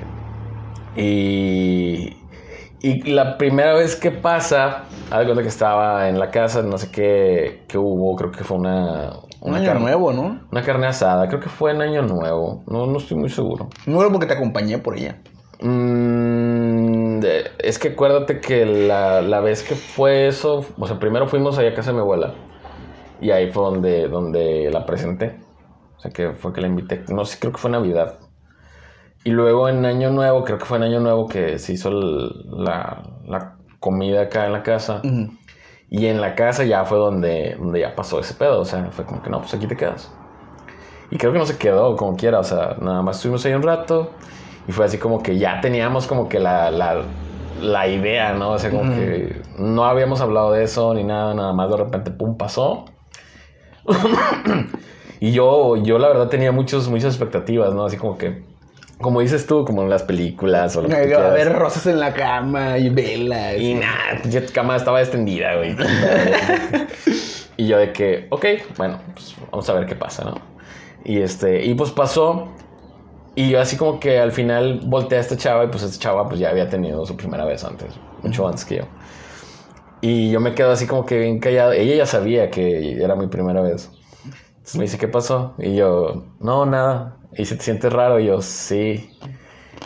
Y. 0.96 2.16
Y 2.82 3.02
la 3.10 3.36
primera 3.36 3.74
vez 3.74 3.94
que 3.94 4.10
pasa, 4.10 4.84
haz 5.10 5.24
cuenta 5.24 5.42
que 5.42 5.48
estaba 5.48 6.08
en 6.08 6.18
la 6.18 6.30
casa, 6.30 6.62
no 6.62 6.78
sé 6.78 6.90
qué, 6.90 7.64
qué 7.68 7.76
hubo, 7.76 8.16
creo 8.16 8.32
que 8.32 8.42
fue 8.42 8.56
una. 8.56 9.10
Un 9.40 9.50
una 9.50 9.58
año 9.58 9.66
carne- 9.66 9.80
nuevo, 9.82 10.12
¿no? 10.12 10.40
Una 10.52 10.62
carne 10.62 10.86
asada, 10.86 11.26
creo 11.28 11.40
que 11.40 11.48
fue 11.48 11.70
en 11.72 11.80
Año 11.80 12.02
Nuevo. 12.02 12.62
No, 12.66 12.86
no 12.86 12.98
estoy 12.98 13.16
muy 13.16 13.30
seguro. 13.30 13.68
Nuevo 13.86 14.12
porque 14.12 14.26
te 14.26 14.34
acompañé 14.34 14.78
por 14.78 14.96
ella. 14.98 15.16
Mm, 15.62 17.20
es 17.58 17.78
que 17.78 17.88
acuérdate 17.88 18.40
que 18.40 18.64
la, 18.66 19.20
la 19.22 19.40
vez 19.40 19.62
que 19.62 19.74
fue 19.74 20.26
eso, 20.28 20.64
o 20.78 20.86
sea, 20.86 20.98
primero 20.98 21.26
fuimos 21.28 21.58
allá 21.58 21.70
a 21.70 21.74
casa 21.74 21.90
de 21.90 21.94
mi 21.96 22.00
abuela 22.00 22.34
y 23.20 23.30
ahí 23.30 23.50
fue 23.50 23.62
donde, 23.64 24.08
donde 24.08 24.70
la 24.72 24.84
presenté. 24.86 25.38
O 25.96 26.00
sea, 26.00 26.10
que 26.10 26.32
fue 26.32 26.52
que 26.52 26.60
la 26.62 26.66
invité. 26.66 27.04
No 27.08 27.24
sé, 27.24 27.38
creo 27.38 27.52
que 27.52 27.58
fue 27.58 27.70
Navidad. 27.70 28.18
Y 29.22 29.30
luego 29.30 29.68
en 29.68 29.84
Año 29.84 30.10
Nuevo, 30.10 30.44
creo 30.44 30.56
que 30.58 30.64
fue 30.64 30.78
en 30.78 30.84
Año 30.84 31.00
Nuevo 31.00 31.28
que 31.28 31.58
se 31.58 31.74
hizo 31.74 31.90
el- 31.90 32.46
la, 32.64 33.02
la 33.26 33.56
comida 33.78 34.22
acá 34.22 34.46
en 34.46 34.52
la 34.52 34.62
casa. 34.62 35.02
Y 35.90 36.06
en 36.06 36.20
la 36.20 36.36
casa 36.36 36.62
ya 36.62 36.84
fue 36.84 36.98
donde, 36.98 37.56
donde 37.58 37.80
ya 37.80 37.96
pasó 37.96 38.20
ese 38.20 38.34
pedo. 38.34 38.60
O 38.60 38.64
sea, 38.64 38.90
fue 38.92 39.04
como 39.04 39.20
que 39.22 39.28
no, 39.28 39.40
pues 39.40 39.52
aquí 39.52 39.66
te 39.66 39.76
quedas. 39.76 40.08
Y 41.10 41.18
creo 41.18 41.32
que 41.32 41.38
no 41.38 41.46
se 41.46 41.58
quedó 41.58 41.96
como 41.96 42.16
quiera. 42.16 42.38
O 42.38 42.44
sea, 42.44 42.76
nada 42.80 43.02
más 43.02 43.16
estuvimos 43.16 43.44
ahí 43.44 43.54
un 43.54 43.62
rato. 43.62 44.12
Y 44.68 44.72
fue 44.72 44.84
así 44.84 44.98
como 44.98 45.20
que 45.20 45.36
ya 45.36 45.60
teníamos 45.60 46.06
como 46.06 46.28
que 46.28 46.38
la, 46.38 46.70
la, 46.70 47.02
la 47.60 47.88
idea, 47.88 48.32
¿no? 48.34 48.52
O 48.52 48.58
sea, 48.58 48.70
como 48.70 48.84
que 48.94 49.42
no 49.58 49.84
habíamos 49.84 50.20
hablado 50.20 50.52
de 50.52 50.62
eso 50.62 50.94
ni 50.94 51.02
nada. 51.02 51.34
Nada 51.34 51.52
más 51.52 51.68
de 51.68 51.76
repente, 51.76 52.12
pum, 52.12 52.36
pasó. 52.36 52.84
y 55.20 55.32
yo, 55.32 55.74
yo 55.76 55.98
la 55.98 56.06
verdad 56.06 56.28
tenía 56.28 56.52
muchos, 56.52 56.88
muchas 56.88 57.14
expectativas, 57.14 57.74
¿no? 57.74 57.86
Así 57.86 57.96
como 57.96 58.16
que, 58.16 58.44
como 59.00 59.20
dices 59.20 59.46
tú, 59.46 59.64
como 59.64 59.82
en 59.82 59.90
las 59.90 60.02
películas 60.02 60.76
o 60.76 60.82
lo 60.82 60.88
que 60.88 61.06
tú 61.06 61.18
A 61.18 61.30
ver 61.30 61.52
rosas 61.52 61.86
en 61.86 62.00
la 62.00 62.12
cama 62.12 62.78
y 62.78 62.90
velas. 62.90 63.56
Y 63.58 63.74
nada, 63.74 64.20
ya 64.24 64.44
tu 64.44 64.52
cama 64.52 64.76
estaba 64.76 65.00
extendida, 65.00 65.56
güey. 65.56 65.74
y 67.56 67.66
yo 67.66 67.78
de 67.78 67.92
que, 67.92 68.26
ok, 68.30 68.44
bueno, 68.76 69.00
pues 69.14 69.34
vamos 69.50 69.68
a 69.68 69.74
ver 69.74 69.86
qué 69.86 69.94
pasa, 69.94 70.24
¿no? 70.24 70.34
Y 71.04 71.20
este, 71.20 71.64
y 71.64 71.74
pues 71.74 71.90
pasó. 71.90 72.48
Y 73.36 73.50
yo 73.50 73.60
así 73.60 73.76
como 73.76 74.00
que 74.00 74.18
al 74.18 74.32
final 74.32 74.80
volteé 74.84 75.18
a 75.18 75.20
esta 75.20 75.36
chava 75.36 75.64
y 75.64 75.68
pues 75.68 75.82
esta 75.82 75.98
chava 75.98 76.28
pues 76.28 76.40
ya 76.40 76.50
había 76.50 76.68
tenido 76.68 77.06
su 77.06 77.16
primera 77.16 77.44
vez 77.44 77.64
antes, 77.64 77.94
mucho 78.22 78.46
antes 78.46 78.64
que 78.64 78.78
yo. 78.78 78.84
Y 80.02 80.30
yo 80.30 80.40
me 80.40 80.54
quedo 80.54 80.72
así 80.72 80.86
como 80.86 81.06
que 81.06 81.18
bien 81.18 81.38
callado. 81.38 81.72
Ella 81.72 81.94
ya 81.94 82.06
sabía 82.06 82.50
que 82.50 83.02
era 83.02 83.14
mi 83.14 83.28
primera 83.28 83.62
vez. 83.62 83.90
Entonces 84.24 84.76
me 84.76 84.82
dice, 84.82 84.98
¿qué 84.98 85.08
pasó? 85.08 85.54
Y 85.58 85.74
yo, 85.74 86.24
no, 86.40 86.66
nada. 86.66 87.19
Y 87.36 87.44
se 87.44 87.56
te 87.56 87.62
sientes 87.62 87.92
raro. 87.92 88.20
Y 88.20 88.26
yo, 88.26 88.40
sí. 88.42 89.10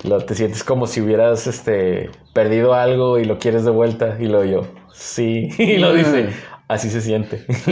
Lo, 0.02 0.20
te 0.24 0.34
sientes 0.34 0.64
como 0.64 0.86
si 0.86 1.00
hubieras 1.00 1.46
este, 1.46 2.10
perdido 2.32 2.74
algo 2.74 3.18
y 3.18 3.24
lo 3.24 3.38
quieres 3.38 3.64
de 3.64 3.70
vuelta. 3.70 4.16
Y 4.20 4.26
lo 4.26 4.44
yo, 4.44 4.66
sí. 4.92 5.48
Y 5.58 5.78
lo 5.78 5.92
dice, 5.92 6.30
así 6.68 6.90
se 6.90 7.00
siente. 7.00 7.44
y 7.66 7.70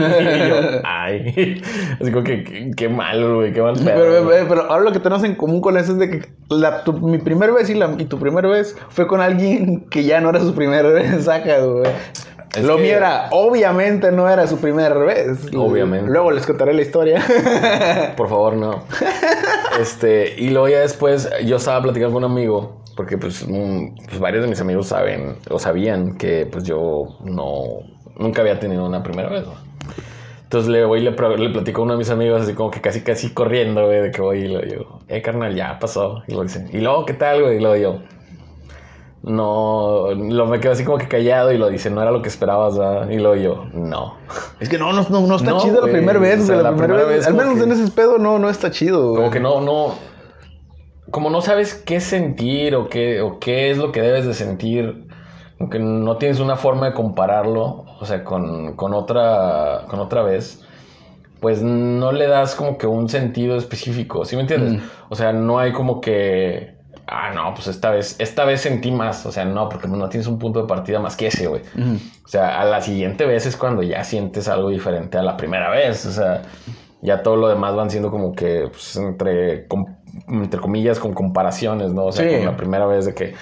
yo, 0.48 0.56
ay. 0.84 1.62
Así 2.00 2.10
como 2.12 2.24
que, 2.24 2.44
qué, 2.44 2.70
qué 2.76 2.88
mal, 2.88 3.34
güey, 3.34 3.52
qué 3.52 3.62
mal 3.62 3.74
pedo. 3.74 3.84
Pero, 3.86 4.24
güey. 4.24 4.36
pero, 4.38 4.48
pero 4.48 4.62
ahora 4.70 4.84
lo 4.84 4.92
que 4.92 4.98
tenemos 5.00 5.24
en 5.24 5.34
común 5.34 5.60
con 5.60 5.76
eso 5.76 5.92
es 5.92 5.98
de 5.98 6.10
que 6.10 6.22
la- 6.50 6.84
tu- 6.84 6.92
mi 6.94 7.18
primer 7.18 7.52
vez 7.52 7.68
y, 7.70 7.74
la, 7.74 7.94
y 7.98 8.04
tu 8.04 8.18
primer 8.18 8.46
vez 8.46 8.76
fue 8.90 9.06
con 9.06 9.20
alguien 9.20 9.88
que 9.90 10.04
ya 10.04 10.20
no 10.20 10.30
era 10.30 10.40
su 10.40 10.54
primer 10.54 10.86
vez, 10.92 11.24
saca, 11.24 11.58
güey. 11.60 11.90
Es 12.54 12.64
lo 12.64 12.76
que- 12.76 12.82
mío 12.82 12.96
era, 12.98 13.28
obviamente 13.30 14.12
no 14.12 14.28
era 14.28 14.46
su 14.46 14.58
primer 14.58 14.92
vez. 14.98 15.38
Obviamente. 15.56 16.10
Luego 16.10 16.30
les 16.32 16.44
contaré 16.46 16.74
la 16.74 16.82
historia. 16.82 17.22
Por 18.16 18.28
favor, 18.28 18.54
no. 18.56 18.82
Este, 19.80 20.34
y 20.38 20.50
luego 20.50 20.68
ya 20.68 20.80
después 20.80 21.30
yo 21.46 21.56
estaba 21.56 21.80
platicando 21.82 22.12
con 22.14 22.24
un 22.24 22.30
amigo, 22.30 22.82
porque 22.94 23.16
pues, 23.16 23.46
pues 24.06 24.20
varios 24.20 24.42
de 24.44 24.50
mis 24.50 24.60
amigos 24.60 24.88
saben 24.88 25.36
o 25.50 25.58
sabían 25.58 26.18
que 26.18 26.46
pues 26.46 26.64
yo 26.64 27.16
no, 27.24 27.80
nunca 28.18 28.40
había 28.42 28.58
tenido 28.58 28.84
una 28.86 29.02
primera 29.02 29.28
vez. 29.28 29.46
¿no? 29.46 29.54
Entonces 30.44 30.68
le 30.70 30.84
voy 30.84 31.00
y 31.00 31.02
le, 31.02 31.10
le 31.12 31.50
platico 31.50 31.80
a 31.80 31.84
uno 31.84 31.92
de 31.94 31.98
mis 31.98 32.10
amigos 32.10 32.42
así 32.42 32.52
como 32.54 32.70
que 32.70 32.80
casi 32.80 33.00
casi 33.02 33.30
corriendo, 33.32 33.86
güey, 33.86 34.02
de 34.02 34.10
que 34.10 34.20
voy 34.20 34.38
y 34.40 34.48
lo 34.48 34.60
digo, 34.60 35.00
eh, 35.08 35.22
carnal, 35.22 35.54
ya 35.54 35.78
pasó. 35.78 36.22
Y 36.28 36.32
lo 36.34 36.42
dicen, 36.42 36.68
y 36.72 36.78
luego, 36.78 37.06
¿qué 37.06 37.14
tal, 37.14 37.42
güey? 37.42 37.56
Y 37.56 37.60
luego 37.60 37.76
yo, 37.76 38.02
no, 39.22 40.08
lo 40.14 40.46
me 40.46 40.58
quedo 40.60 40.72
así 40.72 40.84
como 40.84 40.98
que 40.98 41.06
callado 41.06 41.52
y 41.52 41.58
lo 41.58 41.68
dice, 41.70 41.90
no 41.90 42.02
era 42.02 42.10
lo 42.10 42.22
que 42.22 42.28
esperabas, 42.28 42.76
¿verdad? 42.76 43.08
Y 43.08 43.16
luego 43.18 43.36
yo, 43.36 43.64
no. 43.72 44.16
es 44.60 44.68
que 44.68 44.78
no, 44.78 44.92
no, 44.92 45.06
no, 45.08 45.20
no 45.26 45.36
está 45.36 45.50
No, 45.50 45.60
chido 45.60 45.74
la 45.76 45.80
güey, 45.82 45.92
primera 45.92 46.18
vez, 46.18 46.40
o 46.42 46.46
sea. 46.46 46.56
La, 46.56 46.70
la 46.72 46.76
primera 46.76 47.04
vez, 47.04 47.18
vez 47.18 47.26
al 47.28 47.34
menos 47.34 47.54
que- 47.54 47.62
en 47.62 47.72
ese 47.72 47.90
pedo 47.92 48.18
no, 48.18 48.38
no 48.38 48.50
está 48.50 48.70
chido. 48.70 49.14
Como 49.14 49.30
que 49.30 49.38
no, 49.40 49.60
no. 49.60 49.94
Como 51.10 51.30
no 51.30 51.40
sabes 51.40 51.74
qué 51.74 52.00
sentir 52.00 52.74
o 52.74 52.88
qué, 52.88 53.20
o 53.20 53.38
qué 53.38 53.70
es 53.70 53.78
lo 53.78 53.92
que 53.92 54.00
debes 54.02 54.26
de 54.26 54.34
sentir. 54.34 55.06
Como 55.62 55.70
que 55.70 55.78
no 55.78 56.16
tienes 56.16 56.40
una 56.40 56.56
forma 56.56 56.86
de 56.86 56.92
compararlo. 56.92 57.84
O 58.00 58.04
sea, 58.04 58.24
con, 58.24 58.74
con 58.74 58.94
otra. 58.94 59.82
con 59.88 60.00
otra 60.00 60.22
vez. 60.22 60.60
Pues 61.40 61.62
no 61.62 62.12
le 62.12 62.26
das 62.26 62.54
como 62.54 62.78
que 62.78 62.86
un 62.86 63.08
sentido 63.08 63.56
específico. 63.56 64.24
¿Sí 64.24 64.34
me 64.36 64.42
entiendes? 64.42 64.74
Mm. 64.74 64.86
O 65.08 65.14
sea, 65.14 65.32
no 65.32 65.58
hay 65.58 65.72
como 65.72 66.00
que. 66.00 66.74
Ah, 67.06 67.30
no, 67.34 67.52
pues 67.54 67.66
esta 67.66 67.90
vez, 67.90 68.16
esta 68.20 68.44
vez 68.44 68.60
sentí 68.60 68.90
más. 68.90 69.24
O 69.26 69.32
sea, 69.32 69.44
no, 69.44 69.68
porque 69.68 69.86
no 69.88 70.08
tienes 70.08 70.26
un 70.26 70.38
punto 70.38 70.62
de 70.62 70.66
partida 70.68 70.98
más 71.00 71.16
que 71.16 71.26
ese, 71.28 71.46
güey. 71.46 71.62
O 72.24 72.28
sea, 72.28 72.60
a 72.60 72.64
la 72.64 72.80
siguiente 72.80 73.26
vez 73.26 73.44
es 73.46 73.56
cuando 73.56 73.82
ya 73.82 74.02
sientes 74.04 74.48
algo 74.48 74.68
diferente 74.70 75.18
a 75.18 75.22
la 75.22 75.36
primera 75.36 75.68
vez. 75.70 76.06
O 76.06 76.10
sea, 76.12 76.42
ya 77.02 77.22
todo 77.22 77.36
lo 77.36 77.48
demás 77.48 77.74
van 77.74 77.90
siendo 77.90 78.10
como 78.10 78.32
que 78.32 78.68
pues, 78.70 78.96
entre, 78.96 79.66
com- 79.66 79.86
entre 80.28 80.60
comillas, 80.60 81.00
con 81.00 81.12
comparaciones, 81.12 81.92
¿no? 81.92 82.06
O 82.06 82.12
sea, 82.12 82.28
Sí. 82.28 82.36
con 82.36 82.46
la 82.46 82.56
primera 82.56 82.86
vez 82.86 83.04
de 83.06 83.14
que, 83.14 83.34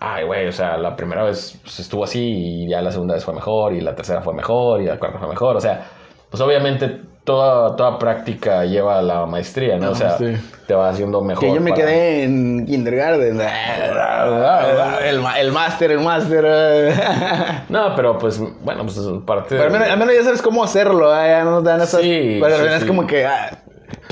ay, 0.00 0.24
güey, 0.24 0.46
o 0.48 0.52
sea, 0.52 0.76
la 0.76 0.94
primera 0.96 1.24
vez 1.24 1.58
pues, 1.62 1.80
estuvo 1.80 2.04
así 2.04 2.20
y 2.64 2.68
ya 2.68 2.80
la 2.82 2.92
segunda 2.92 3.14
vez 3.14 3.24
fue 3.24 3.34
mejor 3.34 3.72
y 3.74 3.80
la 3.80 3.94
tercera 3.94 4.20
fue 4.22 4.34
mejor 4.34 4.80
y 4.80 4.86
la 4.86 4.98
cuarta 4.98 5.18
fue 5.18 5.28
mejor. 5.28 5.56
O 5.56 5.60
sea, 5.60 5.84
pues 6.30 6.40
obviamente 6.42 7.00
toda, 7.24 7.76
toda 7.76 7.98
práctica 7.98 8.64
lleva 8.64 8.98
a 8.98 9.02
la 9.02 9.26
maestría, 9.26 9.76
¿no? 9.76 9.88
Ah, 9.88 9.90
o 9.90 9.94
sea, 9.94 10.16
sí. 10.18 10.34
te 10.66 10.74
va 10.74 10.88
haciendo 10.90 11.20
mejor. 11.20 11.42
Que 11.44 11.54
yo 11.54 11.60
me 11.60 11.72
para- 11.72 11.82
quedé 11.84 12.24
en 12.24 12.64
kindergarten. 12.66 13.40
El, 15.04 15.20
ma- 15.20 15.38
el 15.38 15.52
máster, 15.52 15.90
el 15.92 16.00
máster. 16.00 16.44
No, 17.68 17.94
pero 17.96 18.18
pues, 18.18 18.38
bueno, 18.62 18.84
pues 18.84 18.98
parte 19.26 19.50
Pero 19.50 19.64
al 19.64 19.70
menos, 19.72 19.88
al 19.88 19.98
menos 19.98 20.14
ya 20.14 20.24
sabes 20.24 20.42
cómo 20.42 20.64
hacerlo, 20.64 21.14
¿eh? 21.14 21.28
ya 21.28 21.44
no 21.44 21.50
nos 21.52 21.64
dan 21.64 21.80
esas. 21.80 22.00
Sí, 22.00 22.38
pero 22.40 22.56
sí, 22.56 22.64
es 22.66 22.80
sí. 22.82 22.86
como 22.86 23.06
que. 23.06 23.26
ah, 23.26 23.58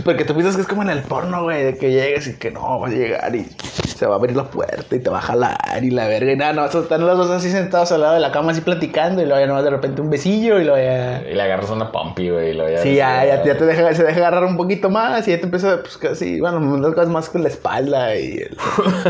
porque 0.05 0.25
tú 0.25 0.35
piensas 0.35 0.57
que 0.57 0.63
es 0.63 0.69
como 0.69 0.83
en 0.83 0.91
el 0.91 1.01
porno, 1.03 1.43
güey, 1.45 1.65
de 1.65 1.77
que 1.79 1.91
llegues 1.91 2.27
y 2.29 2.35
que 2.35 2.51
no, 2.51 2.79
vas 2.81 2.93
a 2.93 2.95
llegar 2.95 3.35
y 3.35 3.47
se 3.97 4.07
va 4.07 4.15
a 4.15 4.17
abrir 4.19 4.37
la 4.37 4.45
puerta 4.45 4.95
y 4.95 5.01
te 5.01 5.09
va 5.11 5.19
a 5.19 5.23
jalar 5.23 5.57
y 5.83 5.91
la 5.91 6.07
verga. 6.07 6.33
Y 6.33 6.37
nada, 6.37 6.53
no, 6.53 6.65
están 6.67 7.07
los 7.07 7.17
dos 7.17 7.31
así 7.31 7.51
sentados 7.51 7.93
al 7.93 8.03
lado 8.03 8.15
de 8.15 8.21
la 8.21 8.31
cama 8.33 8.53
así 8.53 8.61
platicando 8.61 9.23
y 9.23 9.27
luego 9.27 9.41
ya 9.41 9.47
nomás 9.47 9.65
de 9.65 9.71
repente 9.71 10.03
un 10.03 10.11
besillo 10.11 10.61
y 10.61 10.65
luego 10.65 10.79
ya. 10.79 11.23
Y 11.31 11.35
le 11.35 11.43
agarras 11.43 11.71
una 11.71 11.91
pompi, 11.93 12.29
güey. 12.31 12.51
y 12.51 12.53
luego 12.55 12.71
ya 12.71 12.83
Sí, 12.83 12.95
ya, 12.95 13.25
ya, 13.25 13.43
ya 13.45 13.57
te 13.57 13.65
deja, 13.65 13.95
se 13.95 14.05
deja 14.05 14.19
agarrar 14.19 14.45
un 14.45 14.57
poquito 14.57 14.91
más 14.91 15.27
y 15.27 15.31
ya 15.31 15.39
te 15.39 15.45
empieza, 15.45 15.81
pues 15.81 15.97
casi, 15.97 16.41
bueno, 16.41 16.59
unas 16.59 16.93
cosas 16.95 17.09
más 17.09 17.29
con 17.31 17.43
la 17.43 17.49
espalda 17.49 18.15
y. 18.17 18.33
el- 18.39 18.57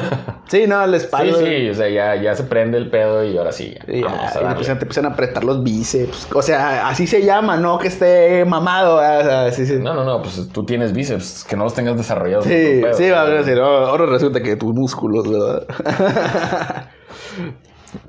Sí, 0.48 0.64
no, 0.68 0.86
la 0.86 0.96
Sí, 0.98 1.04
espalda. 1.04 1.38
sí, 1.38 1.70
o 1.70 1.74
sea, 1.74 1.88
ya, 1.88 2.14
ya 2.22 2.36
se 2.36 2.44
prende 2.44 2.78
el 2.78 2.88
pedo 2.88 3.24
y 3.24 3.36
ahora 3.36 3.50
sí. 3.50 3.74
Ya, 3.88 4.04
vamos 4.06 4.20
a 4.20 4.26
y 4.26 4.28
te, 4.28 4.34
darle. 4.34 4.50
empiezan, 4.50 4.78
te 4.78 4.84
empiezan 4.84 5.06
a 5.06 5.08
apretar 5.08 5.42
los 5.42 5.64
bíceps. 5.64 6.28
O 6.32 6.40
sea, 6.40 6.86
así 6.86 7.08
se 7.08 7.24
llama, 7.24 7.56
no 7.56 7.78
que 7.80 7.88
esté 7.88 8.44
mamado. 8.44 8.98
¿verdad? 8.98 9.20
O 9.20 9.24
sea, 9.24 9.52
sí, 9.52 9.66
sí. 9.66 9.74
No, 9.80 9.92
no, 9.94 10.04
no, 10.04 10.22
pues 10.22 10.48
tú 10.52 10.64
tienes 10.64 10.75
bíceps, 10.92 11.44
que 11.44 11.56
no 11.56 11.64
los 11.64 11.74
tengas 11.74 11.96
desarrollados. 11.96 12.44
Sí, 12.44 12.80
pedo. 12.82 12.94
sí, 12.94 13.10
va 13.10 13.22
a 13.22 13.26
decir, 13.28 13.58
"Oh, 13.58 13.86
ahora 13.86 14.06
resulta 14.06 14.42
que 14.42 14.56
tus 14.56 14.74
músculos, 14.74 15.30
¿verdad? 15.30 15.66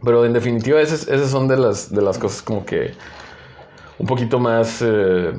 Pero 0.03 0.25
en 0.25 0.33
definitiva, 0.33 0.81
esas, 0.81 1.07
esas 1.07 1.29
son 1.29 1.47
de 1.47 1.57
las, 1.57 1.91
de 1.93 2.01
las 2.01 2.17
cosas 2.17 2.41
como 2.41 2.65
que 2.65 2.93
un 3.99 4.05
poquito 4.07 4.39
más 4.39 4.81
eh, 4.85 5.33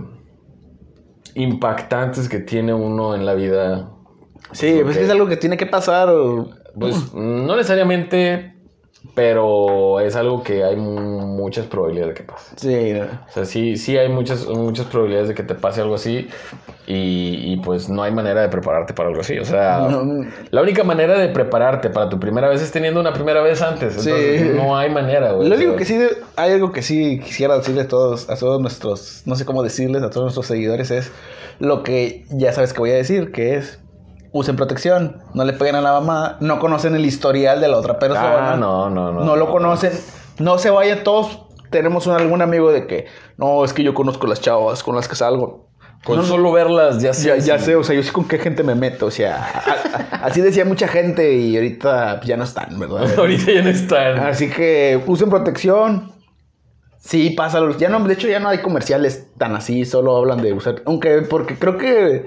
impactantes 1.34 2.28
que 2.28 2.40
tiene 2.40 2.74
uno 2.74 3.14
en 3.14 3.24
la 3.26 3.34
vida. 3.34 3.90
sí, 4.52 4.80
pues 4.82 4.96
que 4.96 5.04
es 5.04 5.10
algo 5.10 5.26
que 5.26 5.36
tiene 5.36 5.56
que 5.56 5.66
pasar. 5.66 6.08
o- 6.10 6.50
Pues 6.78 6.96
no 7.14 7.56
necesariamente, 7.56 8.54
pero 9.14 10.00
es 10.00 10.16
algo 10.16 10.42
que 10.42 10.64
hay 10.64 10.76
mu- 10.76 11.20
muchas 11.26 11.66
probabilidades 11.66 12.14
de 12.14 12.20
que 12.22 12.24
pase. 12.30 12.54
Sí, 12.56 13.00
O 13.28 13.32
sea, 13.32 13.44
sí, 13.44 13.76
sí 13.76 13.96
hay 13.96 14.08
muchas, 14.08 14.46
muchas 14.46 14.86
probabilidades 14.86 15.28
de 15.28 15.34
que 15.34 15.42
te 15.42 15.54
pase 15.54 15.80
algo 15.80 15.94
así 15.94 16.28
y, 16.86 17.52
y, 17.52 17.56
pues 17.64 17.88
no 17.88 18.02
hay 18.02 18.12
manera 18.12 18.40
de 18.42 18.48
prepararte 18.48 18.94
para 18.94 19.08
algo 19.10 19.20
así. 19.20 19.38
O 19.38 19.44
sea, 19.44 19.86
No. 19.90 20.24
la 20.50 20.62
única 20.62 20.84
manera 20.84 21.18
de 21.18 21.28
prepararte 21.28 21.90
para 21.90 22.08
tu 22.08 22.18
primera 22.18 22.48
vez 22.48 22.62
es 22.62 22.70
teniendo 22.70 22.98
una 23.00 23.12
primera 23.12 23.42
vez 23.42 23.60
antes. 23.62 23.94
Sí. 23.94 24.10
Entonces 24.10 24.54
no 24.56 24.76
hay 24.76 24.90
manera, 24.90 25.32
güey. 25.32 25.48
Lo 25.48 25.56
único 25.56 25.76
que 25.76 25.84
sí, 25.84 25.98
hay 26.36 26.52
algo 26.52 26.72
que 26.72 26.82
sí 26.82 27.20
quisiera 27.20 27.56
decirles 27.56 27.86
a 27.86 27.88
todos, 27.88 28.28
a 28.30 28.36
todos 28.36 28.60
nuestros, 28.60 29.22
no 29.26 29.34
sé 29.36 29.44
cómo 29.44 29.62
decirles, 29.62 30.02
a 30.02 30.10
todos 30.10 30.22
nuestros 30.24 30.46
seguidores, 30.46 30.90
es 30.90 31.12
lo 31.60 31.82
que 31.82 32.24
ya 32.30 32.52
sabes 32.52 32.72
que 32.72 32.78
voy 32.80 32.90
a 32.90 32.94
decir, 32.96 33.32
que 33.32 33.56
es 33.56 33.80
usen 34.32 34.56
protección, 34.56 35.22
no 35.34 35.44
le 35.44 35.52
peguen 35.54 35.74
a 35.76 35.80
la 35.80 35.92
mamá, 35.92 36.36
no 36.40 36.58
conocen 36.58 36.94
el 36.94 37.04
historial 37.06 37.60
de 37.60 37.68
la 37.68 37.78
otra 37.78 37.98
persona. 37.98 38.52
Ah, 38.52 38.56
no, 38.56 38.90
no, 38.90 39.12
no. 39.12 39.24
no 39.24 39.36
lo 39.36 39.50
conocen, 39.50 39.92
no 40.38 40.58
se 40.58 40.70
vayan 40.70 41.02
todos. 41.04 41.42
Tenemos 41.70 42.06
un, 42.06 42.14
algún 42.14 42.40
amigo 42.42 42.72
de 42.72 42.86
que, 42.86 43.06
no, 43.36 43.64
es 43.64 43.72
que 43.74 43.82
yo 43.82 43.92
conozco 43.94 44.26
las 44.26 44.40
chavas 44.40 44.82
con 44.82 44.96
las 44.96 45.06
que 45.08 45.14
salgo. 45.16 45.68
Con 46.04 46.16
No, 46.16 46.22
solo 46.22 46.52
verlas 46.52 47.02
ya 47.02 47.12
sé. 47.12 47.28
Ya, 47.28 47.36
ya 47.38 47.58
sí. 47.58 47.66
sé, 47.66 47.76
o 47.76 47.82
sea, 47.82 47.94
yo 47.96 48.02
sé 48.02 48.12
con 48.12 48.26
qué 48.28 48.38
gente 48.38 48.62
me 48.62 48.74
meto, 48.74 49.06
o 49.06 49.10
sea, 49.10 49.36
a- 49.36 49.58
a- 50.22 50.26
así 50.26 50.40
decía 50.40 50.64
mucha 50.64 50.86
gente 50.88 51.34
y 51.34 51.56
ahorita 51.56 52.20
ya 52.22 52.36
no 52.36 52.44
están, 52.44 52.78
¿verdad? 52.78 53.06
Ahorita 53.18 53.50
ya 53.52 53.62
no 53.62 53.68
están. 53.68 54.18
Así 54.20 54.48
que 54.48 55.02
usen 55.06 55.28
protección. 55.28 56.12
Sí, 57.00 57.30
pasa. 57.30 57.60
Ya 57.78 57.88
no, 57.88 58.00
de 58.00 58.14
hecho, 58.14 58.28
ya 58.28 58.38
no 58.40 58.48
hay 58.48 58.58
comerciales 58.58 59.26
tan 59.38 59.54
así, 59.56 59.84
solo 59.84 60.16
hablan 60.16 60.40
de 60.42 60.52
usar. 60.52 60.82
Aunque, 60.86 61.22
porque 61.22 61.58
creo 61.58 61.76
que 61.78 62.26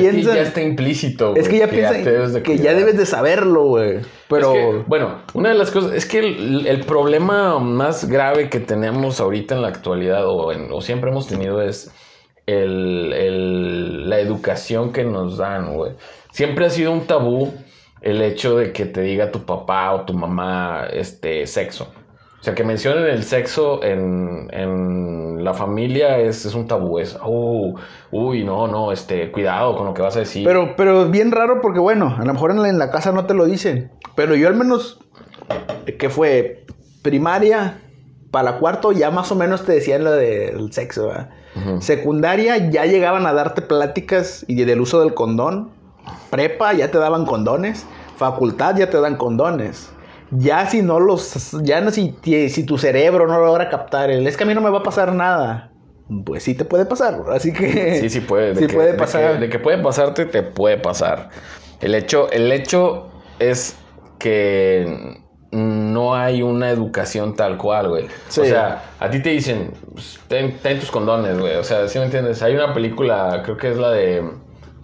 Es 0.00 0.02
que 0.06 0.10
piensan. 0.12 0.34
ya 0.36 0.42
está 0.42 0.62
implícito. 0.62 1.34
Es 1.36 1.48
que 1.48 1.58
ya 1.58 1.68
piensan 1.68 2.02
te 2.04 2.10
debes 2.12 2.32
de 2.32 2.42
que 2.42 2.58
ya 2.58 2.74
debes 2.74 2.96
de 2.96 3.06
saberlo, 3.06 3.64
güey. 3.66 4.00
Pero. 4.28 4.52
Es 4.54 4.58
que, 4.58 4.82
bueno, 4.86 5.22
una 5.34 5.50
de 5.50 5.54
las 5.54 5.70
cosas 5.70 5.92
es 5.92 6.06
que 6.06 6.18
el, 6.20 6.66
el 6.66 6.80
problema 6.80 7.58
más 7.58 8.08
grave 8.08 8.48
que 8.50 8.60
tenemos 8.60 9.20
ahorita 9.20 9.54
en 9.54 9.62
la 9.62 9.68
actualidad 9.68 10.26
o, 10.26 10.52
en- 10.52 10.70
o 10.72 10.80
siempre 10.80 11.10
hemos 11.10 11.26
tenido 11.28 11.62
es 11.62 11.92
el, 12.46 13.12
el- 13.12 14.08
la 14.10 14.18
educación 14.20 14.92
que 14.92 15.04
nos 15.04 15.38
dan, 15.38 15.74
güey. 15.74 15.92
Siempre 16.32 16.66
ha 16.66 16.70
sido 16.70 16.92
un 16.92 17.06
tabú 17.06 17.54
el 18.02 18.20
hecho 18.20 18.56
de 18.58 18.72
que 18.72 18.84
te 18.86 19.00
diga 19.00 19.30
tu 19.30 19.46
papá 19.46 19.92
o 19.94 20.04
tu 20.04 20.12
mamá 20.14 20.86
este 20.92 21.46
sexo. 21.46 21.92
O 22.44 22.46
sea, 22.46 22.54
que 22.54 22.62
mencionen 22.62 23.06
el 23.06 23.24
sexo 23.24 23.82
en, 23.82 24.50
en 24.52 25.42
la 25.42 25.54
familia 25.54 26.18
es, 26.18 26.44
es 26.44 26.54
un 26.54 26.66
tabú. 26.68 26.98
Es, 26.98 27.16
"Oh, 27.22 27.74
uy, 28.10 28.44
no, 28.44 28.66
no, 28.66 28.92
este, 28.92 29.32
cuidado 29.32 29.74
con 29.78 29.86
lo 29.86 29.94
que 29.94 30.02
vas 30.02 30.14
a 30.16 30.18
decir. 30.18 30.44
Pero, 30.44 30.76
pero 30.76 31.06
bien 31.08 31.32
raro 31.32 31.62
porque, 31.62 31.78
bueno, 31.80 32.14
a 32.18 32.22
lo 32.22 32.34
mejor 32.34 32.50
en 32.50 32.60
la, 32.60 32.68
en 32.68 32.78
la 32.78 32.90
casa 32.90 33.12
no 33.12 33.24
te 33.24 33.32
lo 33.32 33.46
dicen. 33.46 33.90
Pero 34.14 34.34
yo 34.36 34.46
al 34.48 34.56
menos, 34.56 35.00
que 35.98 36.10
fue 36.10 36.66
primaria, 37.00 37.78
para 38.30 38.58
cuarto, 38.58 38.92
ya 38.92 39.10
más 39.10 39.32
o 39.32 39.36
menos 39.36 39.64
te 39.64 39.72
decían 39.72 40.04
lo 40.04 40.12
del 40.12 40.70
sexo. 40.70 41.06
¿verdad? 41.06 41.30
Ujú. 41.56 41.80
Secundaria 41.80 42.58
ya 42.70 42.84
llegaban 42.84 43.24
a 43.24 43.32
darte 43.32 43.62
pláticas 43.62 44.44
y 44.48 44.62
del 44.64 44.82
uso 44.82 45.00
del 45.00 45.14
condón. 45.14 45.70
Prepa 46.28 46.74
ya 46.74 46.90
te 46.90 46.98
daban 46.98 47.24
condones. 47.24 47.86
Facultad 48.18 48.76
ya 48.76 48.90
te 48.90 49.00
dan 49.00 49.16
condones. 49.16 49.93
Ya 50.36 50.66
si 50.68 50.82
no 50.82 51.00
los... 51.00 51.52
Ya 51.62 51.80
no 51.80 51.90
si, 51.90 52.14
si 52.22 52.64
tu 52.64 52.78
cerebro 52.78 53.26
no 53.26 53.38
logra 53.40 53.68
captar 53.68 54.10
el... 54.10 54.26
Es 54.26 54.36
que 54.36 54.44
a 54.44 54.46
mí 54.46 54.54
no 54.54 54.60
me 54.60 54.70
va 54.70 54.78
a 54.78 54.82
pasar 54.82 55.12
nada. 55.12 55.70
Pues 56.24 56.42
sí 56.42 56.54
te 56.54 56.64
puede 56.64 56.84
pasar. 56.86 57.20
Así 57.30 57.52
que... 57.52 58.00
Sí, 58.00 58.08
sí 58.10 58.20
puede. 58.20 58.54
de 58.54 58.60
Sí 58.60 58.66
que- 58.66 58.74
puede 58.74 58.92
de 58.92 58.98
pasar. 58.98 59.34
que- 59.34 59.38
De 59.40 59.48
que, 59.48 59.58
puede 59.58 59.78
pasarte, 59.78 60.26
te 60.26 60.42
puede 60.42 60.76
pasar. 60.78 61.30
El 61.80 61.94
hecho, 61.94 62.30
el 62.30 62.50
hecho 62.52 63.08
es 63.38 63.76
que 64.18 65.20
no 65.50 66.14
hay 66.14 66.42
una 66.42 66.70
educación 66.70 67.36
tal 67.36 67.56
cual, 67.56 67.88
güey. 67.88 68.06
Sí. 68.28 68.40
O 68.40 68.44
sea, 68.44 68.82
a 68.98 69.08
ti 69.10 69.20
te 69.22 69.30
dicen, 69.30 69.70
pues, 69.92 70.18
ten, 70.28 70.56
ten 70.58 70.80
tus 70.80 70.90
condones, 70.90 71.38
güey. 71.38 71.54
O 71.56 71.64
sea, 71.64 71.86
¿sí 71.88 71.98
me 71.98 72.06
entiendes? 72.06 72.42
Hay 72.42 72.54
una 72.54 72.74
película, 72.74 73.42
creo 73.44 73.56
que 73.56 73.70
es 73.70 73.76
la 73.76 73.90
de 73.92 74.22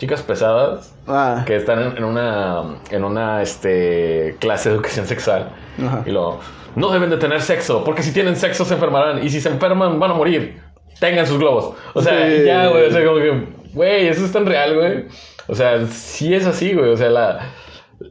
Chicas 0.01 0.23
Pesadas, 0.23 0.93
Ah, 1.07 1.45
que 1.47 1.55
están 1.57 1.97
en, 1.97 2.03
una, 2.05 2.65
en 2.91 3.05
una 3.05 3.43
este, 3.43 4.35
clase 4.41 4.71
de 4.71 4.75
educación 4.77 5.07
sexual. 5.07 5.51
Ajá. 5.87 6.03
Y 6.07 6.11
luego, 6.11 6.41
no 6.75 6.91
deben 6.91 7.11
de 7.11 7.19
tener 7.19 7.41
sexo, 7.43 7.85
porque 7.85 8.03
si 8.03 8.13
tienen 8.13 8.35
sexo 8.37 8.65
se 8.65 8.75
enfermarán, 8.75 9.23
y 9.25 9.29
si 9.31 9.41
se 9.41 9.51
enferman 9.51 10.01
van 10.01 10.11
a 10.11 10.15
morir. 10.15 10.61
Tengan 10.99 11.27
sus 11.27 11.39
globos. 11.39 11.75
O 11.95 12.03
sea, 12.03 12.27
Sí. 12.29 12.45
ya, 12.45 12.69
güey, 12.69 12.87
o 12.87 12.91
sea, 12.91 13.05
como 13.05 13.19
que, 13.19 13.47
güey, 13.73 14.09
eso 14.09 14.25
es 14.25 14.33
tan 14.33 14.47
real, 14.47 14.75
güey. 14.75 15.05
O 15.47 15.55
sea, 15.55 15.87
sí 15.87 16.35
es 16.35 16.47
así, 16.47 16.75
güey. 16.75 16.91
O 16.91 16.97
sea, 16.97 17.11
la, 17.11 17.41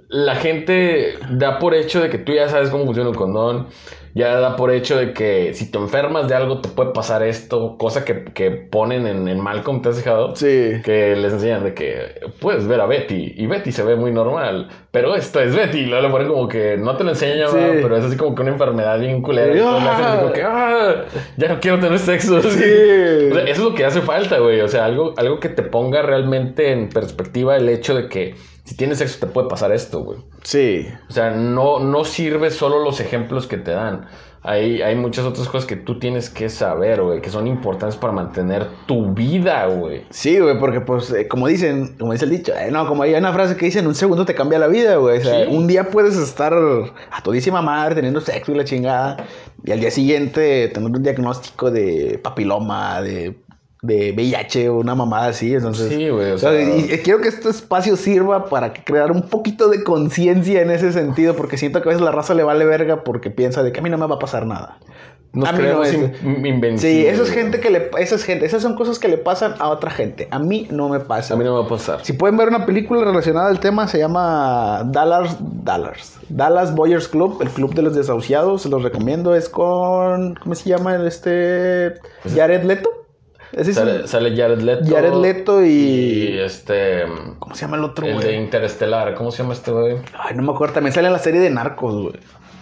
la 0.10 0.36
gente 0.36 1.16
da 1.32 1.58
por 1.60 1.74
hecho 1.74 2.02
de 2.02 2.10
que 2.10 2.18
tú 2.20 2.34
ya 2.34 2.48
sabes 2.50 2.70
cómo 2.70 2.86
funciona 2.86 3.10
un 3.10 3.16
condón. 3.16 3.68
Ya 4.20 4.38
da 4.38 4.57
por 4.57 4.70
hecho 4.70 4.97
de 4.97 5.13
que 5.13 5.53
si 5.53 5.72
te 5.72 5.78
enfermas 5.78 6.28
de 6.28 6.36
algo 6.36 6.59
te 6.59 6.67
puede 6.67 6.91
pasar 6.91 7.24
esto. 7.24 7.78
Cosa 7.78 8.03
que, 8.03 8.26
que 8.26 8.51
ponen 8.51 9.07
en, 9.07 9.30
en 9.30 9.39
Malcolm, 9.39 9.82
¿te 9.82 9.88
has 9.88 9.97
fijado? 9.99 10.36
Sí. 10.36 10.74
Que 10.84 11.15
les 11.15 11.32
enseñan 11.32 11.63
de 11.63 11.74
que 11.74 12.20
puedes 12.41 12.67
ver 12.67 12.82
a 12.82 12.86
Betty 12.86 13.34
y 13.38 13.47
Betty 13.47 13.72
se 13.72 13.82
ve 13.82 13.95
muy 13.95 14.11
normal, 14.11 14.67
pero 14.91 15.15
esto 15.15 15.39
es 15.39 15.55
Betty. 15.55 15.80
Y 15.80 15.86
luego 15.86 16.05
le 16.05 16.11
ponen 16.11 16.28
como 16.28 16.49
que 16.49 16.76
no 16.76 16.97
te 16.97 17.05
lo 17.05 17.11
enseñan, 17.11 17.49
pero 17.53 17.95
es 17.95 18.03
así 18.03 18.17
como 18.17 18.36
que 18.36 18.41
una 18.41 18.51
enfermedad 18.51 18.99
bien 18.99 19.22
culera. 19.22 19.55
Y 19.55 20.20
como 20.20 20.34
que, 20.34 20.43
ah, 20.43 21.05
ya 21.38 21.47
no 21.47 21.61
quiero 21.61 21.80
tener 21.80 21.97
sexo. 21.97 22.41
Sí. 22.41 23.30
O 23.32 23.36
sea, 23.36 23.43
eso 23.43 23.51
es 23.51 23.59
lo 23.59 23.74
que 23.74 23.86
hace 23.86 24.01
falta, 24.01 24.39
güey. 24.39 24.59
O 24.59 24.67
sea, 24.67 24.84
algo, 24.84 25.13
algo 25.15 25.39
que 25.39 25.47
te 25.47 25.63
ponga 25.63 26.01
realmente 26.01 26.74
en 26.74 26.89
perspectiva 26.89 27.55
el 27.55 27.70
hecho 27.70 27.95
de 27.95 28.09
que 28.09 28.36
si 28.70 28.76
tienes 28.76 28.99
sexo 28.99 29.17
te 29.20 29.26
puede 29.26 29.47
pasar 29.47 29.72
esto, 29.72 30.01
güey. 30.03 30.20
Sí. 30.43 30.88
O 31.09 31.11
sea, 31.11 31.32
no, 31.32 31.80
no 31.80 32.03
sirve 32.05 32.51
solo 32.51 32.78
los 32.84 32.99
ejemplos 32.99 33.47
que 33.47 33.57
te 33.57 33.72
dan. 33.72 34.05
Hay, 34.43 34.84
hay 34.84 34.95
muchas 34.95 35.26
otras 35.26 35.49
cosas 35.49 35.65
que 35.67 35.76
tú 35.76 35.97
tienes 35.97 36.30
que 36.30 36.49
saber, 36.49 37.01
güey, 37.01 37.20
que 37.20 37.32
son 37.32 37.47
importantes 37.47 37.97
para 37.97 38.13
mantener 38.13 38.67
tu 38.86 39.11
vida, 39.11 39.65
güey. 39.65 40.05
Sí, 40.11 40.39
güey, 40.39 40.59
porque 40.59 40.82
pues, 40.82 41.11
eh, 41.11 41.28
como 41.28 41.47
dicen, 41.47 41.97
como 41.97 42.11
dice 42.13 42.26
el 42.26 42.32
dicho, 42.32 42.53
eh, 42.55 42.70
no, 42.72 42.88
como 42.88 43.01
hay 43.01 43.15
una 43.15 43.34
frase 43.34 43.57
que 43.57 43.65
dice, 43.65 43.80
en 43.80 43.88
un 43.88 43.95
segundo 43.95 44.24
te 44.26 44.36
cambia 44.36 44.59
la 44.59 44.67
vida, 44.67 44.97
güey. 44.97 45.17
O 45.17 45.22
sea, 45.24 45.45
Sí. 45.45 45.51
un 45.51 45.65
día 45.65 45.89
puedes 45.89 46.15
estar 46.15 46.53
a 46.53 47.22
todísima 47.24 47.63
madre 47.63 47.95
teniendo 47.95 48.22
sexo 48.22 48.51
y 48.51 48.55
la 48.55 48.65
chingada, 48.65 49.17
y 49.65 49.72
al 49.72 49.80
día 49.80 49.89
siguiente 49.89 50.67
tener 50.70 50.91
un 50.91 51.01
diagnóstico 51.01 51.72
de 51.72 52.20
papiloma, 52.24 53.01
de, 53.01 53.36
de 53.82 54.11
VIH 54.11 54.69
o 54.69 54.75
una 54.77 54.93
mamada 54.95 55.27
así. 55.27 55.53
Entonces, 55.53 55.89
Sí, 55.89 56.09
güey, 56.09 56.32
o 56.32 56.36
o 56.36 56.38
sea, 56.38 56.51
sea- 56.51 56.61
y- 56.77 56.91
y 56.93 56.97
quiero 56.99 57.21
que 57.21 57.30
este 57.30 57.49
espacio 57.49 57.95
sirva 57.95 58.45
para 58.45 58.73
crear 58.73 59.11
un 59.11 59.21
poquito 59.23 59.69
de 59.69 59.84
conciencia 59.84 60.61
en 60.61 60.69
ese 60.71 60.91
sentido, 60.91 61.36
porque 61.36 61.57
siento 61.57 61.82
que 61.82 61.89
a 61.89 61.91
veces 61.91 62.01
la 62.03 62.11
raza 62.11 62.34
le 62.34 62.43
vale 62.43 62.65
verga 62.65 63.03
porque 63.03 63.30
piensa 63.32 63.63
de 63.63 63.71
que 63.71 63.80
a 63.80 63.84
mí 63.84 63.89
no 63.89 63.97
me 63.97 64.07
va 64.07 64.15
a 64.15 64.19
pasar 64.19 64.45
nada. 64.45 64.77
Nos 65.32 65.47
A 65.47 65.51
mí 65.51 65.59
no 65.61 65.84
es- 65.84 65.93
in- 65.93 66.43
invencibles. 66.45 66.82
Sí, 66.82 67.05
eso 67.05 67.21
es 67.21 67.30
gente 67.30 67.59
que 67.59 67.69
le, 67.69 67.91
esas 67.99 68.23
gente, 68.23 68.47
esas 68.47 68.63
son 68.63 68.73
cosas 68.75 68.97
que 68.97 69.07
le 69.07 69.17
pasan 69.19 69.53
a 69.59 69.69
otra 69.69 69.91
gente. 69.91 70.27
A 70.32 70.39
mí 70.39 70.67
no 70.71 70.89
me 70.89 70.99
pasa. 70.99 71.36
A 71.36 71.38
mí 71.38 71.43
no 71.43 71.53
me 71.53 71.59
va 71.59 71.65
a 71.65 71.69
pasar. 71.69 72.03
Si 72.03 72.13
pueden 72.13 72.36
ver 72.36 72.47
una 72.47 72.65
película 72.65 73.03
relacionada 73.05 73.47
al 73.47 73.59
tema, 73.59 73.88
se 73.88 73.99
llama 73.99 74.82
Dallas, 74.88 75.38
Dallas, 75.39 76.17
Dallas 76.30 76.73
Boyers 76.73 77.07
Club, 77.07 77.38
el 77.43 77.49
club 77.49 77.75
de 77.75 77.84
los 77.84 77.93
desahuciados. 77.95 78.63
Se 78.63 78.69
los 78.69 78.82
recomiendo. 78.82 79.36
Es 79.36 79.49
con, 79.49 80.34
¿cómo 80.34 80.55
se 80.55 80.67
llama 80.67 80.95
este? 81.05 81.93
Jared 82.36 82.63
Leto. 82.63 82.89
Sale, 83.74 84.08
sale 84.08 84.36
Jared 84.36 84.62
Leto. 84.62 84.86
Jared 84.88 85.14
Leto 85.14 85.64
y, 85.66 85.70
Y 85.70 86.39
este. 86.39 87.04
¿cómo 87.39 87.56
se 87.56 87.62
llama 87.62 87.78
el 87.78 87.84
otro 87.84 88.06
El 88.06 88.20
de? 88.20 88.36
Interestelar. 88.36 89.16
¿Cómo 89.16 89.32
se 89.32 89.41
llama 89.41 89.54
este 89.54 89.72
güey? 89.72 89.97
Ay, 90.18 90.36
no 90.36 90.43
me 90.43 90.52
acuerdo. 90.52 90.76
También 90.76 90.93
sale 90.93 91.08
en 91.08 91.14
la 91.14 91.20
serie 91.20 91.41
de 91.41 91.50
Narcos, 91.50 91.93
güey. 91.95 92.14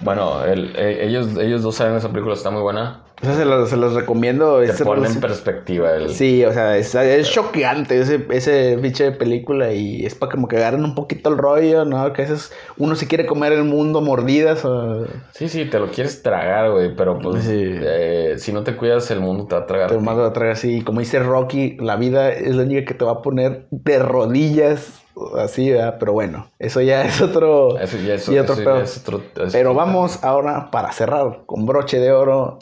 Bueno, 0.02 0.44
el- 0.46 0.76
eh, 0.76 1.06
ellos, 1.08 1.38
ellos 1.40 1.64
dos 1.64 1.76
saben 1.76 1.96
esa 1.96 2.10
película, 2.10 2.34
está 2.36 2.52
muy 2.52 2.62
buena. 2.62 3.04
O 3.20 3.26
sea, 3.26 3.34
se 3.34 3.46
los, 3.46 3.68
se 3.72 3.78
los 3.78 3.96
recomiendo. 3.96 4.62
Te 4.62 4.86
pone 4.86 5.08
en 5.08 5.20
perspectiva 5.20 5.92
el. 5.96 6.10
Sí, 6.12 6.46
o 6.46 6.54
sea, 6.54 6.78
es, 6.78 6.94
es 6.94 7.32
choqueante 7.32 8.00
ese, 8.00 8.24
ese 8.30 8.78
pinche 8.80 9.06
de 9.06 9.12
película 9.12 9.74
y 9.74 10.06
es 10.06 10.14
para 10.14 10.32
como 10.34 10.48
que 10.48 10.58
agarren 10.58 10.84
un 10.84 10.94
poquito 10.94 11.32
el 11.32 11.40
rollo, 11.40 11.84
¿no? 11.84 12.14
Que 12.14 12.22
a 12.22 12.26
veces 12.26 12.52
uno 12.78 12.94
se 12.96 13.08
quiere 13.08 13.26
comer 13.26 13.54
el 13.54 13.64
mundo 13.64 14.02
mordidas 14.02 14.64
o... 14.66 15.08
Sí, 15.32 15.50
sí, 15.50 15.66
te 15.66 15.80
lo 15.80 15.88
quieres 15.88 16.22
tragar, 16.22 16.70
güey, 16.70 16.96
pero 16.96 17.18
pues 17.18 17.44
Sí. 17.46 17.56
eh, 17.60 18.36
si 18.38 18.54
no 18.54 18.64
te 18.64 18.76
cuidas 18.76 19.10
el 19.10 19.20
mundo 19.20 19.48
te 19.48 19.56
va 19.56 19.62
a 19.62 19.66
tragar. 19.66 19.90
Te 19.90 19.98
mando 19.98 20.24
a 20.24 20.32
traer 20.32 20.52
así, 20.52 20.84
como 20.84 21.00
dice 21.00 21.18
Rocky, 21.18 21.76
la 21.80 21.96
vida 21.96 22.30
es 22.32 22.56
la 22.56 22.62
única 22.62 22.86
que 22.86 22.94
te 22.94 23.04
va 23.04 23.14
a 23.14 23.22
poner 23.24 23.66
de 23.72 23.98
rodillas, 23.98 25.02
así, 25.40 25.72
¿verdad? 25.72 25.98
Pero 26.00 26.14
bueno, 26.14 26.50
eso 26.60 26.82
ya 26.82 27.04
es 27.04 27.22
otro... 27.22 27.78
Eso 27.80 27.98
ya 27.98 28.16
es, 28.16 28.28
y 28.30 28.38
otro 28.40 28.54
eso 28.54 28.64
ya 28.78 28.84
es 28.84 28.98
otro- 28.98 29.22
Pero 29.52 29.74
vamos 29.74 30.24
ahora 30.24 30.70
para 30.72 30.92
cerrar 30.92 31.42
con 31.46 31.66
broche 31.66 32.00
de 32.00 32.12
oro, 32.12 32.60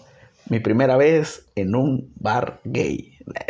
mi 0.50 0.60
primera 0.60 0.98
vez 0.98 1.46
en 1.56 1.76
un 1.76 2.12
bar 2.16 2.60
gay. 2.64 3.12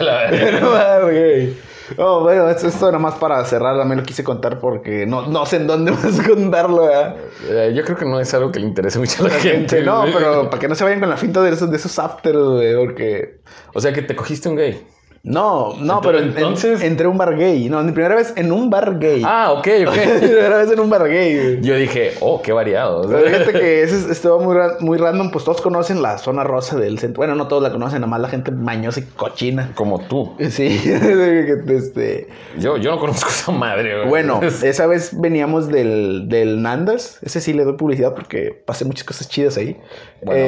La. 0.00 0.28
En 0.30 0.64
un 0.64 0.72
bar 0.72 1.10
gay. 1.12 1.58
Oh, 1.98 2.20
bueno, 2.22 2.48
esto, 2.48 2.66
esto 2.66 2.86
nada 2.86 2.98
más 2.98 3.14
para 3.16 3.44
cerrar, 3.44 3.76
también 3.76 3.98
lo 4.00 4.04
quise 4.06 4.24
contar 4.24 4.58
porque 4.58 5.04
no, 5.06 5.26
no 5.26 5.44
sé 5.44 5.56
en 5.56 5.66
dónde 5.66 5.90
más 5.92 6.20
contarlo. 6.26 6.88
Eh, 6.90 7.72
yo 7.76 7.84
creo 7.84 7.96
que 7.96 8.06
no 8.06 8.18
es 8.20 8.32
algo 8.32 8.50
que 8.50 8.58
le 8.60 8.66
interese 8.66 8.98
mucho 8.98 9.24
a 9.24 9.28
la 9.28 9.34
gente. 9.34 9.82
no, 9.82 10.00
güey. 10.00 10.14
pero 10.14 10.48
para 10.48 10.60
que 10.60 10.68
no 10.68 10.74
se 10.74 10.84
vayan 10.84 11.00
con 11.00 11.10
la 11.10 11.16
finta 11.18 11.42
de 11.42 11.50
esos, 11.52 11.70
de 11.70 11.76
esos 11.76 11.98
afters, 11.98 12.38
porque... 12.78 13.40
O 13.74 13.80
sea 13.80 13.92
que 13.92 14.00
te 14.02 14.16
cogiste 14.16 14.48
un 14.48 14.56
gay. 14.56 14.86
No, 15.26 15.74
no, 15.80 16.02
pero 16.02 16.18
en- 16.18 16.24
en- 16.24 16.30
entonces- 16.36 16.82
entré 16.82 17.06
a 17.06 17.08
un 17.08 17.16
bar 17.16 17.34
gay. 17.36 17.68
No, 17.70 17.82
mi 17.82 17.92
primera 17.92 18.14
vez 18.14 18.34
en 18.36 18.52
un 18.52 18.68
bar 18.68 18.98
gay. 18.98 19.22
Ah, 19.24 19.52
ok, 19.52 19.66
mi 19.78 19.84
ok. 19.86 19.94
primera 20.20 20.58
vez 20.58 20.70
en 20.70 20.78
un 20.80 20.90
bar 20.90 21.08
gay. 21.08 21.60
Yo 21.62 21.76
dije, 21.76 22.12
oh, 22.20 22.42
qué 22.42 22.52
variado. 22.52 23.00
O 23.00 23.08
sea, 23.08 23.16
Pero 23.18 23.30
fíjate 23.30 23.52
que 23.58 23.82
ese 23.82 23.96
es- 23.96 24.10
estuvo 24.10 24.38
muy, 24.40 24.54
muy 24.80 24.98
random, 24.98 25.30
pues 25.30 25.44
todos 25.46 25.62
conocen 25.62 26.02
la 26.02 26.18
zona 26.18 26.44
rosa 26.44 26.78
del 26.78 26.98
centro. 26.98 27.18
Bueno, 27.20 27.34
no 27.36 27.48
todos 27.48 27.62
la 27.62 27.70
conocen, 27.72 28.02
nada 28.02 28.10
más 28.10 28.20
la 28.20 28.28
gente 28.28 28.50
mañosa 28.50 29.00
y 29.00 29.04
cochina. 29.16 29.70
Como 29.74 29.98
tú. 30.06 30.34
Sí, 30.50 30.78
este... 31.68 32.28
Yo, 32.58 32.76
yo 32.76 32.90
no 32.90 32.98
conozco 33.00 33.28
esa 33.30 33.50
madre, 33.52 33.96
güey. 33.96 34.08
Bueno, 34.08 34.40
esa 34.42 34.86
vez 34.86 35.18
veníamos 35.18 35.68
del, 35.68 36.28
del 36.28 36.60
Nandas. 36.62 37.18
Ese 37.22 37.40
sí 37.40 37.52
le 37.54 37.64
doy 37.64 37.74
publicidad 37.78 38.14
porque 38.14 38.62
pasé 38.66 38.84
muchas 38.84 39.04
cosas 39.04 39.28
chidas 39.28 39.56
ahí. 39.56 39.76
Bueno, 40.22 40.38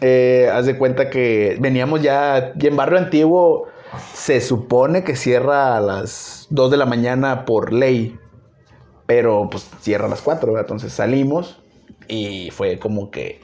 Eh, 0.00 0.44
eh, 0.46 0.50
haz 0.52 0.66
de 0.66 0.76
cuenta 0.78 1.10
que 1.10 1.56
veníamos 1.60 2.02
ya, 2.02 2.52
y 2.58 2.66
en 2.66 2.76
Barrio 2.76 2.98
Antiguo 2.98 3.68
se 4.14 4.40
supone 4.40 5.04
que 5.04 5.16
cierra 5.16 5.76
a 5.76 5.80
las 5.80 6.46
2 6.50 6.70
de 6.70 6.76
la 6.76 6.86
mañana 6.86 7.44
por 7.44 7.72
ley, 7.72 8.18
pero 9.06 9.48
pues 9.50 9.68
cierra 9.80 10.06
a 10.06 10.10
las 10.10 10.22
4, 10.22 10.52
¿verdad? 10.52 10.66
entonces 10.66 10.92
salimos 10.92 11.60
y 12.08 12.50
fue 12.50 12.78
como 12.78 13.10
que, 13.10 13.40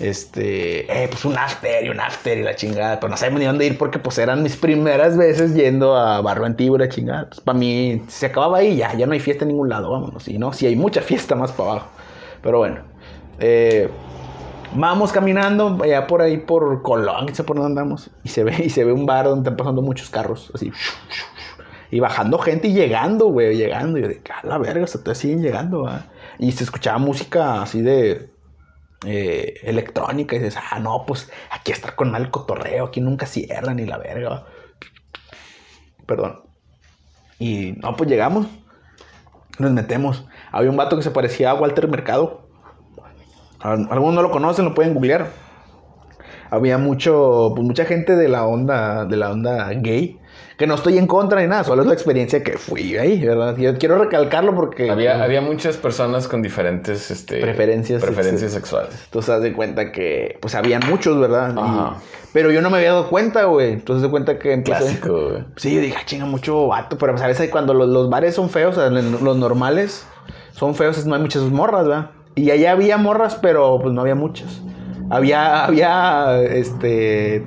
este, 0.00 1.04
eh, 1.04 1.08
pues 1.08 1.24
un 1.24 1.36
after 1.38 1.84
y 1.84 1.88
un 1.88 2.00
after 2.00 2.36
y 2.38 2.42
la 2.42 2.54
chingada, 2.54 3.00
pero 3.00 3.10
no 3.10 3.16
sabemos 3.16 3.40
ni 3.40 3.46
dónde 3.46 3.66
ir 3.66 3.78
porque 3.78 3.98
pues 3.98 4.18
eran 4.18 4.42
mis 4.42 4.56
primeras 4.56 5.16
veces 5.16 5.54
yendo 5.54 5.96
a 5.96 6.20
Barrio 6.20 6.44
Antiguo 6.46 6.76
y 6.76 6.80
la 6.80 6.88
chingada. 6.88 7.28
Pues 7.28 7.40
para 7.40 7.58
mí 7.58 8.04
se 8.08 8.26
acababa 8.26 8.58
ahí, 8.58 8.76
ya, 8.76 8.94
ya 8.94 9.06
no 9.06 9.12
hay 9.12 9.20
fiesta 9.20 9.44
en 9.44 9.48
ningún 9.48 9.68
lado, 9.68 9.90
vámonos, 9.90 10.28
y 10.28 10.38
no, 10.38 10.52
sí 10.52 10.66
hay 10.66 10.76
mucha 10.76 11.00
fiesta 11.02 11.34
más 11.34 11.52
para 11.52 11.70
abajo, 11.70 11.92
pero 12.42 12.58
bueno. 12.58 12.82
Eh, 13.38 13.90
Vamos 14.74 15.12
caminando 15.12 15.78
allá 15.82 16.06
por 16.06 16.22
ahí 16.22 16.38
por 16.38 16.82
Colón, 16.82 17.26
no 17.26 17.34
sé 17.34 17.44
por 17.44 17.56
dónde 17.56 17.80
andamos. 17.80 18.10
Y 18.24 18.28
se 18.28 18.42
ve, 18.44 18.64
y 18.64 18.70
se 18.70 18.84
ve 18.84 18.92
un 18.92 19.04
bar 19.04 19.26
donde 19.26 19.40
están 19.40 19.56
pasando 19.56 19.82
muchos 19.82 20.08
carros, 20.08 20.50
así. 20.54 20.72
Y 21.90 22.00
bajando 22.00 22.38
gente 22.38 22.68
y 22.68 22.72
llegando, 22.72 23.26
güey, 23.26 23.54
llegando. 23.54 23.98
Y 23.98 24.02
yo 24.02 24.08
de, 24.08 24.22
a 24.42 24.46
la 24.46 24.56
verga, 24.56 24.86
se 24.86 24.98
te 24.98 25.14
siguen 25.14 25.42
llegando, 25.42 25.82
¿va?". 25.82 26.06
Y 26.38 26.52
se 26.52 26.64
escuchaba 26.64 26.98
música 26.98 27.60
así 27.60 27.82
de 27.82 28.30
eh, 29.04 29.54
electrónica. 29.62 30.36
Y 30.36 30.38
dices, 30.38 30.58
ah, 30.70 30.78
no, 30.78 31.04
pues 31.06 31.30
aquí 31.50 31.70
estar 31.70 31.94
con 31.94 32.10
mal 32.10 32.30
cotorreo, 32.30 32.86
aquí 32.86 33.02
nunca 33.02 33.26
cierran 33.26 33.76
ni 33.76 33.84
la 33.84 33.98
verga. 33.98 34.30
¿va?". 34.30 34.46
Perdón. 36.06 36.40
Y 37.38 37.74
no, 37.82 37.94
pues 37.94 38.08
llegamos. 38.08 38.46
Nos 39.58 39.72
metemos. 39.72 40.24
Había 40.50 40.70
un 40.70 40.78
vato 40.78 40.96
que 40.96 41.02
se 41.02 41.10
parecía 41.10 41.50
a 41.50 41.54
Walter 41.54 41.88
Mercado. 41.88 42.41
Al- 43.62 43.88
Algunos 43.90 44.14
no 44.14 44.22
lo 44.22 44.30
conocen, 44.30 44.64
lo 44.64 44.74
pueden 44.74 44.94
googlear. 44.94 45.26
Había 46.50 46.76
mucho, 46.76 47.52
pues 47.54 47.66
mucha 47.66 47.84
gente 47.86 48.14
de 48.14 48.28
la 48.28 48.44
onda, 48.46 49.06
de 49.06 49.16
la 49.16 49.30
onda 49.30 49.70
gay. 49.74 50.18
Que 50.58 50.66
no 50.66 50.74
estoy 50.74 50.98
en 50.98 51.06
contra 51.06 51.40
ni 51.40 51.48
nada, 51.48 51.64
solo 51.64 51.82
es 51.82 51.88
la 51.88 51.94
experiencia 51.94 52.42
que 52.44 52.56
fui 52.58 52.96
ahí, 52.96 53.24
¿verdad? 53.24 53.56
Yo 53.56 53.76
quiero 53.78 53.96
recalcarlo 53.98 54.54
porque. 54.54 54.90
Había, 54.90 55.22
había 55.22 55.40
muchas 55.40 55.76
personas 55.78 56.28
con 56.28 56.42
diferentes 56.42 57.10
este, 57.10 57.40
Preferencias 57.40 58.02
preferencias 58.02 58.52
sex- 58.52 58.68
sexuales. 58.68 59.08
Tú 59.10 59.20
te 59.20 59.32
das 59.32 59.42
de 59.42 59.52
cuenta 59.54 59.90
que, 59.92 60.38
pues 60.40 60.54
habían 60.54 60.82
muchos, 60.88 61.18
¿verdad? 61.18 61.54
Y- 61.56 61.58
Ajá. 61.58 61.96
pero 62.32 62.50
yo 62.52 62.60
no 62.60 62.68
me 62.70 62.76
había 62.76 62.90
dado 62.92 63.08
cuenta, 63.08 63.44
güey. 63.44 63.72
Entonces 63.72 64.02
de 64.02 64.10
cuenta 64.10 64.38
que 64.38 64.52
empecé. 64.52 64.78
Clásico, 64.84 65.30
güey. 65.30 65.44
Sí, 65.56 65.74
yo 65.74 65.80
dije, 65.80 65.96
"Ah, 65.98 66.02
chinga, 66.04 66.26
mucho 66.26 66.66
vato. 66.68 66.96
Pero, 66.98 67.16
¿sabes? 67.18 67.40
Ahí 67.40 67.48
Cuando 67.48 67.72
los, 67.74 67.88
los 67.88 68.10
bares 68.10 68.34
son 68.34 68.50
feos, 68.50 68.76
o 68.76 68.80
sea, 68.80 68.90
los 68.90 69.36
normales 69.38 70.06
son 70.52 70.74
feos, 70.74 71.04
no 71.06 71.14
hay 71.14 71.22
muchas 71.22 71.42
morras, 71.44 71.88
¿verdad? 71.88 72.10
Y 72.34 72.50
allá 72.50 72.72
había 72.72 72.96
morras, 72.96 73.36
pero 73.40 73.78
pues 73.80 73.92
no 73.94 74.00
había 74.00 74.14
muchas. 74.14 74.62
Había, 75.10 75.64
había, 75.66 76.40
este, 76.42 77.44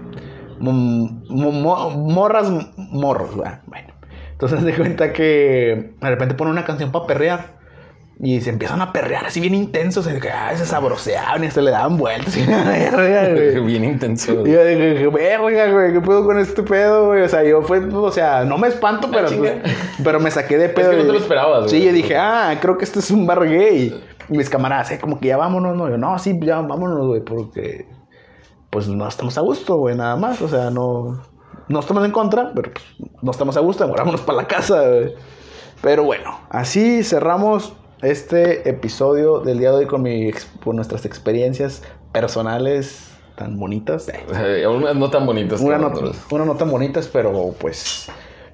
mo- 0.60 1.90
morras, 1.92 2.52
morros. 2.78 3.36
Bueno. 3.36 3.88
Entonces 4.32 4.64
de 4.66 4.74
cuenta 4.76 5.12
que 5.14 5.94
de 6.00 6.10
repente 6.10 6.36
ponen 6.36 6.52
una 6.54 6.66
canción 6.66 6.92
para 6.92 7.06
perrear. 7.08 7.56
Y 8.18 8.40
se 8.40 8.50
empiezan 8.50 8.82
a 8.82 8.94
perrear 8.94 9.26
así 9.26 9.42
bien 9.42 9.54
intensos. 9.54 10.08
Que, 10.08 10.30
ah, 10.30 10.56
se 10.56 10.66
sabroseaban 10.66 11.44
y 11.44 11.52
se 11.52 11.62
le 11.62 11.70
daban 11.72 11.98
vueltas. 11.98 12.34
Bien 13.66 13.84
intenso. 13.84 14.48
Y 14.48 14.52
yo 14.52 14.64
dije, 14.64 15.08
verga, 15.08 15.68
güey, 15.70 15.92
¿qué 15.92 16.00
puedo 16.00 16.24
con 16.24 16.40
este 16.40 16.64
pedo, 16.64 17.08
güey? 17.08 17.24
O 17.24 17.28
sea, 17.28 17.44
yo 17.44 17.62
fue, 17.64 17.80
o 17.80 18.12
sea, 18.12 18.46
no 18.46 18.58
me 18.58 18.70
espanto, 18.70 19.10
pero, 19.12 19.28
chinga. 19.28 19.56
pues, 19.62 19.76
pero 20.02 20.22
me 20.22 20.32
saqué 20.32 20.58
de 20.58 20.70
pedo. 20.70 20.92
que 20.92 20.98
no 20.98 21.04
te 21.08 21.12
lo 21.12 21.18
esperabas, 21.18 21.70
Sí, 21.70 21.76
güey. 21.78 21.88
yo 21.90 21.94
dije, 21.94 22.16
ah, 22.16 22.58
creo 22.62 22.78
que 22.78 22.86
este 22.86 23.00
es 23.00 23.12
un 23.12 23.28
bar 23.28 23.44
gay. 23.50 24.02
Mis 24.30 24.50
camaradas, 24.50 24.92
eh, 24.92 25.00
como 25.00 25.20
que 25.20 25.28
ya 25.28 25.38
vámonos, 25.38 25.76
¿no? 25.76 25.90
Yo, 25.90 25.98
no, 25.98 26.18
sí, 26.20 26.38
ya 26.42 26.62
vámonos, 26.62 27.08
güey, 27.08 27.22
porque 27.22 27.88
pues 28.70 28.88
no 28.88 29.08
estamos 29.08 29.38
a 29.38 29.42
gusto, 29.42 29.78
güey, 29.78 29.96
nada 29.96 30.16
más. 30.16 30.42
O 30.42 30.48
sea, 30.48 30.70
no, 30.70 31.22
no 31.68 31.80
estamos 31.80 32.04
en 32.06 32.12
contra, 32.12 32.52
pero 32.54 32.72
pues, 32.74 32.86
no 33.22 33.32
estamos 33.32 33.58
a 33.58 33.62
gusto, 33.62 33.88
vámonos 33.98 34.22
para 34.22 34.40
la 34.40 34.48
casa, 34.48 34.88
güey. 34.88 35.14
Pero 35.82 36.04
bueno, 36.04 36.40
así 36.50 37.04
cerramos 37.04 37.74
este 38.02 38.68
episodio 38.70 39.40
del 39.40 39.60
día 39.60 39.72
de 39.72 39.78
hoy 39.78 39.86
con, 39.88 40.02
mi, 40.02 40.32
con 40.64 40.76
nuestras 40.76 41.06
experiencias 41.06 41.84
personales 42.12 43.12
tan 43.36 43.58
bonitas. 43.58 44.10
Eh, 44.10 44.66
unas 44.68 44.96
no 44.96 45.10
tan 45.10 45.26
bonitas. 45.26 45.62
Una 45.62 45.78
no, 45.78 45.92
una 46.32 46.46
no 46.46 46.56
tan 46.56 46.72
bonitas, 46.72 47.08
pero 47.08 47.54
pues 47.60 48.10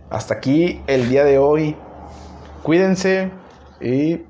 hasta 0.09 0.35
aquí 0.35 0.81
el 0.87 1.09
día 1.09 1.23
de 1.23 1.37
hoy. 1.37 1.75
Cuídense 2.63 3.31
y 3.79 4.21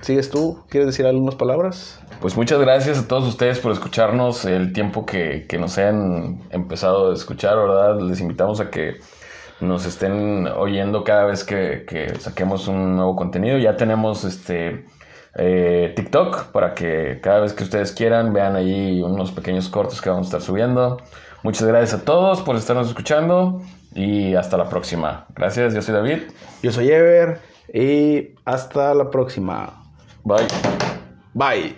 sigues 0.00 0.30
tú. 0.30 0.62
¿Quieres 0.68 0.86
decir 0.86 1.06
algunas 1.06 1.34
palabras? 1.34 2.00
Pues 2.20 2.36
muchas 2.36 2.60
gracias 2.60 2.98
a 2.98 3.08
todos 3.08 3.26
ustedes 3.26 3.58
por 3.58 3.72
escucharnos 3.72 4.44
el 4.44 4.72
tiempo 4.72 5.04
que, 5.04 5.46
que 5.48 5.58
nos 5.58 5.78
hayan 5.78 6.42
empezado 6.50 7.10
a 7.10 7.14
escuchar, 7.14 7.56
¿verdad? 7.56 8.00
Les 8.00 8.20
invitamos 8.20 8.60
a 8.60 8.70
que 8.70 8.96
nos 9.60 9.86
estén 9.86 10.46
oyendo 10.46 11.04
cada 11.04 11.24
vez 11.24 11.44
que, 11.44 11.84
que 11.86 12.14
saquemos 12.18 12.68
un 12.68 12.96
nuevo 12.96 13.16
contenido. 13.16 13.58
Ya 13.58 13.76
tenemos 13.76 14.24
este 14.24 14.84
eh, 15.38 15.92
TikTok 15.94 16.46
para 16.52 16.74
que 16.74 17.20
cada 17.22 17.40
vez 17.40 17.52
que 17.52 17.64
ustedes 17.64 17.92
quieran 17.92 18.32
vean 18.32 18.56
ahí 18.56 19.02
unos 19.02 19.32
pequeños 19.32 19.68
cortos 19.68 20.00
que 20.00 20.08
vamos 20.08 20.26
a 20.26 20.28
estar 20.28 20.40
subiendo. 20.40 20.98
Muchas 21.42 21.66
gracias 21.66 22.00
a 22.00 22.04
todos 22.04 22.42
por 22.42 22.56
estarnos 22.56 22.88
escuchando 22.88 23.60
y 23.94 24.34
hasta 24.34 24.56
la 24.56 24.68
próxima. 24.68 25.26
Gracias, 25.34 25.74
yo 25.74 25.82
soy 25.82 25.94
David. 25.94 26.18
Yo 26.62 26.72
soy 26.72 26.90
Ever 26.90 27.40
y 27.72 28.34
hasta 28.44 28.94
la 28.94 29.10
próxima. 29.10 29.85
Bye. 30.26 30.48
Bye. 31.34 31.76